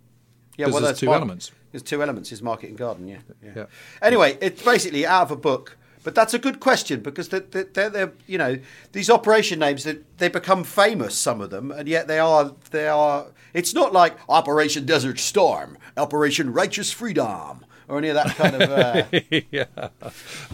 yeah, 0.57 0.67
yeah. 0.67 0.73
'Cause 0.73 0.83
there's 0.83 0.99
two 1.01 1.13
elements. 1.13 1.53
There's 1.73 1.83
two 1.83 2.03
elements. 2.03 2.33
Is 2.33 2.43
market 2.43 2.69
and 2.71 2.79
garden. 2.79 3.07
Yeah, 3.07 3.19
yeah. 3.45 3.51
Yeah. 3.57 3.65
Anyway, 4.03 4.37
it's 4.41 4.63
basically 4.63 5.07
out 5.07 5.23
of 5.23 5.31
a 5.31 5.37
book. 5.37 5.77
But 6.03 6.15
that's 6.15 6.33
a 6.33 6.39
good 6.39 6.61
question 6.61 7.01
because 7.01 7.29
they're, 7.29 7.41
they're, 7.41 7.91
they're 7.91 8.13
you 8.27 8.39
know 8.39 8.59
these 8.93 9.11
operation 9.11 9.59
names 9.59 9.85
that 9.85 10.19
they, 10.19 10.29
become 10.29 10.65
famous 10.65 11.15
some 11.15 11.41
of 11.41 11.51
them 11.51 11.71
and 11.71 11.87
yet 11.89 12.09
they 12.09 12.19
are 12.19 12.55
they 12.71 12.89
are 12.89 13.27
it's 13.53 13.75
not 13.75 13.93
like 13.93 14.17
Operation 14.29 14.87
Desert 14.87 15.19
Storm, 15.19 15.77
Operation 15.97 16.53
Righteous 16.53 16.91
Freedom 16.93 17.65
or 17.89 17.99
any 17.99 18.09
of 18.09 18.15
that 18.15 18.29
kind 18.37 18.55
of 18.63 18.71
uh, 18.71 19.03
yeah. 19.51 19.89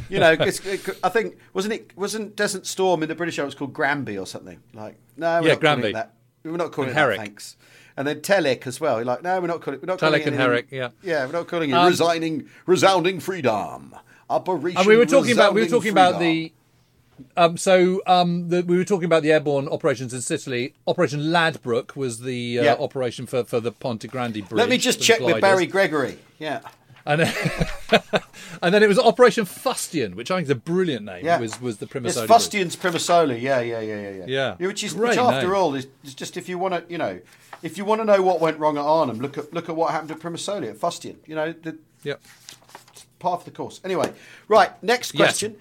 you 0.08 0.18
know 0.18 0.32
it- 0.32 0.98
I 1.04 1.08
think 1.10 1.36
wasn't 1.52 1.74
it 1.74 1.92
wasn't 1.96 2.34
Desert 2.36 2.66
Storm 2.66 3.02
in 3.02 3.08
the 3.08 3.14
British 3.14 3.38
was 3.38 3.54
called 3.54 3.72
Granby 3.72 4.18
or 4.18 4.26
something 4.26 4.60
like 4.74 4.96
no 5.16 5.40
we're 5.42 5.48
Yeah, 5.48 5.52
not 5.54 5.60
calling 5.60 5.80
Granby. 5.80 5.88
it 5.90 5.92
that 5.94 6.14
we're 6.44 6.56
not 6.56 6.72
calling 6.72 6.90
And 6.90 6.90
it 6.90 6.94
that 6.94 7.00
Herrick. 7.00 7.18
thanks 7.18 7.56
and 7.98 8.06
then 8.06 8.20
Telic 8.20 8.66
as 8.66 8.78
well. 8.78 8.96
You're 8.96 9.06
like, 9.06 9.22
no, 9.22 9.40
we're 9.40 9.46
not 9.46 9.62
calling. 9.62 9.80
We're 9.80 9.86
not 9.86 9.98
calling 9.98 10.20
Telic 10.20 10.26
it 10.26 10.28
and 10.28 10.36
Herrick, 10.36 10.66
yeah. 10.70 10.90
yeah, 11.02 11.24
we're 11.24 11.32
not 11.32 11.48
calling 11.48 11.70
it 11.70 11.72
Um, 11.72 11.86
resigning, 11.88 12.46
resounding 12.66 13.20
freedom. 13.20 13.94
Operation. 14.28 14.78
And 14.78 14.86
we 14.86 14.96
were 14.96 15.06
talking 15.06 15.32
about 15.32 15.54
we 15.54 15.60
were 15.62 15.68
talking 15.68 15.92
about 15.92 16.18
the 16.20 16.52
um, 17.36 17.56
so 17.56 18.02
um, 18.06 18.48
the, 18.50 18.62
we 18.62 18.76
were 18.76 18.84
talking 18.84 19.06
about 19.06 19.22
the 19.22 19.32
airborne 19.32 19.68
operations 19.68 20.12
in 20.12 20.20
Sicily. 20.20 20.74
Operation 20.86 21.32
Ladbroke 21.32 21.96
was 21.96 22.20
the 22.20 22.58
uh, 22.58 22.62
Yeah. 22.64 22.72
operation 22.74 23.24
for, 23.26 23.44
for 23.44 23.58
the 23.60 23.72
Ponte 23.72 24.06
Grande 24.08 24.46
bridge. 24.46 24.52
Let 24.58 24.68
me 24.68 24.76
just 24.78 25.00
check 25.00 25.20
with. 25.20 25.40
Barry 25.40 25.66
Gregory. 25.66 26.18
Yeah, 26.38 26.60
And 27.06 27.22
then, 27.22 27.34
and 28.62 28.74
then 28.74 28.82
it 28.82 28.88
was 28.88 28.98
Operation 28.98 29.46
Fustian, 29.46 30.14
which 30.14 30.30
I 30.30 30.36
think 30.36 30.44
is 30.46 30.50
a 30.50 30.54
brilliant 30.56 31.06
name. 31.06 31.24
yeah. 31.24 31.38
Was 31.40 31.58
was 31.60 31.78
the 31.78 31.86
It's 31.86 31.94
Primosole 31.94 32.26
bridge. 32.26 32.30
Fustian's 32.30 32.76
Primosole. 32.76 33.40
Yeah, 33.40 33.60
yeah, 33.60 33.80
yeah, 33.80 34.00
yeah, 34.00 34.10
yeah. 34.26 34.54
Yeah. 34.58 34.66
which 34.66 34.84
is 34.84 34.92
Great 34.92 35.10
which 35.10 35.18
after 35.18 35.46
name. 35.46 35.56
all 35.56 35.74
is, 35.74 35.86
is 36.04 36.14
just 36.14 36.36
if 36.36 36.48
you 36.50 36.58
want 36.58 36.74
to, 36.74 36.84
you 36.92 36.98
know, 36.98 37.20
if 37.62 37.78
you 37.78 37.86
want 37.86 38.02
to 38.02 38.04
know 38.04 38.20
what 38.20 38.40
went 38.40 38.58
wrong 38.58 38.76
at 38.76 38.82
Arnhem, 38.84 39.20
look 39.20 39.38
at 39.38 39.54
look 39.54 39.70
at 39.70 39.76
what 39.76 39.92
happened 39.92 40.10
to 40.10 40.16
Primosole 40.16 40.68
at 40.68 40.76
Fustian. 40.76 41.16
You 41.26 41.34
know, 41.36 41.52
the, 41.52 41.78
Yep. 42.02 42.20
Part 43.26 43.40
of 43.40 43.44
the 43.44 43.50
course. 43.50 43.80
Anyway, 43.84 44.12
right. 44.46 44.70
Next 44.84 45.12
Yes. 45.12 45.18
question. 45.20 45.56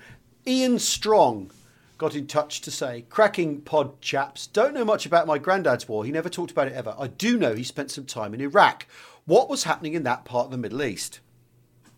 Ian 0.46 0.78
Strong 0.78 1.50
got 1.98 2.14
in 2.14 2.28
touch 2.28 2.62
to 2.62 2.70
say, 2.70 3.06
cracking 3.10 3.62
pod 3.62 4.00
chaps, 4.02 4.46
don't 4.46 4.76
know 4.76 4.86
much 4.86 5.08
about 5.08 5.26
my 5.26 5.40
granddad's 5.40 5.88
war. 5.90 6.06
He 6.06 6.12
never 6.12 6.30
talked 6.30 6.52
about 6.52 6.68
it 6.68 6.74
ever. 6.74 6.94
I 7.00 7.08
do 7.08 7.40
know 7.40 7.56
he 7.56 7.64
spent 7.64 7.90
some 7.90 8.06
time 8.06 8.36
in 8.36 8.42
Iraq. 8.42 8.86
What 9.26 9.50
was 9.50 9.64
happening 9.64 9.94
in 9.96 10.04
that 10.04 10.26
part 10.26 10.46
of 10.46 10.52
the 10.52 10.58
Middle 10.60 10.84
East? 10.84 11.22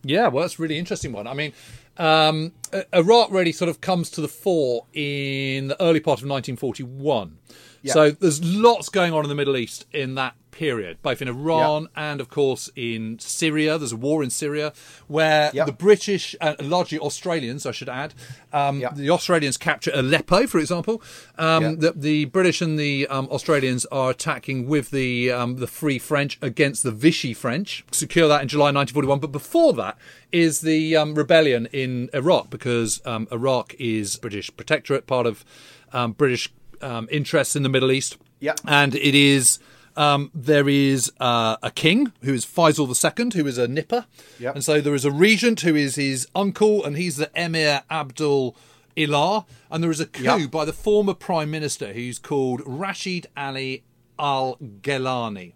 Yeah, 0.04 0.30
well, 0.30 0.44
that's 0.44 0.58
a 0.58 0.62
really 0.62 0.78
interesting 0.78 1.12
one. 1.12 1.28
I 1.28 1.34
mean, 1.34 1.52
um, 1.98 2.54
Iraq 2.94 3.30
really 3.32 3.52
sort 3.52 3.68
of 3.68 3.82
comes 3.82 4.10
to 4.12 4.22
the 4.22 4.30
fore 4.30 4.86
in 4.94 5.68
the 5.68 5.82
early 5.82 6.00
part 6.00 6.22
of 6.22 6.30
1941. 6.30 7.40
Yeah. 7.88 7.94
So 7.94 8.12
there's 8.12 8.44
lots 8.44 8.90
going 8.90 9.14
on 9.14 9.24
in 9.24 9.30
the 9.30 9.36
Middle 9.36 9.58
East 9.58 9.86
in 9.92 10.16
that 10.16 10.36
period, 10.52 10.98
both 11.04 11.22
in 11.22 11.28
Iran 11.28 11.88
and, 11.96 12.20
of 12.20 12.30
course, 12.32 12.68
in 12.76 13.20
Syria. 13.20 13.78
There's 13.78 13.92
a 13.92 13.96
war 13.96 14.24
in 14.24 14.32
Syria 14.32 14.74
where 15.08 15.52
Yeah. 15.54 15.66
the 15.66 15.72
British, 15.72 16.36
and 16.42 16.60
largely 16.68 16.98
Australians, 16.98 17.68
I 17.68 17.72
should 17.72 17.90
add, 17.90 18.16
um, 18.52 18.84
the 18.96 19.12
Australians 19.12 19.56
capture 19.58 19.92
Aleppo, 19.94 20.48
for 20.48 20.58
example. 20.58 21.00
Um, 21.38 21.78
the, 21.78 21.92
the 21.96 22.26
British 22.26 22.60
and 22.62 22.80
the 22.80 23.06
um, 23.08 23.28
Australians 23.30 23.86
are 23.92 24.10
attacking 24.10 24.68
with 24.68 24.90
the 24.90 25.32
um, 25.32 25.58
the 25.58 25.68
Free 25.68 26.00
French 26.00 26.40
against 26.42 26.82
the 26.82 26.92
Vichy 26.92 27.36
French. 27.36 27.86
Secure 27.92 28.28
that 28.28 28.42
in 28.42 28.48
July 28.48 28.72
1941. 28.72 29.20
But 29.20 29.32
before 29.32 29.74
that 29.74 29.96
is 30.32 30.62
the 30.62 30.96
um, 30.96 31.14
rebellion 31.14 31.68
in 31.72 32.10
Iraq 32.16 32.50
because 32.50 33.00
um, 33.06 33.28
Iraq 33.32 33.76
is 33.78 34.16
British 34.18 34.50
protectorate, 34.58 35.06
part 35.06 35.28
of 35.28 35.46
um, 35.94 36.14
British 36.14 36.52
um, 36.82 37.08
interests 37.12 37.56
in 37.56 37.64
the 37.64 37.70
Middle 37.70 37.92
East. 37.92 38.18
Yeah. 38.40 38.54
And 38.66 38.96
it 38.96 39.16
is. 39.16 39.60
Um, 39.96 40.30
there 40.36 40.70
is 40.70 41.12
uh, 41.20 41.58
a 41.64 41.72
king 41.72 42.12
who 42.22 42.32
is 42.32 42.46
Faisal 42.46 42.88
II, 42.88 43.42
who 43.42 43.48
is 43.48 43.58
a 43.58 43.68
nipper, 43.68 44.06
Yep. 44.40 44.54
and 44.54 44.64
so 44.64 44.80
there 44.80 44.94
is 44.94 45.06
a 45.06 45.12
regent 45.12 45.62
who 45.62 45.76
is 45.76 45.96
his 45.96 46.28
uncle, 46.36 46.86
and 46.86 46.96
he's 46.96 47.16
the 47.18 47.32
Emir 47.36 47.82
Abdul 47.90 48.56
Ilah, 48.96 49.46
and 49.72 49.84
there 49.84 49.90
is 49.90 50.00
a 50.00 50.06
coup 50.06 50.22
Yep. 50.24 50.52
by 50.52 50.66
the 50.66 50.74
former 50.74 51.16
prime 51.16 51.50
minister 51.50 51.94
who's 51.94 52.20
called 52.20 52.62
Rashid 52.64 53.26
Ali 53.36 53.86
Al 54.20 54.58
Gilani. 54.82 55.54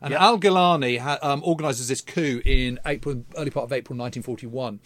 And 0.00 0.10
Yep. 0.10 0.20
Al 0.20 0.38
Gilani 0.40 0.98
ha- 0.98 1.18
um, 1.22 1.40
organises 1.44 1.86
this 1.86 2.00
coup 2.00 2.42
in 2.44 2.80
April, 2.84 3.24
early 3.36 3.50
part 3.50 3.64
of 3.66 3.72
April 3.72 3.96
1941. 3.96 4.80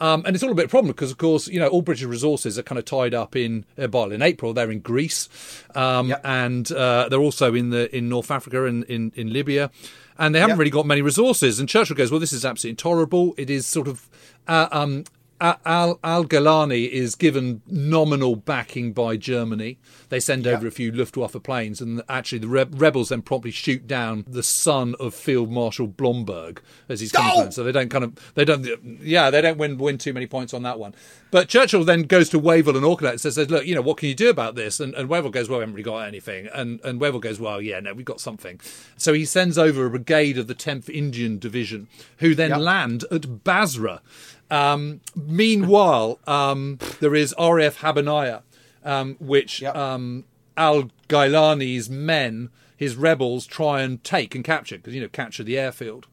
Um, 0.00 0.22
and 0.26 0.34
it's 0.36 0.42
all 0.42 0.50
a 0.50 0.54
bit 0.54 0.64
of 0.66 0.70
a 0.70 0.72
problem 0.72 0.92
because, 0.92 1.10
of 1.10 1.18
course, 1.18 1.48
you 1.48 1.58
know, 1.58 1.68
all 1.68 1.82
British 1.82 2.04
resources 2.04 2.58
are 2.58 2.62
kind 2.62 2.78
of 2.78 2.84
tied 2.84 3.14
up 3.14 3.34
in, 3.36 3.64
uh, 3.76 3.88
well, 3.92 4.12
in 4.12 4.22
April, 4.22 4.52
they're 4.52 4.70
in 4.70 4.80
Greece. 4.80 5.28
Um, 5.74 6.08
Yep. 6.08 6.20
And 6.24 6.72
uh, 6.72 7.08
they're 7.08 7.20
also 7.20 7.54
in 7.54 7.70
the 7.70 7.94
in 7.96 8.08
North 8.08 8.30
Africa 8.30 8.64
and 8.64 8.84
in, 8.84 9.12
in 9.16 9.32
Libya. 9.32 9.70
And 10.18 10.34
they 10.34 10.40
haven't 10.40 10.54
Yep. 10.54 10.58
really 10.58 10.70
got 10.70 10.86
many 10.86 11.02
resources. 11.02 11.60
And 11.60 11.68
Churchill 11.68 11.96
goes, 11.96 12.10
well, 12.10 12.20
this 12.20 12.32
is 12.32 12.44
absolutely 12.44 12.70
intolerable. 12.70 13.34
It 13.36 13.50
is 13.50 13.66
sort 13.66 13.88
of. 13.88 14.08
Uh, 14.46 14.68
um, 14.72 15.04
Al 15.40 15.98
Al 16.02 16.24
Gailani 16.24 16.88
is 16.88 17.14
given 17.14 17.62
nominal 17.66 18.36
backing 18.36 18.92
by 18.92 19.16
Germany. 19.16 19.78
They 20.08 20.20
send 20.20 20.46
over 20.46 20.66
a 20.66 20.70
few 20.70 20.90
Luftwaffe 20.90 21.42
planes, 21.42 21.80
and 21.80 22.02
actually 22.08 22.38
the 22.38 22.48
re- 22.48 22.64
rebels 22.70 23.10
then 23.10 23.22
promptly 23.22 23.50
shoot 23.50 23.86
down 23.86 24.24
the 24.26 24.42
son 24.42 24.94
of 24.98 25.14
Field 25.14 25.50
Marshal 25.50 25.86
Blomberg 25.86 26.60
as 26.88 27.00
he's 27.00 27.12
coming 27.12 27.32
Oh! 27.36 27.50
So 27.50 27.62
they 27.62 27.72
don't 27.72 27.90
kind 27.90 28.04
of 28.04 28.34
they 28.34 28.44
don't 28.44 28.66
yeah 29.02 29.30
they 29.30 29.40
don't 29.40 29.58
win 29.58 29.78
win 29.78 29.98
too 29.98 30.12
many 30.12 30.26
points 30.26 30.52
on 30.54 30.62
that 30.62 30.78
one. 30.78 30.94
But 31.30 31.48
Churchill 31.48 31.84
then 31.84 32.02
goes 32.04 32.30
to 32.30 32.38
Wavell 32.38 32.76
and 32.76 32.84
Auchinleck 32.86 33.10
and 33.10 33.20
says, 33.20 33.36
"Look, 33.50 33.66
you 33.66 33.74
know 33.74 33.82
what 33.82 33.98
can 33.98 34.08
you 34.08 34.14
do 34.14 34.30
about 34.30 34.54
this?" 34.54 34.80
And, 34.80 34.94
and 34.94 35.08
Wavell 35.08 35.30
goes, 35.30 35.48
"Well, 35.48 35.58
we 35.58 35.62
haven't 35.62 35.74
really 35.74 35.84
got 35.84 35.98
anything." 36.08 36.48
And 36.54 36.80
and 36.84 37.00
Wavell 37.00 37.20
goes, 37.20 37.38
"Well, 37.38 37.60
yeah, 37.60 37.80
no, 37.80 37.92
we've 37.94 38.04
got 38.04 38.20
something." 38.20 38.60
So 38.96 39.12
he 39.12 39.24
sends 39.24 39.58
over 39.58 39.84
a 39.86 39.90
brigade 39.90 40.38
of 40.38 40.46
the 40.46 40.54
10th 40.54 40.88
Indian 40.88 41.38
Division, 41.38 41.86
who 42.18 42.34
then 42.34 42.50
Yep. 42.50 42.58
land 42.60 43.04
at 43.10 43.44
Basra. 43.44 44.00
Um, 44.50 45.00
meanwhile, 45.14 46.18
um, 46.26 46.78
there 47.00 47.14
is 47.14 47.34
RAF 47.38 47.78
Habbaniya, 47.80 48.42
um, 48.84 49.16
which 49.20 49.60
Yep. 49.62 49.76
um, 49.76 50.24
Al 50.56 50.90
Gailani's 51.08 51.88
men, 51.90 52.50
his 52.76 52.96
rebels, 52.96 53.46
try 53.46 53.82
and 53.82 54.02
take 54.02 54.34
and 54.34 54.44
capture 54.44 54.76
because 54.76 54.94
you 54.94 55.00
know 55.00 55.08
capture 55.08 55.42
the 55.44 55.58
airfield. 55.58 56.06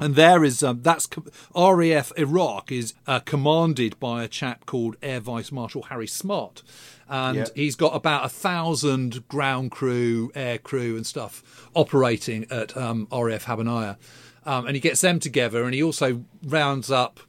And 0.00 0.14
there 0.16 0.42
is 0.42 0.62
um, 0.62 0.80
that's 0.82 1.08
RAF 1.54 2.12
Iraq 2.16 2.72
is 2.72 2.94
uh, 3.06 3.20
commanded 3.20 4.00
by 4.00 4.24
a 4.24 4.28
chap 4.28 4.64
called 4.66 4.96
Air 5.02 5.20
Vice 5.20 5.52
Marshal 5.52 5.82
Harry 5.84 6.06
Smart, 6.06 6.62
and 7.08 7.36
Yeah. 7.36 7.44
he's 7.54 7.76
got 7.76 7.94
about 7.94 8.24
a 8.24 8.28
thousand 8.30 9.28
ground 9.28 9.70
crew, 9.70 10.32
air 10.34 10.56
crew, 10.58 10.96
and 10.96 11.06
stuff 11.06 11.68
operating 11.74 12.46
at 12.50 12.74
um, 12.76 13.06
RAF 13.12 13.44
Habbaniya, 13.44 13.96
um, 14.46 14.66
and 14.66 14.74
he 14.74 14.80
gets 14.80 15.02
them 15.02 15.20
together, 15.20 15.62
and 15.64 15.74
he 15.74 15.82
also 15.82 16.24
rounds 16.42 16.90
up 16.90 17.20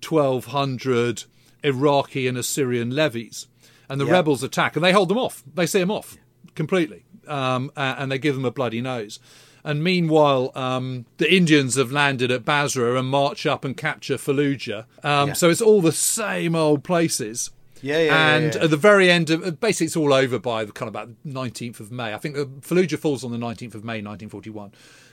twelve 0.00 0.46
hundred 0.46 1.24
Iraqi 1.64 2.26
and 2.28 2.38
Assyrian 2.38 2.90
levies, 2.90 3.46
and 3.88 4.00
the 4.00 4.06
Yeah. 4.06 4.12
rebels 4.12 4.42
attack, 4.42 4.76
and 4.76 4.84
they 4.84 4.92
hold 4.92 5.08
them 5.08 5.18
off. 5.18 5.42
They 5.54 5.66
see 5.66 5.80
them 5.80 5.90
off 5.90 6.16
completely, 6.54 7.04
um, 7.26 7.70
and 7.76 8.10
they 8.12 8.18
give 8.18 8.34
them 8.34 8.44
a 8.44 8.50
bloody 8.50 8.80
nose. 8.80 9.18
And 9.64 9.82
meanwhile, 9.82 10.52
um, 10.54 11.04
the 11.18 11.30
Indians 11.34 11.74
have 11.74 11.90
landed 11.92 12.30
at 12.30 12.44
Basra 12.44 12.98
and 12.98 13.08
march 13.08 13.44
up 13.44 13.64
and 13.64 13.76
capture 13.76 14.16
Fallujah. 14.16 14.84
Um, 15.02 15.28
Yeah. 15.28 15.32
So 15.34 15.50
it's 15.50 15.60
all 15.60 15.82
the 15.82 15.92
same 15.92 16.54
old 16.54 16.84
places. 16.84 17.50
Yeah, 17.82 17.98
yeah, 17.98 18.04
yeah, 18.06 18.28
And 18.36 18.54
yeah. 18.54 18.62
at 18.64 18.70
the 18.70 18.76
very 18.76 19.10
end 19.10 19.30
of 19.30 19.60
basically, 19.60 19.86
it's 19.86 19.96
all 19.96 20.12
over 20.14 20.38
by 20.38 20.64
the 20.64 20.72
kind 20.72 20.88
of 20.88 20.94
about 20.94 21.10
19th 21.26 21.80
of 21.80 21.92
May. 21.92 22.14
I 22.14 22.18
think 22.18 22.36
Fallujah 22.36 22.98
falls 22.98 23.24
on 23.24 23.30
the 23.30 23.36
19th 23.38 23.74
of 23.74 23.84
May, 23.84 24.00
1941. 24.00 24.72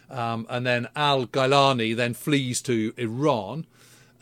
Um, 0.10 0.46
and 0.50 0.66
then 0.66 0.88
Al 0.96 1.26
Gailani 1.26 1.96
then 1.96 2.14
flees 2.14 2.62
to 2.62 2.94
Iran. 2.98 3.66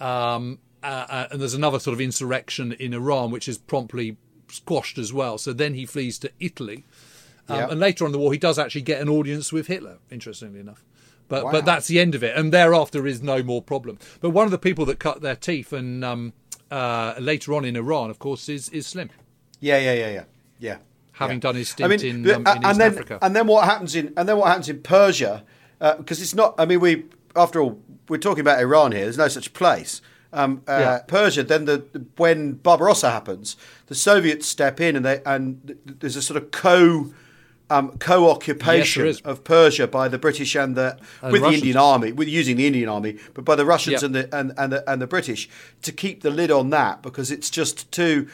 Um, 0.04 0.60
uh, 0.84 1.06
uh, 1.10 1.28
and 1.32 1.40
there's 1.40 1.54
another 1.54 1.80
sort 1.80 1.94
of 1.94 2.02
insurrection 2.02 2.74
in 2.74 2.94
Iran, 2.94 3.32
which 3.32 3.48
is 3.48 3.58
promptly 3.58 4.18
squashed 4.50 4.98
as 4.98 5.14
well. 5.14 5.38
So 5.38 5.54
then 5.54 5.74
he 5.76 5.86
flees 5.86 6.20
to 6.20 6.32
Italy. 6.40 6.84
Um, 7.48 7.58
Yeah. 7.58 7.70
And 7.72 7.80
later 7.80 8.04
on 8.04 8.10
in 8.10 8.12
the 8.12 8.20
war, 8.20 8.32
he 8.34 8.38
does 8.40 8.60
actually 8.60 8.82
get 8.82 9.02
an 9.02 9.08
audience 9.10 9.54
with 9.54 9.68
Hitler, 9.68 9.98
interestingly 10.12 10.60
enough. 10.60 10.84
But 11.30 11.46
Wow. 11.46 11.52
but 11.54 11.66
that's 11.66 11.88
the 11.88 12.00
end 12.00 12.16
of 12.16 12.24
it, 12.24 12.36
and 12.36 12.52
thereafter 12.52 13.08
is 13.08 13.24
no 13.24 13.42
more 13.42 13.62
problem. 13.62 13.98
But 14.20 14.32
one 14.32 14.46
of 14.46 14.52
the 14.52 14.58
people 14.58 14.86
that 14.86 15.00
cut 15.00 15.22
their 15.22 15.38
teeth 15.38 15.72
and 15.72 16.04
um, 16.04 16.34
uh, 16.70 17.14
later 17.18 17.54
on 17.54 17.64
in 17.64 17.76
Iran, 17.78 18.10
of 18.10 18.20
course, 18.20 18.50
is 18.50 18.68
is 18.70 18.86
Slim, 18.86 19.10
Yeah, 19.62 19.78
yeah, 19.78 19.94
yeah, 19.94 20.10
yeah, 20.10 20.24
yeah. 20.60 20.78
having 21.14 21.38
yeah. 21.38 21.42
done 21.42 21.56
his 21.56 21.70
stint 21.70 22.04
in, 22.04 22.30
um, 22.30 22.42
in 22.42 22.48
and 22.48 22.66
East 22.66 22.78
then, 22.78 22.92
Africa. 22.92 23.20
And 23.22 23.34
then 23.36 23.48
what 23.48 23.64
happens 23.66 23.96
in 23.96 24.14
and 24.18 24.28
then 24.28 24.38
what 24.38 24.48
happens 24.48 24.68
in 24.68 24.82
Persia? 24.82 25.44
Because 25.80 26.22
it's 26.22 26.36
not. 26.36 26.56
I 26.58 26.66
mean, 26.66 26.80
we 26.82 27.06
after 27.36 27.62
all 27.62 27.80
we're 28.10 28.18
talking 28.18 28.42
about 28.42 28.60
Iran 28.60 28.92
here. 28.92 29.04
There's 29.04 29.18
no 29.18 29.28
such 29.28 29.54
place. 29.54 30.02
Um, 30.32 30.62
uh, 30.68 30.72
Yeah. 30.80 31.00
Persia. 31.08 31.44
Then 31.44 31.66
the, 31.66 31.86
the- 31.92 32.06
when 32.18 32.54
Barbarossa 32.54 33.12
happens, 33.12 33.56
the 33.88 33.96
Soviets 33.96 34.48
step 34.48 34.82
in 34.82 34.96
and 34.96 35.06
they 35.06 35.22
and 35.26 35.78
there's 35.86 36.16
a 36.16 36.22
sort 36.22 36.38
of 36.42 36.52
co. 36.52 37.14
Um, 37.70 37.98
co-occupation 37.98 39.06
Yes, 39.06 39.22
of 39.22 39.44
Persia 39.46 39.88
by 39.88 40.08
the 40.08 40.20
British 40.20 40.54
and 40.54 40.76
the 40.76 41.00
And 41.24 41.32
with 41.32 41.42
the 41.42 41.48
Indian 41.54 41.78
army, 41.78 42.12
with 42.12 42.28
using 42.28 42.58
the 42.58 42.68
Indian 42.68 42.88
army, 42.90 43.18
but 43.34 43.46
by 43.46 43.56
the 43.56 43.66
Russians 43.66 44.02
Yeah. 44.02 44.06
and 44.08 44.16
the 44.16 44.36
and, 44.38 44.54
and 44.58 44.74
the 44.74 44.88
and 44.92 45.02
the 45.02 45.08
British 45.08 45.50
to 45.82 45.92
keep 45.92 46.22
the 46.22 46.30
lid 46.30 46.52
on 46.52 46.70
that 46.72 47.02
because 47.02 47.32
it's 47.32 47.50
just 47.50 47.90
too 47.92 48.28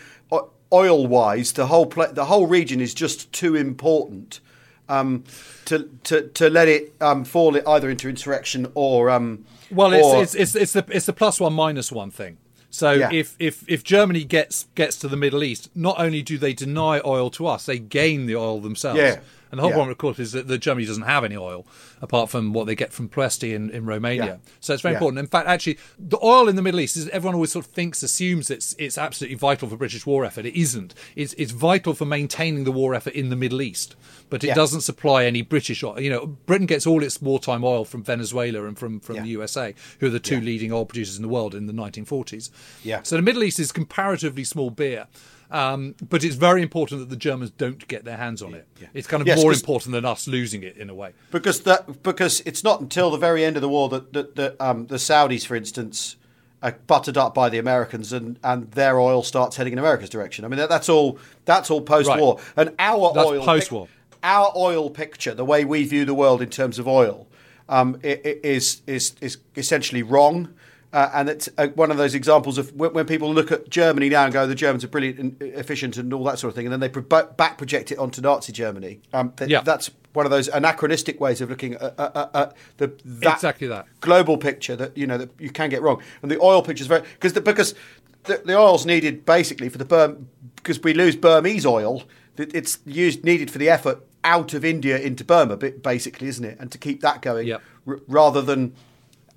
oil 0.73 1.07
wise 1.07 1.53
the 1.53 1.67
whole 1.67 1.85
pla- 1.85 2.11
the 2.11 2.25
whole 2.25 2.47
region 2.47 2.81
is 2.81 2.93
just 2.93 3.31
too 3.31 3.55
important 3.55 4.39
um, 4.89 5.23
to, 5.65 5.89
to 6.03 6.27
to 6.29 6.49
let 6.49 6.67
it 6.67 6.93
um, 6.99 7.23
fall 7.23 7.57
either 7.67 7.89
into 7.89 8.09
insurrection 8.09 8.67
or 8.73 9.09
um, 9.09 9.45
Well, 9.71 9.93
it's, 9.93 10.05
or- 10.07 10.21
it's 10.23 10.35
it's 10.35 10.55
it's 10.55 10.73
the 10.73 10.85
it's 10.89 11.05
the 11.05 11.13
plus 11.13 11.39
one 11.39 11.53
minus 11.53 11.91
one 11.91 12.11
thing. 12.11 12.37
So 12.71 12.91
Yeah. 12.91 13.09
if 13.11 13.35
if 13.39 13.63
if 13.67 13.83
Germany 13.83 14.23
gets 14.23 14.65
gets 14.75 14.97
to 14.99 15.07
the 15.07 15.17
Middle 15.17 15.43
East, 15.43 15.69
not 15.75 15.99
only 15.99 16.21
do 16.21 16.37
they 16.37 16.53
deny 16.53 17.01
oil 17.05 17.29
to 17.31 17.47
us, 17.47 17.65
they 17.65 17.79
gain 17.79 18.25
the 18.27 18.35
oil 18.35 18.59
themselves. 18.59 18.99
Yeah. 18.99 19.19
And 19.51 19.57
the 19.57 19.63
whole 19.63 19.71
Yeah. 19.71 19.75
problem, 19.75 19.91
of 19.91 19.97
course, 19.97 20.19
is 20.19 20.31
that, 20.33 20.47
the 20.47 20.57
Germany 20.57 20.85
doesn't 20.85 21.03
have 21.03 21.23
any 21.23 21.35
oil 21.35 21.65
apart 22.01 22.29
from 22.29 22.53
what 22.53 22.67
they 22.67 22.75
get 22.75 22.93
from 22.93 23.09
Ploesti 23.09 23.53
in, 23.53 23.69
in 23.71 23.85
Romania. 23.85 24.25
Yeah. 24.25 24.35
So 24.59 24.73
it's 24.73 24.81
very 24.83 24.93
Yeah. 24.93 24.97
important. 24.99 25.19
In 25.19 25.27
fact, 25.27 25.47
actually, 25.47 25.77
the 25.97 26.19
oil 26.23 26.47
in 26.47 26.55
the 26.55 26.61
Middle 26.61 26.79
East 26.79 26.95
is 26.97 27.07
everyone 27.09 27.35
always 27.35 27.51
sort 27.51 27.65
of 27.65 27.71
thinks, 27.71 28.03
assumes 28.03 28.49
it's 28.49 28.75
it's 28.77 28.97
absolutely 28.97 29.35
vital 29.35 29.67
for 29.67 29.75
British 29.77 30.05
war 30.05 30.23
effort. 30.25 30.45
It 30.45 30.55
isn't. 30.59 30.93
It's 31.15 31.33
it's 31.33 31.51
vital 31.51 31.93
for 31.93 32.05
maintaining 32.05 32.63
the 32.63 32.71
war 32.71 32.93
effort 32.93 33.13
in 33.13 33.29
the 33.29 33.35
Middle 33.35 33.61
East, 33.61 33.95
but 34.29 34.43
it 34.43 34.53
doesn't 34.55 34.81
supply 34.81 35.25
any 35.25 35.41
British 35.41 35.83
oil. 35.83 35.99
You 35.99 36.09
know, 36.11 36.25
Britain 36.27 36.67
gets 36.67 36.85
all 36.85 37.01
its 37.03 37.21
wartime 37.21 37.63
oil 37.63 37.85
from 37.85 38.03
Venezuela 38.03 38.65
and 38.65 38.77
from 38.77 38.99
from 38.99 39.15
the 39.17 39.27
USA, 39.29 39.73
who 39.99 40.07
are 40.07 40.11
the 40.11 40.19
two 40.19 40.39
leading 40.41 40.71
oil 40.71 40.85
producers 40.85 41.15
in 41.17 41.23
the 41.23 41.27
world 41.29 41.55
in 41.55 41.65
the 41.65 41.73
1940s. 41.73 42.49
Yeah. 42.83 43.01
So 43.03 43.15
the 43.15 43.21
Middle 43.23 43.43
East 43.43 43.59
is 43.59 43.71
comparatively 43.71 44.43
small 44.43 44.69
beer. 44.69 45.07
Um, 45.51 45.95
but 46.07 46.23
it's 46.23 46.35
very 46.35 46.61
important 46.61 46.99
that 47.01 47.09
the 47.09 47.15
Germans 47.15 47.49
don't 47.51 47.87
get 47.87 48.05
their 48.05 48.17
hands 48.17 48.41
on 48.43 48.53
it. 48.53 48.67
It's 48.93 49.07
kind 49.07 49.21
of 49.21 49.27
Yes, 49.27 49.41
more 49.41 49.51
important 49.51 49.93
than 49.93 50.05
us 50.05 50.27
losing 50.27 50.61
it 50.63 50.77
in 50.77 50.89
a 50.89 50.93
way. 50.93 51.13
because 51.31 51.61
that 51.61 52.03
because 52.03 52.41
it's 52.45 52.63
not 52.63 52.81
until 52.81 53.09
the 53.09 53.17
very 53.17 53.43
end 53.43 53.55
of 53.55 53.61
the 53.63 53.69
war 53.69 53.89
that 53.89 54.13
that, 54.13 54.35
that 54.35 54.61
um, 54.61 54.85
the 54.87 54.97
Saudis, 54.97 55.45
for 55.47 55.55
instance, 55.55 56.17
are 56.61 56.77
buttered 56.85 57.17
up 57.17 57.33
by 57.33 57.49
the 57.49 57.57
Americans 57.57 58.13
and, 58.13 58.37
and 58.43 58.69
their 58.73 58.99
oil 58.99 59.23
starts 59.23 59.55
heading 59.57 59.73
in 59.73 59.79
America's 59.79 60.09
direction. 60.09 60.45
I 60.45 60.49
mean 60.49 60.57
that, 60.59 60.69
that's 60.69 60.87
all 60.89 61.17
that's 61.45 61.71
all 61.71 61.81
post 61.81 62.09
war 62.09 62.39
and 62.55 62.75
our 62.77 63.11
That's 63.13 63.27
oil 63.27 63.43
post-war. 63.45 63.87
our 64.21 64.51
oil 64.55 64.89
picture, 64.91 65.33
the 65.33 65.45
way 65.45 65.65
we 65.65 65.83
view 65.85 66.05
the 66.05 66.13
world 66.13 66.41
in 66.43 66.49
terms 66.49 66.77
of 66.77 66.87
oil, 66.87 67.27
um, 67.67 67.97
is 68.03 68.81
is 68.85 69.15
is 69.21 69.37
essentially 69.55 70.03
wrong. 70.03 70.53
Uh, 70.91 71.09
and 71.13 71.29
it's 71.29 71.47
uh, 71.59 71.67
one 71.75 71.91
of 71.91 71.97
those 71.97 72.15
examples 72.15 72.57
of 72.57 72.73
when, 72.75 72.91
when 72.93 73.05
people 73.05 73.31
look 73.31 73.51
at 73.51 73.69
Germany 73.69 74.09
now 74.09 74.23
and 74.23 74.33
go, 74.33 74.47
the 74.47 74.55
Germans 74.55 74.83
are 74.83 74.87
brilliant 74.87 75.19
and 75.19 75.37
efficient 75.41 75.97
and 75.97 76.11
all 76.13 76.23
that 76.23 76.39
sort 76.39 76.49
of 76.49 76.55
thing, 76.55 76.65
and 76.65 76.73
then 76.73 76.79
they 76.79 76.89
pro- 76.89 77.03
back 77.27 77.57
project 77.59 77.91
it 77.91 77.99
onto 77.99 78.21
Nazi 78.21 78.51
Germany. 78.51 78.99
Um, 79.13 79.31
th- 79.33 79.51
Yeah. 79.51 79.61
That's 79.61 79.91
one 80.13 80.25
of 80.25 80.31
those 80.31 80.47
anachronistic 80.47 81.19
ways 81.21 81.41
of 81.41 81.49
looking 81.51 81.75
at, 81.75 81.93
at, 81.99 82.31
at 82.33 82.53
the 82.77 82.91
that 83.05 83.35
Exactly 83.35 83.67
that. 83.67 83.85
global 84.01 84.37
picture 84.37 84.75
that 84.77 84.97
you 84.97 85.05
know 85.05 85.19
that 85.19 85.29
you 85.39 85.51
can 85.51 85.69
get 85.69 85.83
wrong. 85.83 86.01
And 86.23 86.31
the 86.31 86.39
oil 86.41 86.63
picture 86.63 86.81
is 86.81 86.87
very 86.87 87.01
because 87.01 87.33
the, 87.33 87.41
because 87.41 87.75
the, 88.23 88.41
the 88.43 88.57
oil's 88.57 88.85
needed 88.87 89.25
basically 89.27 89.69
for 89.69 89.77
the 89.77 89.85
Burm 89.85 90.27
because 90.55 90.81
we 90.81 90.93
lose 90.95 91.15
Burmese 91.15 91.67
oil. 91.67 92.01
that 92.37 92.55
It's 92.55 92.79
used 92.87 93.23
needed 93.23 93.51
for 93.51 93.59
the 93.59 93.69
effort 93.69 93.99
out 94.23 94.55
of 94.55 94.65
India 94.65 94.97
into 94.97 95.23
Burma, 95.23 95.55
basically, 95.55 96.27
isn't 96.27 96.43
it? 96.43 96.57
And 96.59 96.71
to 96.71 96.77
keep 96.79 97.01
that 97.01 97.21
going 97.21 97.47
Yep. 97.47 97.61
r- 97.87 97.99
rather 98.07 98.41
than 98.41 98.73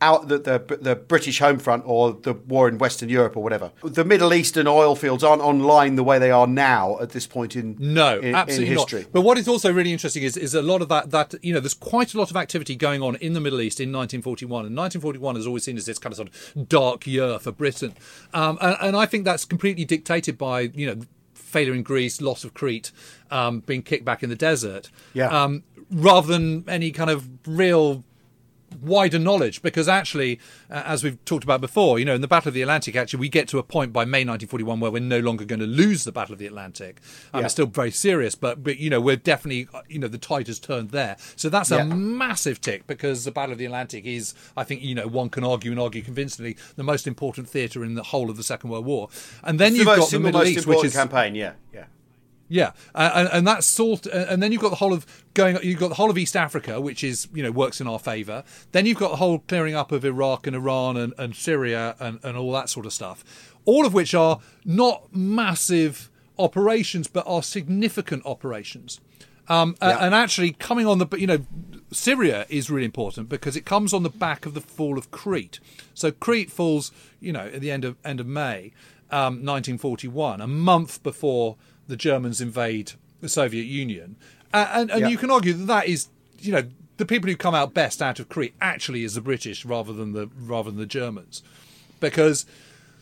out 0.03 0.29
the, 0.29 0.39
the 0.39 0.79
the 0.81 0.97
British 0.97 1.39
home 1.39 1.59
front 1.59 1.85
or 1.87 2.13
the 2.13 2.35
war 2.35 2.69
in 2.69 2.77
Western 2.77 3.09
Europe 3.09 3.37
or 3.37 3.43
whatever. 3.43 3.71
The 3.83 4.05
Middle 4.05 4.35
Eastern 4.35 4.67
oil 4.67 4.97
fields 4.97 5.23
aren't 5.25 5.41
online 5.41 5.95
the 5.95 6.03
way 6.03 6.19
they 6.19 6.31
are 6.31 6.47
now 6.47 6.99
at 7.01 7.11
this 7.11 7.27
point 7.27 7.57
in 7.57 7.77
No, 7.79 8.19
in, 8.19 8.35
absolutely 8.35 8.73
in 8.73 8.79
history. 8.79 9.03
not. 9.03 9.13
But 9.13 9.21
what 9.23 9.39
is 9.39 9.49
also 9.49 9.73
really 9.73 9.93
interesting 9.93 10.25
is, 10.25 10.37
is 10.37 10.55
a 10.55 10.61
lot 10.63 10.83
of 10.83 10.89
that, 10.89 11.11
that, 11.13 11.35
you 11.43 11.55
know, 11.55 11.61
there's 11.61 11.75
quite 11.75 12.15
a 12.15 12.19
lot 12.19 12.31
of 12.31 12.37
activity 12.37 12.75
going 12.75 13.01
on 13.01 13.17
in 13.17 13.33
the 13.33 13.41
Middle 13.41 13.61
East 13.61 13.81
in 13.81 13.93
1941. 13.93 14.67
And 14.67 14.77
1941 14.77 15.37
is 15.37 15.47
always 15.47 15.63
seen 15.65 15.77
as 15.77 15.87
this 15.87 15.99
kind 15.99 16.13
of 16.13 16.17
sort 16.17 16.29
of 16.29 16.69
dark 16.69 17.07
year 17.07 17.39
for 17.39 17.53
Britain. 17.53 17.95
Um, 18.35 18.59
and, 18.61 18.77
and 18.81 18.97
I 18.97 19.07
think 19.07 19.25
that's 19.25 19.45
completely 19.45 19.85
dictated 19.85 20.37
by, 20.37 20.63
you 20.63 20.87
know, 20.87 21.03
failure 21.35 21.75
in 21.75 21.83
Greece, 21.83 22.21
loss 22.21 22.45
of 22.45 22.55
Crete, 22.55 22.91
um, 23.31 23.61
being 23.61 23.83
kicked 23.83 24.05
back 24.05 24.23
in 24.23 24.31
the 24.31 24.37
desert. 24.37 24.91
Yeah. 25.15 25.29
Um, 25.29 25.63
rather 25.91 26.27
than 26.27 26.65
any 26.69 26.91
kind 26.91 27.11
of 27.11 27.29
real 27.47 28.03
wider 28.81 29.19
knowledge 29.19 29.63
because 29.63 29.89
actually 29.89 30.39
uh, 30.71 30.83
as 30.87 31.03
we've 31.05 31.23
talked 31.25 31.45
about 31.45 31.61
before 31.61 31.99
you 31.99 32.05
know 32.05 32.15
in 32.15 32.21
the 32.21 32.29
battle 32.29 32.49
of 32.49 32.55
the 32.55 32.63
atlantic 32.63 32.97
actually 32.97 33.21
we 33.21 33.29
get 33.29 33.49
to 33.49 33.59
a 33.59 33.63
point 33.63 33.93
by 33.93 34.05
may 34.05 34.21
1941 34.25 34.81
where 34.81 34.91
we're 34.91 35.01
no 35.01 35.21
longer 35.21 35.45
going 35.45 35.61
to 35.61 35.67
lose 35.67 36.05
the 36.05 36.13
battle 36.13 36.33
of 36.33 36.39
the 36.39 36.47
atlantic 36.47 37.01
um, 37.35 37.41
Yeah. 37.41 37.45
it's 37.47 37.55
still 37.55 37.67
very 37.67 37.91
serious 37.91 38.35
but 38.35 38.63
but 38.63 38.79
you 38.79 38.91
know 38.91 39.01
we're 39.01 39.17
definitely 39.17 39.69
uh, 39.75 39.83
you 39.89 39.99
know 39.99 40.09
the 40.09 40.19
tide 40.19 40.47
has 40.47 40.59
turned 40.59 40.91
there 40.91 41.17
so 41.37 41.49
that's 41.49 41.71
Yeah. 41.71 41.83
a 41.83 41.85
massive 41.85 42.61
tick 42.61 42.87
because 42.87 43.25
the 43.25 43.33
battle 43.33 43.53
of 43.53 43.59
the 43.59 43.67
atlantic 43.67 44.05
is 44.05 44.35
i 44.57 44.65
think 44.65 44.83
you 44.83 44.95
know 44.95 45.07
one 45.07 45.29
can 45.29 45.45
argue 45.45 45.71
and 45.71 45.81
argue 45.81 46.03
convincingly 46.03 46.57
the 46.77 46.83
most 46.85 47.07
important 47.07 47.49
theatre 47.49 47.85
in 47.85 47.95
the 47.95 48.03
whole 48.05 48.31
of 48.31 48.37
the 48.37 48.43
second 48.43 48.71
world 48.71 48.85
war 48.87 49.09
and 49.43 49.59
then 49.59 49.69
It's 49.73 49.79
you've 49.79 49.87
the 49.87 49.97
got 49.97 50.11
the 50.11 50.21
middle 50.21 50.41
most 50.41 50.49
east 50.49 50.67
which 50.67 50.85
is 50.85 50.93
campaign. 50.95 51.35
Yeah, 51.35 51.53
yeah. 51.73 51.85
Yeah, 52.53 52.73
uh, 52.95 53.11
and, 53.15 53.29
and 53.33 53.47
that's 53.47 53.67
sort, 53.67 54.05
and 54.05 54.43
then 54.43 54.53
you've 54.53 54.61
got 54.61 54.69
the 54.69 54.77
whole 54.77 54.93
of 54.93 55.07
going. 55.33 55.59
You've 55.63 55.81
got 55.81 55.89
the 55.89 55.95
whole 55.95 56.11
of 56.11 56.19
East 56.19 56.37
Africa, 56.37 56.83
which 56.83 57.03
is 57.03 57.27
you 57.33 57.43
know 57.43 57.51
works 57.51 57.81
in 57.81 57.87
our 57.87 57.99
favour. 57.99 58.45
Then 58.73 58.85
you've 58.85 58.99
got 58.99 59.11
the 59.11 59.17
whole 59.17 59.39
clearing 59.39 59.75
up 59.75 59.91
of 59.91 60.05
Iraq 60.05 60.47
and 60.47 60.55
Iran 60.55 60.99
and, 60.99 61.15
and 61.17 61.35
Syria 61.35 61.97
and, 61.99 62.21
and 62.23 62.37
all 62.37 62.53
that 62.53 62.69
sort 62.69 62.85
of 62.85 62.93
stuff. 62.93 63.25
All 63.65 63.87
of 63.87 63.95
which 63.95 64.15
are 64.15 64.41
not 64.67 65.17
massive 65.17 66.11
operations, 66.39 67.09
but 67.09 67.27
are 67.27 67.43
significant 67.43 68.27
operations. 68.27 69.01
Um, 69.49 69.75
Yeah. 69.81 70.05
And 70.05 70.15
actually, 70.15 70.53
coming 70.53 70.87
on 70.87 70.99
the, 70.99 71.07
you 71.17 71.27
know, 71.27 71.47
Syria 71.91 72.45
is 72.51 72.71
really 72.71 72.85
important 72.85 73.31
because 73.31 73.57
it 73.57 73.65
comes 73.65 73.95
on 73.95 74.03
the 74.03 74.11
back 74.11 74.45
of 74.45 74.53
the 74.53 74.61
fall 74.61 74.99
of 74.99 75.11
Crete. 75.11 75.59
So 75.95 76.13
Crete 76.13 76.51
falls, 76.51 76.93
you 77.19 77.33
know, 77.33 77.47
at 77.47 77.63
the 77.63 77.71
end 77.71 77.87
of 77.87 77.97
end 78.05 78.21
of 78.21 78.27
May, 78.27 78.73
um, 79.11 79.45
1941, 79.45 80.41
a 80.41 80.47
month 80.47 81.03
before 81.03 81.57
the 81.93 81.97
Germans 81.99 82.41
invade 82.41 82.93
the 83.21 83.29
Soviet 83.29 83.65
Union, 83.67 84.17
uh, 84.55 84.67
and 84.73 84.91
and 84.91 85.01
Yeah. 85.03 85.09
you 85.09 85.19
can 85.19 85.31
argue 85.31 85.53
that 85.53 85.67
that 85.67 85.87
is, 85.87 86.09
you 86.41 86.51
know, 86.51 86.65
the 86.97 87.05
people 87.05 87.29
who 87.29 87.37
come 87.37 87.55
out 87.55 87.75
best 87.75 88.01
out 88.01 88.19
of 88.19 88.31
Crete 88.31 88.55
actually 88.63 89.05
is 89.05 89.13
the 89.15 89.21
British 89.21 89.67
rather 89.67 89.93
than 89.93 90.13
the 90.15 90.31
rather 90.41 90.71
than 90.71 90.81
the 90.81 90.87
Germans, 90.87 91.43
because 92.01 92.47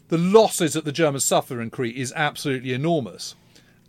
the 0.08 0.18
losses 0.18 0.72
that 0.72 0.84
the 0.84 0.90
Germans 0.90 1.24
suffer 1.24 1.60
in 1.60 1.70
Crete 1.70 1.96
is 1.96 2.12
absolutely 2.16 2.72
enormous. 2.72 3.36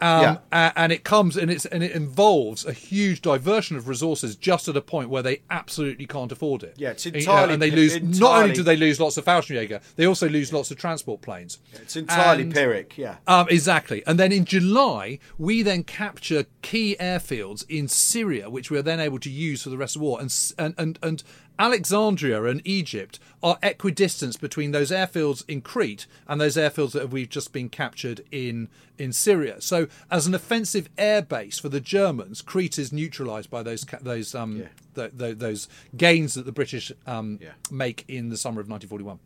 Um, 0.01 0.39
Yeah. 0.51 0.71
and 0.75 0.91
it 0.91 1.03
comes 1.03 1.37
and 1.37 1.51
it's 1.51 1.65
and 1.67 1.83
it 1.83 1.91
involves 1.91 2.65
a 2.65 2.73
huge 2.73 3.21
diversion 3.21 3.77
of 3.77 3.87
resources 3.87 4.35
just 4.35 4.67
at 4.67 4.75
a 4.75 4.81
point 4.81 5.09
where 5.09 5.21
they 5.21 5.41
absolutely 5.51 6.07
can't 6.07 6.31
afford 6.31 6.63
it. 6.63 6.73
Yeah, 6.77 6.89
it's 6.89 7.05
You 7.05 7.11
know, 7.11 7.19
entirely- 7.19 7.53
and 7.53 7.61
they 7.61 7.69
lose. 7.71 8.01
Not 8.01 8.41
only 8.41 8.55
do 8.55 8.63
they 8.63 8.75
lose 8.75 8.99
lots 8.99 9.17
of 9.17 9.25
Fallschirmjäger, 9.25 9.79
they 9.97 10.05
also 10.07 10.27
lose 10.27 10.51
lots 10.51 10.71
of 10.71 10.77
transport 10.77 11.21
planes. 11.21 11.59
It's 11.73 11.95
entirely 11.95 12.43
And- 12.43 12.53
Pyrrhic. 12.53 12.97
Yeah. 12.97 13.15
um, 13.27 13.47
exactly. 13.49 14.01
And 14.07 14.19
then 14.19 14.31
in 14.31 14.45
July, 14.45 15.19
we 15.37 15.61
then 15.61 15.83
capture 15.83 16.45
key 16.63 16.95
airfields 16.99 17.63
in 17.69 17.87
Syria, 17.87 18.49
which 18.49 18.71
we 18.71 18.77
are 18.77 18.81
then 18.81 18.99
able 18.99 19.19
to 19.19 19.29
use 19.29 19.61
for 19.63 19.69
the 19.69 19.77
rest 19.77 19.95
of 19.95 19.99
the 20.01 20.05
war. 20.07 20.19
And, 20.19 20.33
and, 20.57 20.73
and, 20.77 20.99
and 21.03 21.23
Alexandria 21.61 22.43
and 22.45 22.59
Egypt 22.65 23.19
are 23.43 23.59
equidistant 23.61 24.41
between 24.41 24.71
those 24.71 24.89
airfields 24.89 25.43
in 25.47 25.61
Crete 25.61 26.07
and 26.27 26.41
those 26.41 26.55
airfields 26.57 26.93
that 26.93 27.11
we've 27.11 27.29
just 27.29 27.53
been 27.53 27.69
captured 27.69 28.23
in, 28.31 28.67
in 28.97 29.13
Syria. 29.13 29.61
So, 29.61 29.87
as 30.09 30.25
an 30.25 30.33
offensive 30.33 30.89
air 30.97 31.21
base 31.21 31.59
for 31.59 31.69
the 31.69 31.79
Germans, 31.79 32.41
Crete 32.41 32.79
is 32.79 32.91
neutralised 32.91 33.51
by 33.51 33.61
those 33.61 33.85
those 34.01 34.33
um, 34.33 34.63
th- 34.95 35.11
th- 35.17 35.37
those 35.37 35.69
gains 35.95 36.33
that 36.33 36.45
the 36.47 36.51
British 36.51 36.91
um, 37.05 37.37
Yeah. 37.39 37.51
make 37.69 38.05
in 38.07 38.29
the 38.29 38.37
summer 38.37 38.59
of 38.59 38.67
1941. 38.67 39.19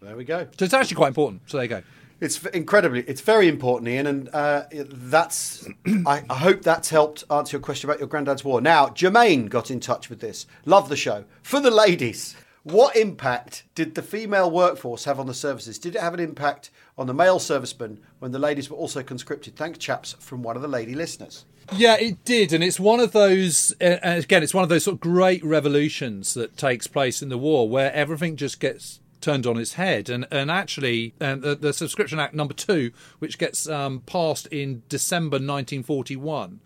There 0.00 0.16
we 0.16 0.24
go. 0.24 0.46
So 0.58 0.64
it's 0.66 0.74
actually 0.74 0.96
quite 0.96 1.08
important. 1.08 1.42
So 1.46 1.56
there 1.56 1.64
you 1.64 1.68
go. 1.70 1.82
It's 2.20 2.44
incredibly, 2.46 3.00
it's 3.02 3.20
very 3.20 3.48
important, 3.48 3.88
Ian, 3.88 4.06
and 4.06 4.28
uh, 4.32 4.64
that's. 4.72 5.66
I, 6.06 6.22
I 6.30 6.34
hope 6.36 6.62
that's 6.62 6.90
helped 6.90 7.24
answer 7.30 7.56
your 7.56 7.62
question 7.62 7.88
about 7.88 7.98
your 7.98 8.08
granddad's 8.08 8.44
war. 8.44 8.60
Now, 8.60 8.88
Jermaine 8.88 9.48
got 9.48 9.70
in 9.70 9.80
touch 9.80 10.08
with 10.08 10.20
this. 10.20 10.46
Love 10.64 10.88
the 10.88 10.96
show. 10.96 11.24
For 11.42 11.60
the 11.60 11.70
ladies, 11.70 12.36
what 12.64 12.96
impact 12.96 13.64
did 13.74 13.94
the 13.94 14.02
female 14.02 14.50
workforce 14.50 15.04
have 15.04 15.20
on 15.20 15.26
the 15.26 15.34
services? 15.34 15.78
Did 15.78 15.96
it 15.96 16.00
have 16.00 16.14
an 16.14 16.20
impact 16.20 16.70
on 16.96 17.06
the 17.06 17.14
male 17.14 17.38
servicemen 17.38 18.00
when 18.20 18.32
the 18.32 18.38
ladies 18.38 18.70
were 18.70 18.76
also 18.76 19.02
conscripted? 19.02 19.54
Thanks, 19.54 19.78
chaps, 19.78 20.14
from 20.18 20.42
one 20.42 20.56
of 20.56 20.62
the 20.62 20.68
lady 20.68 20.94
listeners. 20.94 21.44
Yeah, 21.72 21.96
it 21.96 22.24
did, 22.24 22.52
and 22.52 22.62
it's 22.64 22.80
one 22.80 23.00
of 23.00 23.12
those. 23.12 23.74
Uh, 23.80 23.98
and 24.02 24.24
again, 24.24 24.42
it's 24.42 24.54
one 24.54 24.62
of 24.62 24.68
those 24.70 24.84
sort 24.84 24.94
of 24.94 25.00
great 25.00 25.44
revolutions 25.44 26.34
that 26.34 26.56
takes 26.56 26.86
place 26.86 27.22
in 27.22 27.28
the 27.28 27.38
war, 27.38 27.68
where 27.68 27.92
everything 27.92 28.36
just 28.36 28.60
gets 28.60 29.00
turned 29.20 29.46
on 29.46 29.58
its 29.58 29.74
head. 29.74 30.08
And 30.08 30.26
and 30.30 30.50
actually, 30.50 31.14
um, 31.20 31.40
the, 31.40 31.54
the 31.54 31.72
Subscription 31.72 32.18
Act 32.18 32.34
number 32.34 32.54
two, 32.54 32.92
which 33.18 33.38
gets 33.38 33.68
um, 33.68 34.00
passed 34.00 34.46
in 34.48 34.82
December 34.88 35.36
1941, 35.36 36.60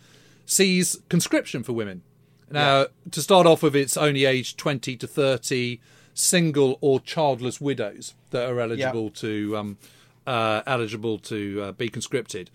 sees 0.46 0.98
conscription 1.08 1.62
for 1.62 1.72
women. 1.72 2.02
Now, 2.50 2.86
to 3.10 3.20
start 3.20 3.46
off 3.46 3.62
with, 3.62 3.76
it's 3.76 3.96
only 3.96 4.24
aged 4.24 4.56
20 4.56 4.96
to 4.96 5.06
30, 5.06 5.80
single 6.14 6.78
or 6.80 6.98
childless 6.98 7.60
widows 7.60 8.14
that 8.30 8.48
are 8.48 8.58
eligible 8.60 9.10
to 9.10 9.56
um, 9.56 9.78
uh, 10.26 10.62
eligible 10.66 11.18
to 11.18 11.62
uh, 11.62 11.72
be 11.72 11.88
conscripted, 11.88 12.50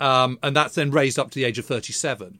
um, 0.00 0.38
and 0.42 0.56
that's 0.56 0.74
then 0.74 0.90
raised 0.90 1.18
up 1.18 1.30
to 1.30 1.34
the 1.34 1.44
age 1.44 1.58
of 1.58 1.66
37. 1.66 2.38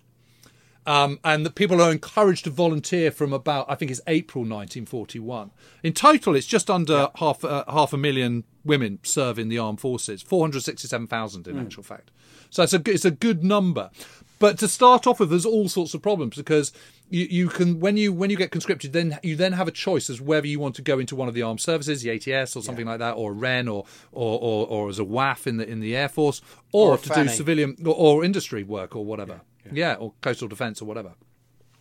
Um, 0.87 1.20
and 1.22 1.47
the 1.47 1.51
people 1.51 1.80
are 1.80 1.93
encouraged 1.93 2.45
to 2.45 2.51
volunteer 2.51 3.11
from 3.11 3.33
about, 3.33 3.66
I 3.70 3.76
think 3.76 3.91
it's 3.91 4.01
April 4.07 4.43
1941. 4.43 5.51
In 5.83 5.93
total, 5.93 6.35
it's 6.35 6.47
just 6.47 6.68
under 6.70 7.09
half 7.16 7.45
uh, 7.45 7.64
half 7.68 7.93
a 7.93 7.97
million 7.97 8.45
women 8.64 8.99
serve 9.03 9.39
in 9.39 9.49
the 9.49 9.59
armed 9.59 9.80
forces, 9.80 10.22
467,000 10.22 11.47
in 11.47 11.59
actual 11.59 11.83
fact. 11.83 12.11
So 12.51 12.62
it's 12.62 12.74
a 12.74 12.83
it's 12.87 13.05
a 13.05 13.11
good 13.11 13.45
number. 13.45 13.91
But 14.39 14.59
to 14.59 14.66
start 14.66 15.07
off 15.07 15.20
with, 15.20 15.30
there's 15.30 15.47
all 15.47 15.68
sorts 15.68 15.95
of 15.95 16.03
problems 16.03 16.35
because 16.35 16.72
you, 17.09 17.26
you 17.30 17.49
can 17.49 17.78
when 17.78 17.97
you 17.97 18.12
when 18.12 18.28
you 18.28 18.37
get 18.37 18.51
conscripted, 18.51 18.93
then 18.93 19.18
you 19.22 19.37
then 19.37 19.53
have 19.53 19.68
a 19.68 19.70
choice 19.70 20.11
as 20.11 20.20
whether 20.20 20.49
you 20.49 20.59
want 20.59 20.74
to 20.76 20.83
go 20.83 20.99
into 20.99 21.14
one 21.14 21.28
of 21.28 21.35
the 21.35 21.43
armed 21.43 21.61
services, 21.61 22.03
the 22.03 22.11
ATS 22.11 22.57
or 22.57 22.62
something 22.62 22.87
like 22.87 22.99
that, 22.99 23.12
or 23.12 23.33
Wren, 23.33 23.68
or 23.68 23.85
or, 24.11 24.41
or 24.41 24.66
or 24.66 24.89
as 24.89 24.99
a 24.99 25.05
WAAF 25.05 25.47
in 25.47 25.59
the 25.59 25.68
in 25.68 25.78
the 25.78 25.95
Air 25.97 26.09
Force, 26.09 26.43
or, 26.72 26.95
Or 26.95 26.99
to 26.99 27.14
do 27.14 27.28
civilian 27.28 27.76
or, 27.87 27.95
or 27.95 28.24
industry 28.24 28.64
work 28.64 28.97
or 28.97 29.05
whatever. 29.05 29.35
Yeah, 29.35 29.51
or 29.99 30.15
coastal 30.21 30.49
defence 30.49 30.83
or 30.83 30.87
whatever. 30.87 31.15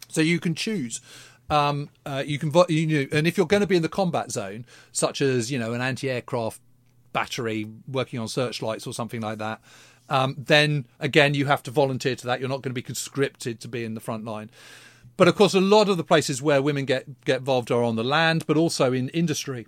So 0.10 0.22
you 0.22 0.40
can 0.40 0.56
choose. 0.56 1.02
Um, 1.50 1.90
uh, 2.06 2.24
you 2.26 2.40
can, 2.40 2.52
you 2.70 2.88
know, 2.88 3.08
and 3.12 3.28
if 3.28 3.38
you're 3.38 3.48
going 3.48 3.62
to 3.62 3.68
be 3.68 3.76
in 3.76 3.82
the 3.82 3.90
combat 3.90 4.32
zone, 4.32 4.66
such 4.92 5.22
as 5.22 5.52
you 5.52 5.60
know 5.60 5.74
an 5.74 5.82
anti-aircraft 5.82 6.62
battery 7.14 7.68
working 7.88 8.20
on 8.20 8.28
searchlights 8.28 8.88
or 8.88 8.94
something 8.94 9.22
like 9.22 9.38
that, 9.40 9.62
um, 10.10 10.36
then 10.38 10.86
again 11.00 11.34
you 11.34 11.46
have 11.48 11.62
to 11.64 11.72
volunteer 11.72 12.16
to 12.16 12.28
that. 12.28 12.40
You're 12.40 12.50
not 12.50 12.62
going 12.62 12.72
to 12.72 12.76
be 12.76 12.82
conscripted 12.82 13.60
to 13.62 13.68
be 13.68 13.84
in 13.84 13.96
the 13.96 14.00
front 14.00 14.24
line. 14.24 14.50
But 15.18 15.28
of 15.28 15.36
course, 15.36 15.54
a 15.54 15.62
lot 15.62 15.90
of 15.90 15.98
the 15.98 16.04
places 16.04 16.42
where 16.42 16.62
women 16.62 16.86
get 16.86 17.26
get 17.26 17.40
involved 17.40 17.70
are 17.70 17.84
on 17.84 17.96
the 17.96 18.04
land, 18.04 18.46
but 18.48 18.58
also 18.58 18.94
in 18.94 19.10
industry. 19.10 19.68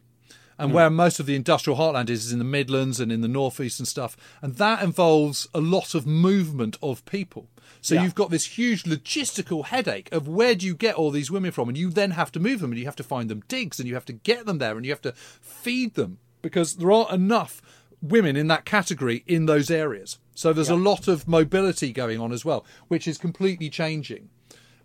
And 0.58 0.74
where 0.74 0.90
most 0.90 1.20
of 1.20 1.26
the 1.26 1.36
industrial 1.36 1.78
heartland 1.80 2.10
is, 2.10 2.26
is 2.26 2.32
in 2.32 2.40
the 2.40 2.46
Midlands 2.46 3.00
and 3.00 3.12
in 3.12 3.22
the 3.22 3.28
Northeast 3.28 3.80
and 3.80 3.88
stuff. 3.88 4.16
And 4.42 4.56
that 4.56 4.84
involves 4.84 5.48
a 5.54 5.60
lot 5.60 5.96
of 5.96 6.06
movement 6.06 6.78
of 6.82 7.04
people. 7.06 7.48
So 7.82 7.96
Yeah. 7.96 8.04
you've 8.04 8.16
got 8.16 8.30
this 8.30 8.46
huge 8.58 8.84
logistical 8.84 9.66
headache 9.66 10.10
of 10.12 10.28
where 10.28 10.56
do 10.56 10.66
you 10.66 10.76
get 10.76 10.96
all 10.96 11.12
these 11.12 11.32
women 11.32 11.52
from? 11.52 11.70
And 11.70 11.78
you 11.78 11.90
then 11.90 12.12
have 12.12 12.32
to 12.34 12.40
move 12.40 12.60
them 12.60 12.72
and 12.72 12.80
you 12.80 12.86
have 12.86 12.96
to 12.98 13.04
find 13.04 13.30
them 13.30 13.44
digs 13.48 13.80
and 13.80 13.88
you 13.88 13.96
have 13.96 14.06
to 14.06 14.14
get 14.14 14.46
them 14.46 14.60
there 14.60 14.76
and 14.78 14.86
you 14.86 14.92
have 14.92 15.02
to 15.02 15.14
feed 15.42 15.96
them 15.96 16.20
because 16.42 16.76
there 16.76 16.92
aren't 16.92 17.12
enough 17.12 17.62
women 18.02 18.36
in 18.36 18.48
that 18.48 18.66
category 18.66 19.24
in 19.26 19.46
those 19.48 19.72
areas. 19.72 20.20
So 20.36 20.54
there's 20.54 20.70
a 20.70 20.76
lot 20.76 21.08
of 21.08 21.28
mobility 21.28 21.92
going 21.94 22.20
on 22.20 22.32
as 22.32 22.44
well, 22.46 22.66
which 22.90 23.08
is 23.08 23.18
completely 23.18 23.70
changing. 23.70 24.30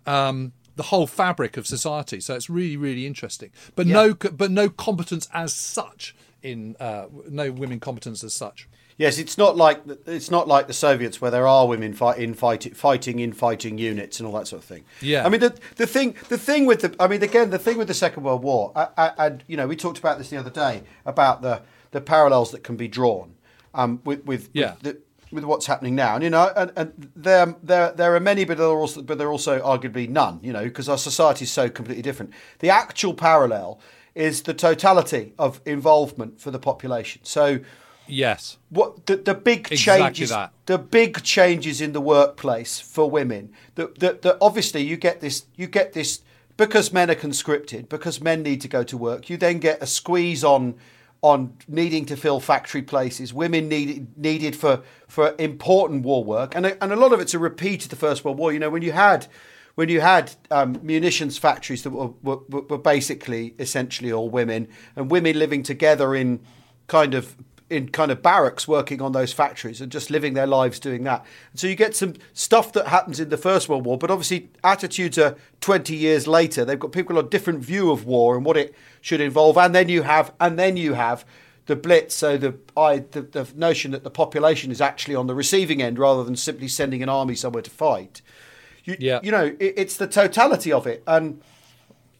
Um, 0.05 0.53
the 0.75 0.83
whole 0.83 1.07
fabric 1.07 1.57
of 1.57 1.67
society. 1.67 2.19
So 2.19 2.35
it's 2.35 2.49
really 2.49 2.77
really 2.77 3.05
interesting. 3.05 3.51
But 3.75 3.87
no 3.87 4.13
but 4.13 4.51
no 4.51 4.69
competence 4.69 5.27
as 5.33 5.53
such 5.53 6.15
in 6.41 6.75
uh, 6.79 7.05
no 7.29 7.51
women 7.51 7.79
competence 7.79 8.23
as 8.23 8.33
such. 8.33 8.67
Yes, 8.97 9.17
it's 9.17 9.37
not 9.37 9.55
like 9.55 9.81
it's 10.07 10.29
not 10.29 10.47
like 10.47 10.67
the 10.67 10.73
Soviets 10.73 11.21
where 11.21 11.31
there 11.31 11.47
are 11.47 11.65
women 11.65 11.93
fight, 11.93 12.17
in 12.17 12.33
fight, 12.33 12.75
fighting 12.75 13.19
in 13.19 13.31
fighting 13.31 13.77
units 13.77 14.19
and 14.19 14.27
all 14.27 14.33
that 14.33 14.47
sort 14.47 14.61
of 14.61 14.67
thing. 14.67 14.83
Yeah. 15.01 15.25
I 15.25 15.29
mean 15.29 15.39
the 15.39 15.57
the 15.77 15.87
thing 15.87 16.15
the 16.27 16.37
thing 16.37 16.65
with 16.65 16.81
the 16.81 16.93
I 16.99 17.07
mean 17.07 17.23
again 17.23 17.49
the 17.49 17.59
thing 17.59 17.77
with 17.77 17.87
the 17.87 17.93
Second 17.93 18.23
World 18.23 18.43
War 18.43 18.73
and 18.97 19.41
you 19.47 19.55
know 19.55 19.67
we 19.67 19.77
talked 19.77 19.99
about 19.99 20.17
this 20.17 20.29
the 20.29 20.37
other 20.37 20.49
day 20.49 20.83
about 21.05 21.41
the 21.41 21.61
the 21.91 22.01
parallels 22.01 22.51
that 22.51 22.63
can 22.63 22.75
be 22.75 22.89
drawn 22.89 23.35
um, 23.73 24.01
with 24.03 24.25
with 24.25 24.49
Yeah. 24.53 24.73
with, 24.73 24.81
the, 24.83 24.97
with 25.31 25.43
what's 25.43 25.65
happening 25.67 25.95
now 25.95 26.15
and 26.15 26.23
you 26.23 26.29
know 26.29 26.51
and, 26.55 26.71
and 26.75 27.11
there 27.15 27.55
there 27.61 27.91
there 27.91 28.15
are 28.15 28.19
many 28.19 28.45
but 28.45 28.57
there 28.57 28.67
are 28.67 28.79
also 28.79 29.01
but 29.01 29.17
there 29.17 29.27
are 29.27 29.31
also 29.31 29.59
arguably 29.61 30.09
none 30.09 30.39
you 30.41 30.51
know 30.51 30.63
because 30.63 30.89
our 30.89 30.97
society 30.97 31.43
is 31.43 31.51
so 31.51 31.69
completely 31.69 32.01
different. 32.01 32.31
The 32.59 32.69
actual 32.69 33.13
parallel 33.13 33.79
is 34.15 34.41
the 34.41 34.53
totality 34.53 35.33
of 35.37 35.61
involvement 35.65 36.41
for 36.41 36.51
the 36.51 36.59
population. 36.59 37.21
So 37.23 37.59
Yes. 38.11 38.57
what 38.69 39.05
the, 39.05 39.17
the 39.17 39.35
big 39.35 39.71
Exactly 39.71 40.03
changes 40.03 40.29
that. 40.31 40.51
the 40.65 40.79
big 40.79 41.21
changes 41.21 41.79
in 41.79 41.93
the 41.93 42.01
workplace 42.01 42.79
for 42.79 43.07
women 43.09 43.51
that 43.75 43.99
that 43.99 44.23
that 44.23 44.37
obviously 44.41 44.81
you 44.81 44.97
get 44.97 45.21
this 45.21 45.45
you 45.55 45.67
get 45.67 45.93
this 45.93 46.21
because 46.57 46.91
men 46.91 47.11
are 47.11 47.15
conscripted 47.15 47.87
because 47.87 48.19
men 48.19 48.41
need 48.41 48.61
to 48.61 48.67
go 48.67 48.83
to 48.83 48.97
work 48.97 49.29
you 49.29 49.37
then 49.37 49.59
get 49.59 49.81
a 49.81 49.85
squeeze 49.85 50.43
on 50.43 50.73
on 51.21 51.53
needing 51.67 52.05
to 52.05 52.15
fill 52.15 52.39
factory 52.39 52.81
places 52.81 53.33
women 53.33 53.67
needed 53.67 54.17
needed 54.17 54.55
for 54.55 54.81
for 55.07 55.35
important 55.37 56.03
war 56.03 56.23
work. 56.23 56.55
And 56.55 56.65
a, 56.65 56.83
and 56.83 56.93
a 56.93 56.95
lot 56.95 57.11
of 57.11 57.19
it's 57.19 57.33
a 57.33 57.39
repeat 57.39 57.83
of 57.83 57.89
the 57.89 57.95
first 57.95 58.23
world 58.23 58.37
war. 58.37 58.53
You 58.53 58.59
know 58.59 58.69
when 58.69 58.81
you 58.81 58.93
had 58.93 59.27
when 59.75 59.89
you 59.89 60.01
had 60.01 60.35
um, 60.51 60.77
munitions 60.81 61.37
factories 61.37 61.83
that 61.83 61.91
were, 61.91 62.09
were, 62.21 62.37
were 62.61 62.77
basically 62.77 63.55
essentially 63.59 64.11
all 64.11 64.29
women 64.29 64.67
and 64.95 65.09
women 65.09 65.39
living 65.39 65.63
together 65.63 66.15
in 66.15 66.41
kind 66.87 67.13
of 67.13 67.37
in 67.69 67.89
kind 67.89 68.11
of 68.11 68.21
barracks 68.21 68.67
working 68.67 69.01
on 69.01 69.11
those 69.11 69.31
factories 69.31 69.79
and 69.81 69.91
just 69.91 70.09
living 70.09 70.33
their 70.33 70.47
lives 70.47 70.79
doing 70.79 71.03
that. 71.03 71.23
And 71.51 71.59
so 71.59 71.67
you 71.67 71.75
get 71.75 71.95
some 71.95 72.15
stuff 72.33 72.73
that 72.73 72.87
happens 72.87 73.19
in 73.19 73.29
the 73.29 73.37
First 73.37 73.69
World 73.69 73.85
War, 73.85 73.97
but 73.97 74.09
obviously 74.09 74.49
attitudes 74.63 75.17
are 75.17 75.35
20 75.61 75.95
years 75.95 76.27
later. 76.27 76.65
They've 76.65 76.79
got 76.79 76.91
people 76.91 77.15
got 77.15 77.25
a 77.25 77.29
different 77.29 77.59
view 77.59 77.91
of 77.91 78.05
war 78.05 78.35
and 78.35 78.43
what 78.45 78.57
it 78.57 78.73
should 79.01 79.21
involve. 79.21 79.57
And 79.57 79.73
then 79.75 79.89
you 79.89 80.01
have 80.03 80.33
and 80.39 80.57
then 80.57 80.77
you 80.77 80.93
have 80.93 81.25
the 81.67 81.75
blitz, 81.75 82.15
so 82.15 82.35
the, 82.35 82.55
I, 82.75 82.97
the 83.11 83.21
the 83.21 83.47
notion 83.55 83.91
that 83.91 84.03
the 84.03 84.09
population 84.09 84.71
is 84.71 84.81
actually 84.81 85.13
on 85.13 85.27
the 85.27 85.35
receiving 85.35 85.83
end 85.83 85.99
rather 85.99 86.23
than 86.23 86.35
simply 86.35 86.67
sending 86.67 87.03
an 87.03 87.09
army 87.09 87.35
somewhere 87.35 87.61
to 87.61 87.69
fight. 87.69 88.23
You, 88.85 88.97
Yeah. 88.99 89.19
you 89.21 89.29
know, 89.29 89.55
it, 89.59 89.73
it's 89.77 89.95
the 89.95 90.07
totality 90.07 90.71
of 90.71 90.87
it, 90.87 91.03
and 91.05 91.41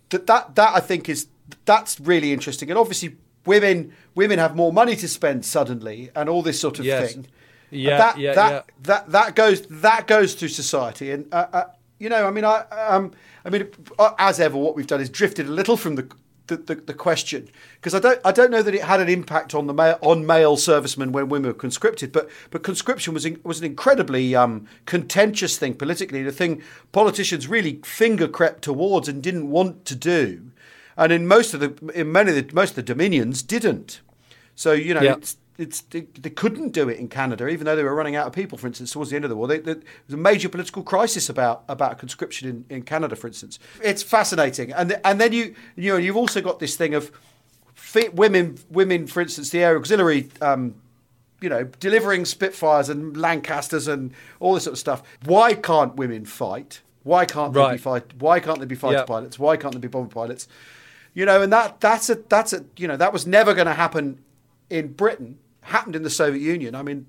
that 0.09 0.27
that 0.27 0.53
that 0.53 0.75
I 0.75 0.79
think 0.79 1.09
is 1.09 1.27
that's 1.65 1.99
really 1.99 2.31
interesting. 2.31 2.69
And 2.69 2.77
obviously, 2.77 3.15
women 3.49 3.91
women 4.15 4.37
have 4.39 4.55
more 4.55 4.71
money 4.81 4.95
to 5.03 5.07
spend 5.07 5.45
suddenly, 5.45 6.09
and 6.15 6.29
all 6.29 6.43
this 6.43 6.59
sort 6.59 6.79
of 6.79 6.85
Yes. 6.85 7.13
thing. 7.13 7.27
Yeah, 7.71 7.97
that, 7.97 8.17
yeah, 8.17 8.33
that, 8.33 8.51
yeah. 8.51 8.61
that 8.89 9.11
that 9.11 9.35
goes 9.35 9.57
that 9.87 10.07
goes 10.07 10.35
to 10.35 10.47
society, 10.47 11.11
and 11.11 11.21
uh, 11.31 11.47
uh, 11.53 11.63
you 11.99 12.09
know, 12.09 12.25
I 12.29 12.31
mean, 12.31 12.45
I 12.45 12.57
um, 12.95 13.11
I 13.45 13.49
mean, 13.49 13.67
uh, 13.99 14.13
as 14.17 14.39
ever, 14.39 14.57
what 14.57 14.75
we've 14.75 14.87
done 14.87 15.01
is 15.01 15.09
drifted 15.09 15.45
a 15.47 15.51
little 15.51 15.77
from 15.77 15.95
the. 15.95 16.05
The, 16.49 16.57
the, 16.69 16.75
the 16.91 16.93
question 16.95 17.47
because 17.75 17.93
I 17.93 17.99
don't 17.99 18.19
I 18.25 18.31
don't 18.31 18.49
know 18.49 18.63
that 18.63 18.73
it 18.73 18.81
had 18.81 18.99
an 18.99 19.07
impact 19.07 19.53
on 19.53 19.67
the 19.67 19.73
male, 19.81 19.99
on 20.01 20.25
male 20.25 20.57
servicemen 20.57 21.11
when 21.11 21.29
women 21.29 21.49
were 21.51 21.59
conscripted 21.65 22.11
but 22.11 22.27
but 22.49 22.63
conscription 22.63 23.13
was 23.13 23.23
in, 23.23 23.39
was 23.43 23.59
an 23.59 23.65
incredibly 23.65 24.33
um, 24.35 24.65
contentious 24.87 25.59
thing 25.59 25.75
politically 25.75 26.23
the 26.23 26.31
thing 26.31 26.63
politicians 26.91 27.47
really 27.47 27.73
finger 27.85 28.27
crept 28.27 28.63
towards 28.63 29.07
and 29.07 29.21
didn't 29.21 29.51
want 29.51 29.85
to 29.85 29.95
do 29.95 30.49
and 30.99 31.11
in 31.11 31.25
most 31.25 31.53
of 31.55 31.59
the 31.61 31.71
in 31.99 32.11
many 32.11 32.29
of 32.37 32.47
the 32.47 32.53
most 32.53 32.71
of 32.71 32.75
the 32.75 32.83
dominions 32.93 33.41
didn't 33.41 34.01
so 34.55 34.71
you 34.73 34.93
know 34.93 35.01
Yeah. 35.01 35.13
it's 35.17 35.37
it's 35.57 35.81
they, 35.81 36.01
they 36.25 36.29
couldn't 36.29 36.69
do 36.71 36.87
it 36.87 36.97
in 36.99 37.09
Canada, 37.09 37.47
even 37.49 37.65
though 37.65 37.75
they 37.75 37.83
were 37.83 37.93
running 37.93 38.15
out 38.15 38.25
of 38.27 38.31
people. 38.31 38.57
For 38.57 38.65
instance, 38.65 38.93
towards 38.93 39.09
the 39.09 39.17
end 39.17 39.25
of 39.25 39.29
the 39.29 39.35
war, 39.35 39.45
they, 39.45 39.57
they, 39.57 39.73
there 39.73 39.83
was 40.07 40.13
a 40.13 40.17
major 40.31 40.47
political 40.47 40.83
crisis 40.83 41.27
about 41.27 41.63
about 41.67 41.97
conscription 41.99 42.47
in, 42.69 42.77
in 42.77 42.81
Canada. 42.83 43.17
For 43.17 43.27
instance, 43.27 43.59
it's 43.83 44.01
fascinating, 44.01 44.71
and 44.71 44.97
and 45.03 45.19
then 45.19 45.33
you 45.33 45.53
you 45.75 45.91
know 45.91 45.97
you've 45.97 46.15
also 46.15 46.39
got 46.39 46.59
this 46.59 46.77
thing 46.77 46.93
of 46.93 47.11
women 48.13 48.57
women, 48.69 49.07
for 49.07 49.21
instance, 49.21 49.49
the 49.49 49.61
air 49.63 49.75
auxiliary. 49.75 50.29
Um, 50.41 50.75
you 51.41 51.49
know, 51.49 51.63
delivering 51.79 52.25
Spitfires 52.25 52.87
and 52.89 53.15
Lancasters 53.15 53.87
and 53.87 54.11
all 54.41 54.53
this 54.53 54.63
sort 54.65 54.73
of 54.73 54.79
stuff. 54.79 55.03
Why 55.25 55.53
can't 55.53 55.95
women 55.95 56.25
fight? 56.25 56.81
Why 57.03 57.25
can't 57.25 57.53
they 57.53 57.59
be 57.71 57.77
fight? 57.77 58.13
Why 58.19 58.39
can't 58.41 58.59
they 58.59 58.65
be 58.65 58.75
fighter 58.75 58.97
Yeah. 58.97 59.03
pilots? 59.05 59.39
Why 59.39 59.55
can't 59.57 59.73
they 59.73 59.79
be 59.79 59.87
bomber 59.87 60.09
pilots? 60.13 60.47
You 61.19 61.25
know, 61.25 61.41
and 61.41 61.51
that 61.51 61.81
that's 61.81 62.09
a 62.09 62.15
that's 62.15 62.53
a 62.53 62.63
you 62.77 62.87
know 62.87 62.95
that 62.95 63.11
was 63.11 63.27
never 63.27 63.53
going 63.53 63.67
to 63.67 63.73
happen 63.73 64.19
in 64.69 64.93
Britain. 64.93 65.37
Happened 65.63 65.97
in 65.97 66.03
the 66.03 66.09
Soviet 66.09 66.41
Union. 66.41 66.75
I 66.75 66.81
mean, 66.81 67.07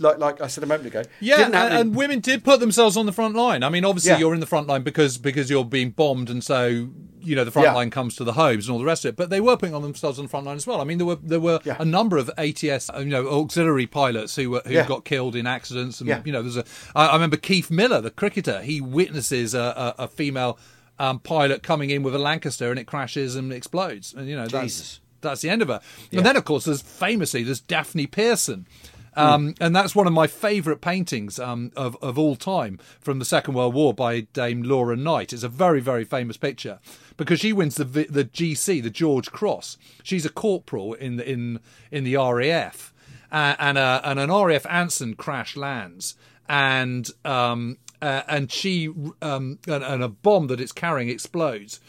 like 0.00 0.18
like 0.18 0.40
I 0.40 0.48
said 0.48 0.64
a 0.64 0.66
moment 0.66 0.88
ago. 0.88 1.02
Yeah, 1.20 1.44
and, 1.46 1.54
and 1.54 1.94
women 1.94 2.18
did 2.18 2.42
put 2.42 2.58
themselves 2.58 2.96
on 2.96 3.06
the 3.06 3.12
front 3.12 3.36
line. 3.36 3.62
I 3.62 3.68
mean, 3.68 3.84
obviously 3.84 4.10
Yeah. 4.10 4.18
you're 4.18 4.34
in 4.34 4.40
the 4.40 4.46
front 4.46 4.66
line 4.66 4.82
because 4.82 5.16
because 5.16 5.48
you're 5.48 5.64
being 5.64 5.90
bombed, 5.90 6.28
and 6.28 6.42
so 6.42 6.88
you 7.24 7.36
know 7.36 7.44
the 7.44 7.52
front 7.52 7.66
Yeah. 7.68 7.74
line 7.74 7.90
comes 7.90 8.16
to 8.16 8.24
the 8.24 8.32
homes 8.32 8.66
and 8.66 8.72
all 8.72 8.80
the 8.80 8.84
rest 8.84 9.04
of 9.04 9.10
it. 9.10 9.16
But 9.16 9.30
they 9.30 9.40
were 9.40 9.56
putting 9.56 9.76
on 9.76 9.82
themselves 9.82 10.18
on 10.18 10.24
the 10.24 10.28
front 10.28 10.44
line 10.46 10.56
as 10.56 10.66
well. 10.66 10.80
I 10.80 10.84
mean, 10.84 10.98
there 10.98 11.06
were 11.06 11.18
there 11.22 11.38
were 11.38 11.60
Yeah. 11.64 11.76
a 11.78 11.84
number 11.84 12.16
of 12.18 12.28
ATS, 12.36 12.90
you 12.98 13.04
know, 13.04 13.28
auxiliary 13.28 13.86
pilots 13.86 14.34
who 14.34 14.50
were 14.50 14.62
who 14.66 14.82
got 14.82 15.04
killed 15.04 15.36
in 15.36 15.46
accidents, 15.46 16.00
and 16.00 16.08
you 16.26 16.32
know, 16.32 16.42
there's 16.42 16.56
a. 16.56 16.64
I, 16.96 17.06
I 17.06 17.12
remember 17.14 17.36
Keith 17.36 17.70
Miller, 17.70 18.00
the 18.00 18.10
cricketer. 18.10 18.60
He 18.62 18.80
witnesses 18.80 19.54
a, 19.54 19.94
a, 19.98 20.02
a 20.04 20.08
female 20.08 20.58
um, 20.98 21.18
pilot 21.20 21.62
coming 21.62 21.90
in 21.90 22.02
with 22.02 22.14
a 22.14 22.18
Lancaster, 22.18 22.70
and 22.70 22.78
it 22.78 22.84
crashes 22.86 23.36
and 23.36 23.52
explodes, 23.52 24.14
and 24.14 24.28
you 24.28 24.36
know 24.36 24.46
that's 24.46 24.64
Jesus. 24.64 25.00
that's 25.20 25.40
the 25.40 25.50
end 25.50 25.62
of 25.62 25.68
her. 25.68 25.80
And 26.12 26.24
then, 26.24 26.36
of 26.36 26.44
course, 26.44 26.64
there's 26.64 26.82
famously 26.82 27.42
there's 27.42 27.60
Daphne 27.60 28.06
Pearson. 28.06 28.66
Um, 29.14 29.54
And 29.60 29.76
that's 29.76 29.94
one 29.94 30.06
of 30.06 30.14
my 30.14 30.26
favourite 30.26 30.80
paintings 30.80 31.38
um, 31.38 31.70
of, 31.76 31.98
of 32.00 32.18
all 32.18 32.34
time 32.34 32.78
from 32.98 33.18
the 33.18 33.26
Second 33.26 33.52
World 33.52 33.74
War 33.74 33.92
by 33.92 34.20
Dame 34.20 34.62
Laura 34.62 34.96
Knight. 34.96 35.34
It's 35.34 35.42
a 35.42 35.50
very, 35.50 35.82
very 35.82 36.04
famous 36.06 36.38
picture 36.38 36.78
because 37.18 37.38
she 37.40 37.52
wins 37.52 37.74
the 37.76 37.84
the 37.84 38.24
GC, 38.24 38.82
the 38.82 38.88
George 38.88 39.30
Cross. 39.30 39.76
She's 40.02 40.24
a 40.24 40.30
corporal 40.30 40.94
in 40.94 41.16
the 41.16 41.30
in 41.30 41.60
in 41.90 42.04
the 42.04 42.16
RAF, 42.16 42.94
uh, 43.30 43.54
and 43.58 43.76
a, 43.76 44.00
and 44.02 44.18
an 44.18 44.30
RAF 44.32 44.64
Anson 44.64 45.14
crash 45.14 45.56
lands, 45.58 46.14
and 46.48 47.10
um, 47.26 47.76
uh, 48.02 48.22
and 48.28 48.52
she 48.52 48.88
um, 49.22 49.58
and, 49.66 49.82
and 49.82 50.02
a 50.02 50.08
bomb 50.08 50.48
that 50.48 50.60
it's 50.60 50.72
carrying 50.72 51.08
explodes 51.08 51.80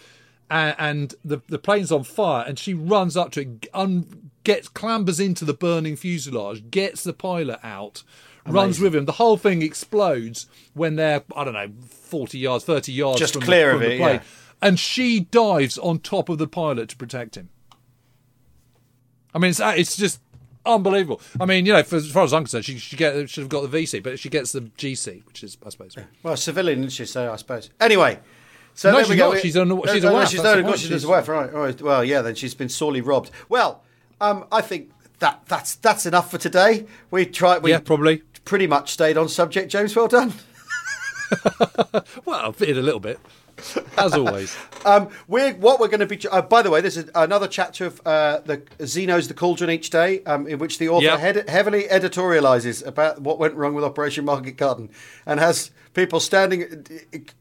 and, 0.49 0.75
and 0.77 1.15
the 1.25 1.41
the 1.49 1.59
plane's 1.59 1.91
on 1.91 2.03
fire, 2.03 2.45
and 2.47 2.59
she 2.59 2.73
runs 2.73 3.17
up 3.17 3.31
to 3.31 3.41
it, 3.41 3.67
un, 3.73 4.29
gets 4.43 4.69
clambers 4.69 5.19
into 5.19 5.45
the 5.45 5.53
burning 5.53 5.95
fuselage, 5.95 6.69
gets 6.69 7.03
the 7.03 7.13
pilot 7.13 7.59
out, 7.63 8.03
runs 8.45 8.79
with 8.79 8.95
him. 8.95 9.05
The 9.05 9.13
whole 9.13 9.37
thing 9.37 9.61
explodes 9.61 10.45
when 10.73 10.95
they're 10.95 11.23
I 11.35 11.43
don't 11.43 11.53
know 11.53 11.71
forty 11.89 12.39
yards, 12.39 12.65
thirty 12.65 12.91
yards 12.91 13.19
Just 13.19 13.33
the- 13.33 13.39
clear 13.39 13.71
of 13.71 13.79
the 13.79 13.93
it, 13.93 13.97
plane, 13.97 14.15
yeah. 14.15 14.21
and 14.61 14.79
she 14.79 15.21
dives 15.21 15.77
on 15.77 15.99
top 15.99 16.29
of 16.29 16.37
the 16.37 16.47
pilot 16.47 16.89
to 16.89 16.97
protect 16.97 17.35
him. 17.35 17.49
I 19.33 19.39
mean, 19.39 19.49
it's 19.49 19.59
it's 19.59 19.95
just 19.97 20.19
unbelievable. 20.65 21.21
I 21.39 21.45
mean, 21.45 21.65
you 21.65 21.73
know, 21.73 21.83
for, 21.83 21.95
as 21.97 22.09
far 22.11 22.23
as 22.23 22.33
I'm 22.33 22.43
concerned, 22.43 22.65
she 22.65 22.77
should 22.77 22.97
get 22.99 23.29
should 23.29 23.41
have 23.41 23.49
got 23.49 23.69
the 23.69 23.77
VC, 23.83 24.01
but 24.03 24.19
she 24.19 24.29
gets 24.29 24.51
the 24.51 24.61
GC, 24.61 25.25
which 25.25 25.43
is 25.43 25.57
I 25.65 25.69
suppose. 25.69 25.95
well, 26.23 26.37
civilian, 26.37 26.79
isn't 26.79 26.91
she? 26.91 27.05
So 27.05 27.31
I 27.31 27.35
suppose. 27.37 27.69
Anyway. 27.79 28.19
So 28.75 28.89
No, 28.89 28.95
there 28.97 29.05
she's 29.05 29.09
we 29.11 29.17
go. 29.17 29.31
not. 29.31 29.39
She's 29.41 29.55
a- 29.55 29.65
No, 29.65 29.83
she's 29.85 30.03
no, 30.03 30.09
a 30.09 30.11
no, 30.13 30.17
wife. 30.17 30.29
She's 30.29 30.41
That's 30.41 30.55
no, 30.57 30.61
the 30.63 30.73
of 30.73 30.79
she's 30.79 30.89
She's- 30.89 31.03
a 31.03 31.07
wife, 31.07 31.27
right? 31.27 31.53
Right. 31.53 31.79
Well, 31.81 32.03
yeah. 32.03 32.21
Then 32.23 32.33
she's 32.33 32.55
been 32.55 32.69
sorely 32.69 33.01
robbed. 33.01 33.29
Well, 33.47 33.83
um, 34.19 34.45
I 34.51 34.61
think 34.61 34.89
that 35.19 35.43
that's 35.47 35.75
that's 35.75 36.05
enough 36.07 36.31
for 36.31 36.39
today. 36.39 36.87
We 37.11 37.25
tried. 37.27 37.61
We 37.61 37.69
Yeah, 37.71 37.79
probably. 37.79 38.23
pretty 38.45 38.65
much 38.65 38.91
stayed 38.93 39.15
on 39.17 39.29
subject. 39.29 39.71
James, 39.71 39.95
well 39.95 40.07
done. 40.07 40.33
Well, 42.25 42.47
I've 42.49 42.55
fitted 42.55 42.77
a 42.77 42.81
little 42.81 42.99
bit, 42.99 43.19
as 43.97 44.13
always. 44.13 44.55
Um, 44.85 45.09
we're 45.27 45.53
what 45.53 45.79
we're 45.79 45.87
going 45.87 45.99
to 45.99 46.05
be. 46.05 46.19
Uh, 46.27 46.41
by 46.41 46.61
the 46.61 46.69
way, 46.69 46.81
this 46.81 46.97
is 46.97 47.09
another 47.15 47.47
chapter 47.47 47.85
of 47.85 48.01
uh, 48.05 48.39
the 48.45 48.63
Zeno's 48.85 49.27
the 49.27 49.33
Cauldron 49.33 49.69
each 49.69 49.89
day, 49.89 50.23
um, 50.23 50.47
in 50.47 50.59
which 50.59 50.77
the 50.77 50.89
author 50.89 51.05
Yep. 51.05 51.19
head, 51.19 51.49
heavily 51.49 51.83
editorializes 51.83 52.85
about 52.85 53.21
what 53.21 53.39
went 53.39 53.55
wrong 53.55 53.73
with 53.73 53.83
Operation 53.83 54.25
Market 54.25 54.57
Garden, 54.57 54.89
and 55.25 55.39
has 55.39 55.71
people 55.93 56.19
standing 56.19 56.85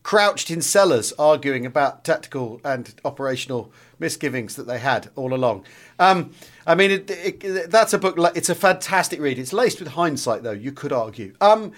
crouched 0.03 0.51
in 0.51 0.61
cellars 0.61 1.12
arguing 1.18 1.64
about 1.64 2.05
tactical 2.05 2.61
and 2.64 2.95
operational 3.05 3.73
misgivings 3.99 4.57
that 4.57 4.66
they 4.66 4.79
had 4.79 5.11
all 5.16 5.33
along. 5.33 5.64
Um, 5.99 6.33
I 6.66 6.75
mean, 6.75 6.91
it, 6.91 7.11
it, 7.11 7.70
that's 7.70 7.93
a 7.93 7.99
book. 7.99 8.16
It's 8.35 8.49
a 8.49 8.55
fantastic 8.55 9.20
read. 9.20 9.39
It's 9.39 9.53
laced 9.53 9.81
with 9.81 9.89
hindsight, 9.89 10.43
though. 10.43 10.53
You 10.53 10.73
could 10.73 10.93
argue. 10.93 11.35
Um, 11.41 11.73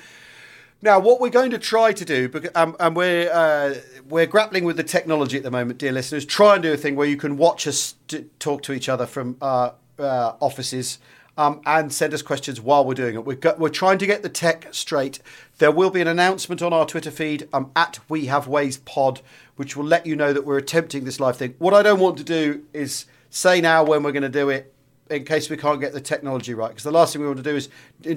now, 0.85 1.01
what 1.01 1.20
we're 1.20 1.30
going 1.30 1.51
to 1.51 1.59
try 1.59 1.93
to 1.93 2.05
do, 2.05 2.30
um, 2.55 2.76
and 2.78 2.95
we're 2.95 3.32
uh, 3.32 3.74
we're 4.09 4.26
grappling 4.26 4.64
with 4.64 4.76
the 4.76 4.85
technology 4.85 5.37
at 5.37 5.43
the 5.43 5.51
moment, 5.51 5.78
dear 5.78 5.93
listeners. 5.93 6.24
Try 6.24 6.55
and 6.55 6.62
do 6.62 6.72
a 6.72 6.76
thing 6.76 6.95
where 6.95 7.09
you 7.09 7.16
can 7.16 7.37
watch 7.37 7.66
us 7.66 7.95
t- 8.07 8.26
talk 8.39 8.62
to 8.62 8.72
each 8.72 8.89
other 8.89 9.07
from 9.07 9.37
our 9.41 9.74
uh, 9.99 10.35
offices 10.41 10.99
um, 11.39 11.62
and 11.64 11.93
send 11.93 12.12
us 12.12 12.22
questions 12.22 12.61
while 12.61 12.85
we're 12.85 12.95
doing 12.95 13.14
it. 13.14 13.24
We're 13.24 13.39
we're 13.57 13.70
trying 13.70 13.99
to 13.99 14.07
get 14.07 14.22
the 14.22 14.28
tech 14.28 14.68
straight. 14.72 15.20
There 15.59 15.72
will 15.72 15.91
be 15.91 16.03
an 16.03 16.09
announcement 16.09 16.61
on 16.61 16.72
our 16.72 16.85
Twitter 16.85 17.11
feed 17.11 17.49
um, 17.53 17.70
at 17.74 17.99
We 18.09 18.26
Have 18.26 18.47
Ways 18.47 18.76
Pod 18.78 19.22
which 19.57 19.76
will 19.76 19.85
let 19.85 20.07
you 20.07 20.16
know 20.16 20.32
that 20.32 20.45
we're 20.45 20.59
attempting 20.59 21.05
this 21.05 21.20
live 21.20 21.37
thing. 21.37 21.55
What 21.59 21.74
I 21.74 21.82
don't 21.82 22.01
want 22.01 22.18
to 22.18 22.24
do 22.24 22.64
is 22.72 23.07
say 23.30 23.61
now 23.61 23.85
when 23.85 24.03
we're 24.03 24.12
going 24.12 24.22
to 24.22 24.28
do 24.28 24.49
it 24.49 24.74
in 25.11 25.25
case 25.25 25.51
we 25.51 25.57
can't 25.57 25.81
get 25.81 25.93
the 25.93 26.01
technology 26.01 26.55
right. 26.55 26.69
Because 26.69 26.85
the 26.85 26.93
last 26.93 27.13
thing 27.13 27.23
we 27.23 27.29
want 27.29 27.39
to 27.39 27.45
do 27.45 27.57
is 27.57 27.69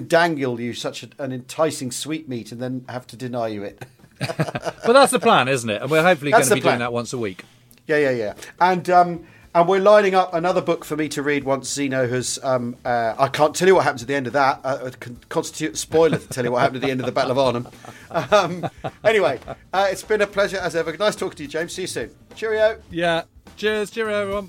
dangle 0.06 0.60
you 0.60 0.72
such 0.72 1.02
a, 1.02 1.08
an 1.18 1.32
enticing 1.32 1.90
sweetmeat 1.90 2.52
and 2.52 2.60
then 2.60 2.84
have 2.88 3.06
to 3.08 3.16
deny 3.16 3.48
you 3.48 3.62
it. 3.62 3.84
but 4.18 4.92
that's 4.92 5.12
the 5.12 5.20
plan, 5.20 5.48
isn't 5.48 5.70
it? 5.70 5.82
And 5.82 5.90
we're 5.90 6.02
hopefully 6.02 6.32
going 6.32 6.44
to 6.44 6.54
be 6.54 6.60
doing 6.60 6.80
that 6.80 6.92
once 6.92 7.12
a 7.12 7.18
week. 7.18 7.44
Yeah, 7.86 7.98
yeah, 7.98 8.10
yeah. 8.10 8.34
And 8.60 8.90
um, 8.90 9.26
and 9.54 9.68
we're 9.68 9.80
lining 9.80 10.14
up 10.14 10.34
another 10.34 10.60
book 10.60 10.84
for 10.84 10.96
me 10.96 11.08
to 11.10 11.22
read 11.22 11.44
once 11.44 11.72
Zeno 11.72 12.06
has. 12.06 12.38
Um, 12.42 12.76
uh, 12.84 13.14
I 13.18 13.28
can't 13.28 13.54
tell 13.54 13.66
you 13.66 13.74
what 13.74 13.84
happens 13.84 14.02
at 14.02 14.08
the 14.08 14.14
end 14.14 14.26
of 14.26 14.32
that. 14.34 14.60
Uh, 14.62 14.78
it 14.86 15.00
can 15.00 15.18
constitute 15.28 15.74
a 15.74 15.76
spoiler 15.76 16.18
to 16.18 16.28
tell 16.28 16.44
you 16.44 16.52
what 16.52 16.60
happened 16.60 16.82
at 16.82 16.86
the 16.86 16.90
end 16.90 17.00
of 17.00 17.06
the 17.06 17.12
Battle 17.12 17.32
of 17.32 17.38
Arnhem. 17.38 17.68
Um, 18.10 18.66
anyway, 19.04 19.38
uh, 19.74 19.88
it's 19.90 20.02
been 20.02 20.22
a 20.22 20.26
pleasure 20.26 20.56
as 20.56 20.74
ever. 20.74 20.96
Nice 20.96 21.14
talking 21.14 21.36
to 21.36 21.42
you, 21.42 21.48
James. 21.48 21.74
See 21.74 21.82
you 21.82 21.88
soon. 21.88 22.10
Cheerio. 22.34 22.80
Yeah. 22.90 23.24
Cheers. 23.56 23.90
Cheerio, 23.90 24.22
everyone. 24.22 24.48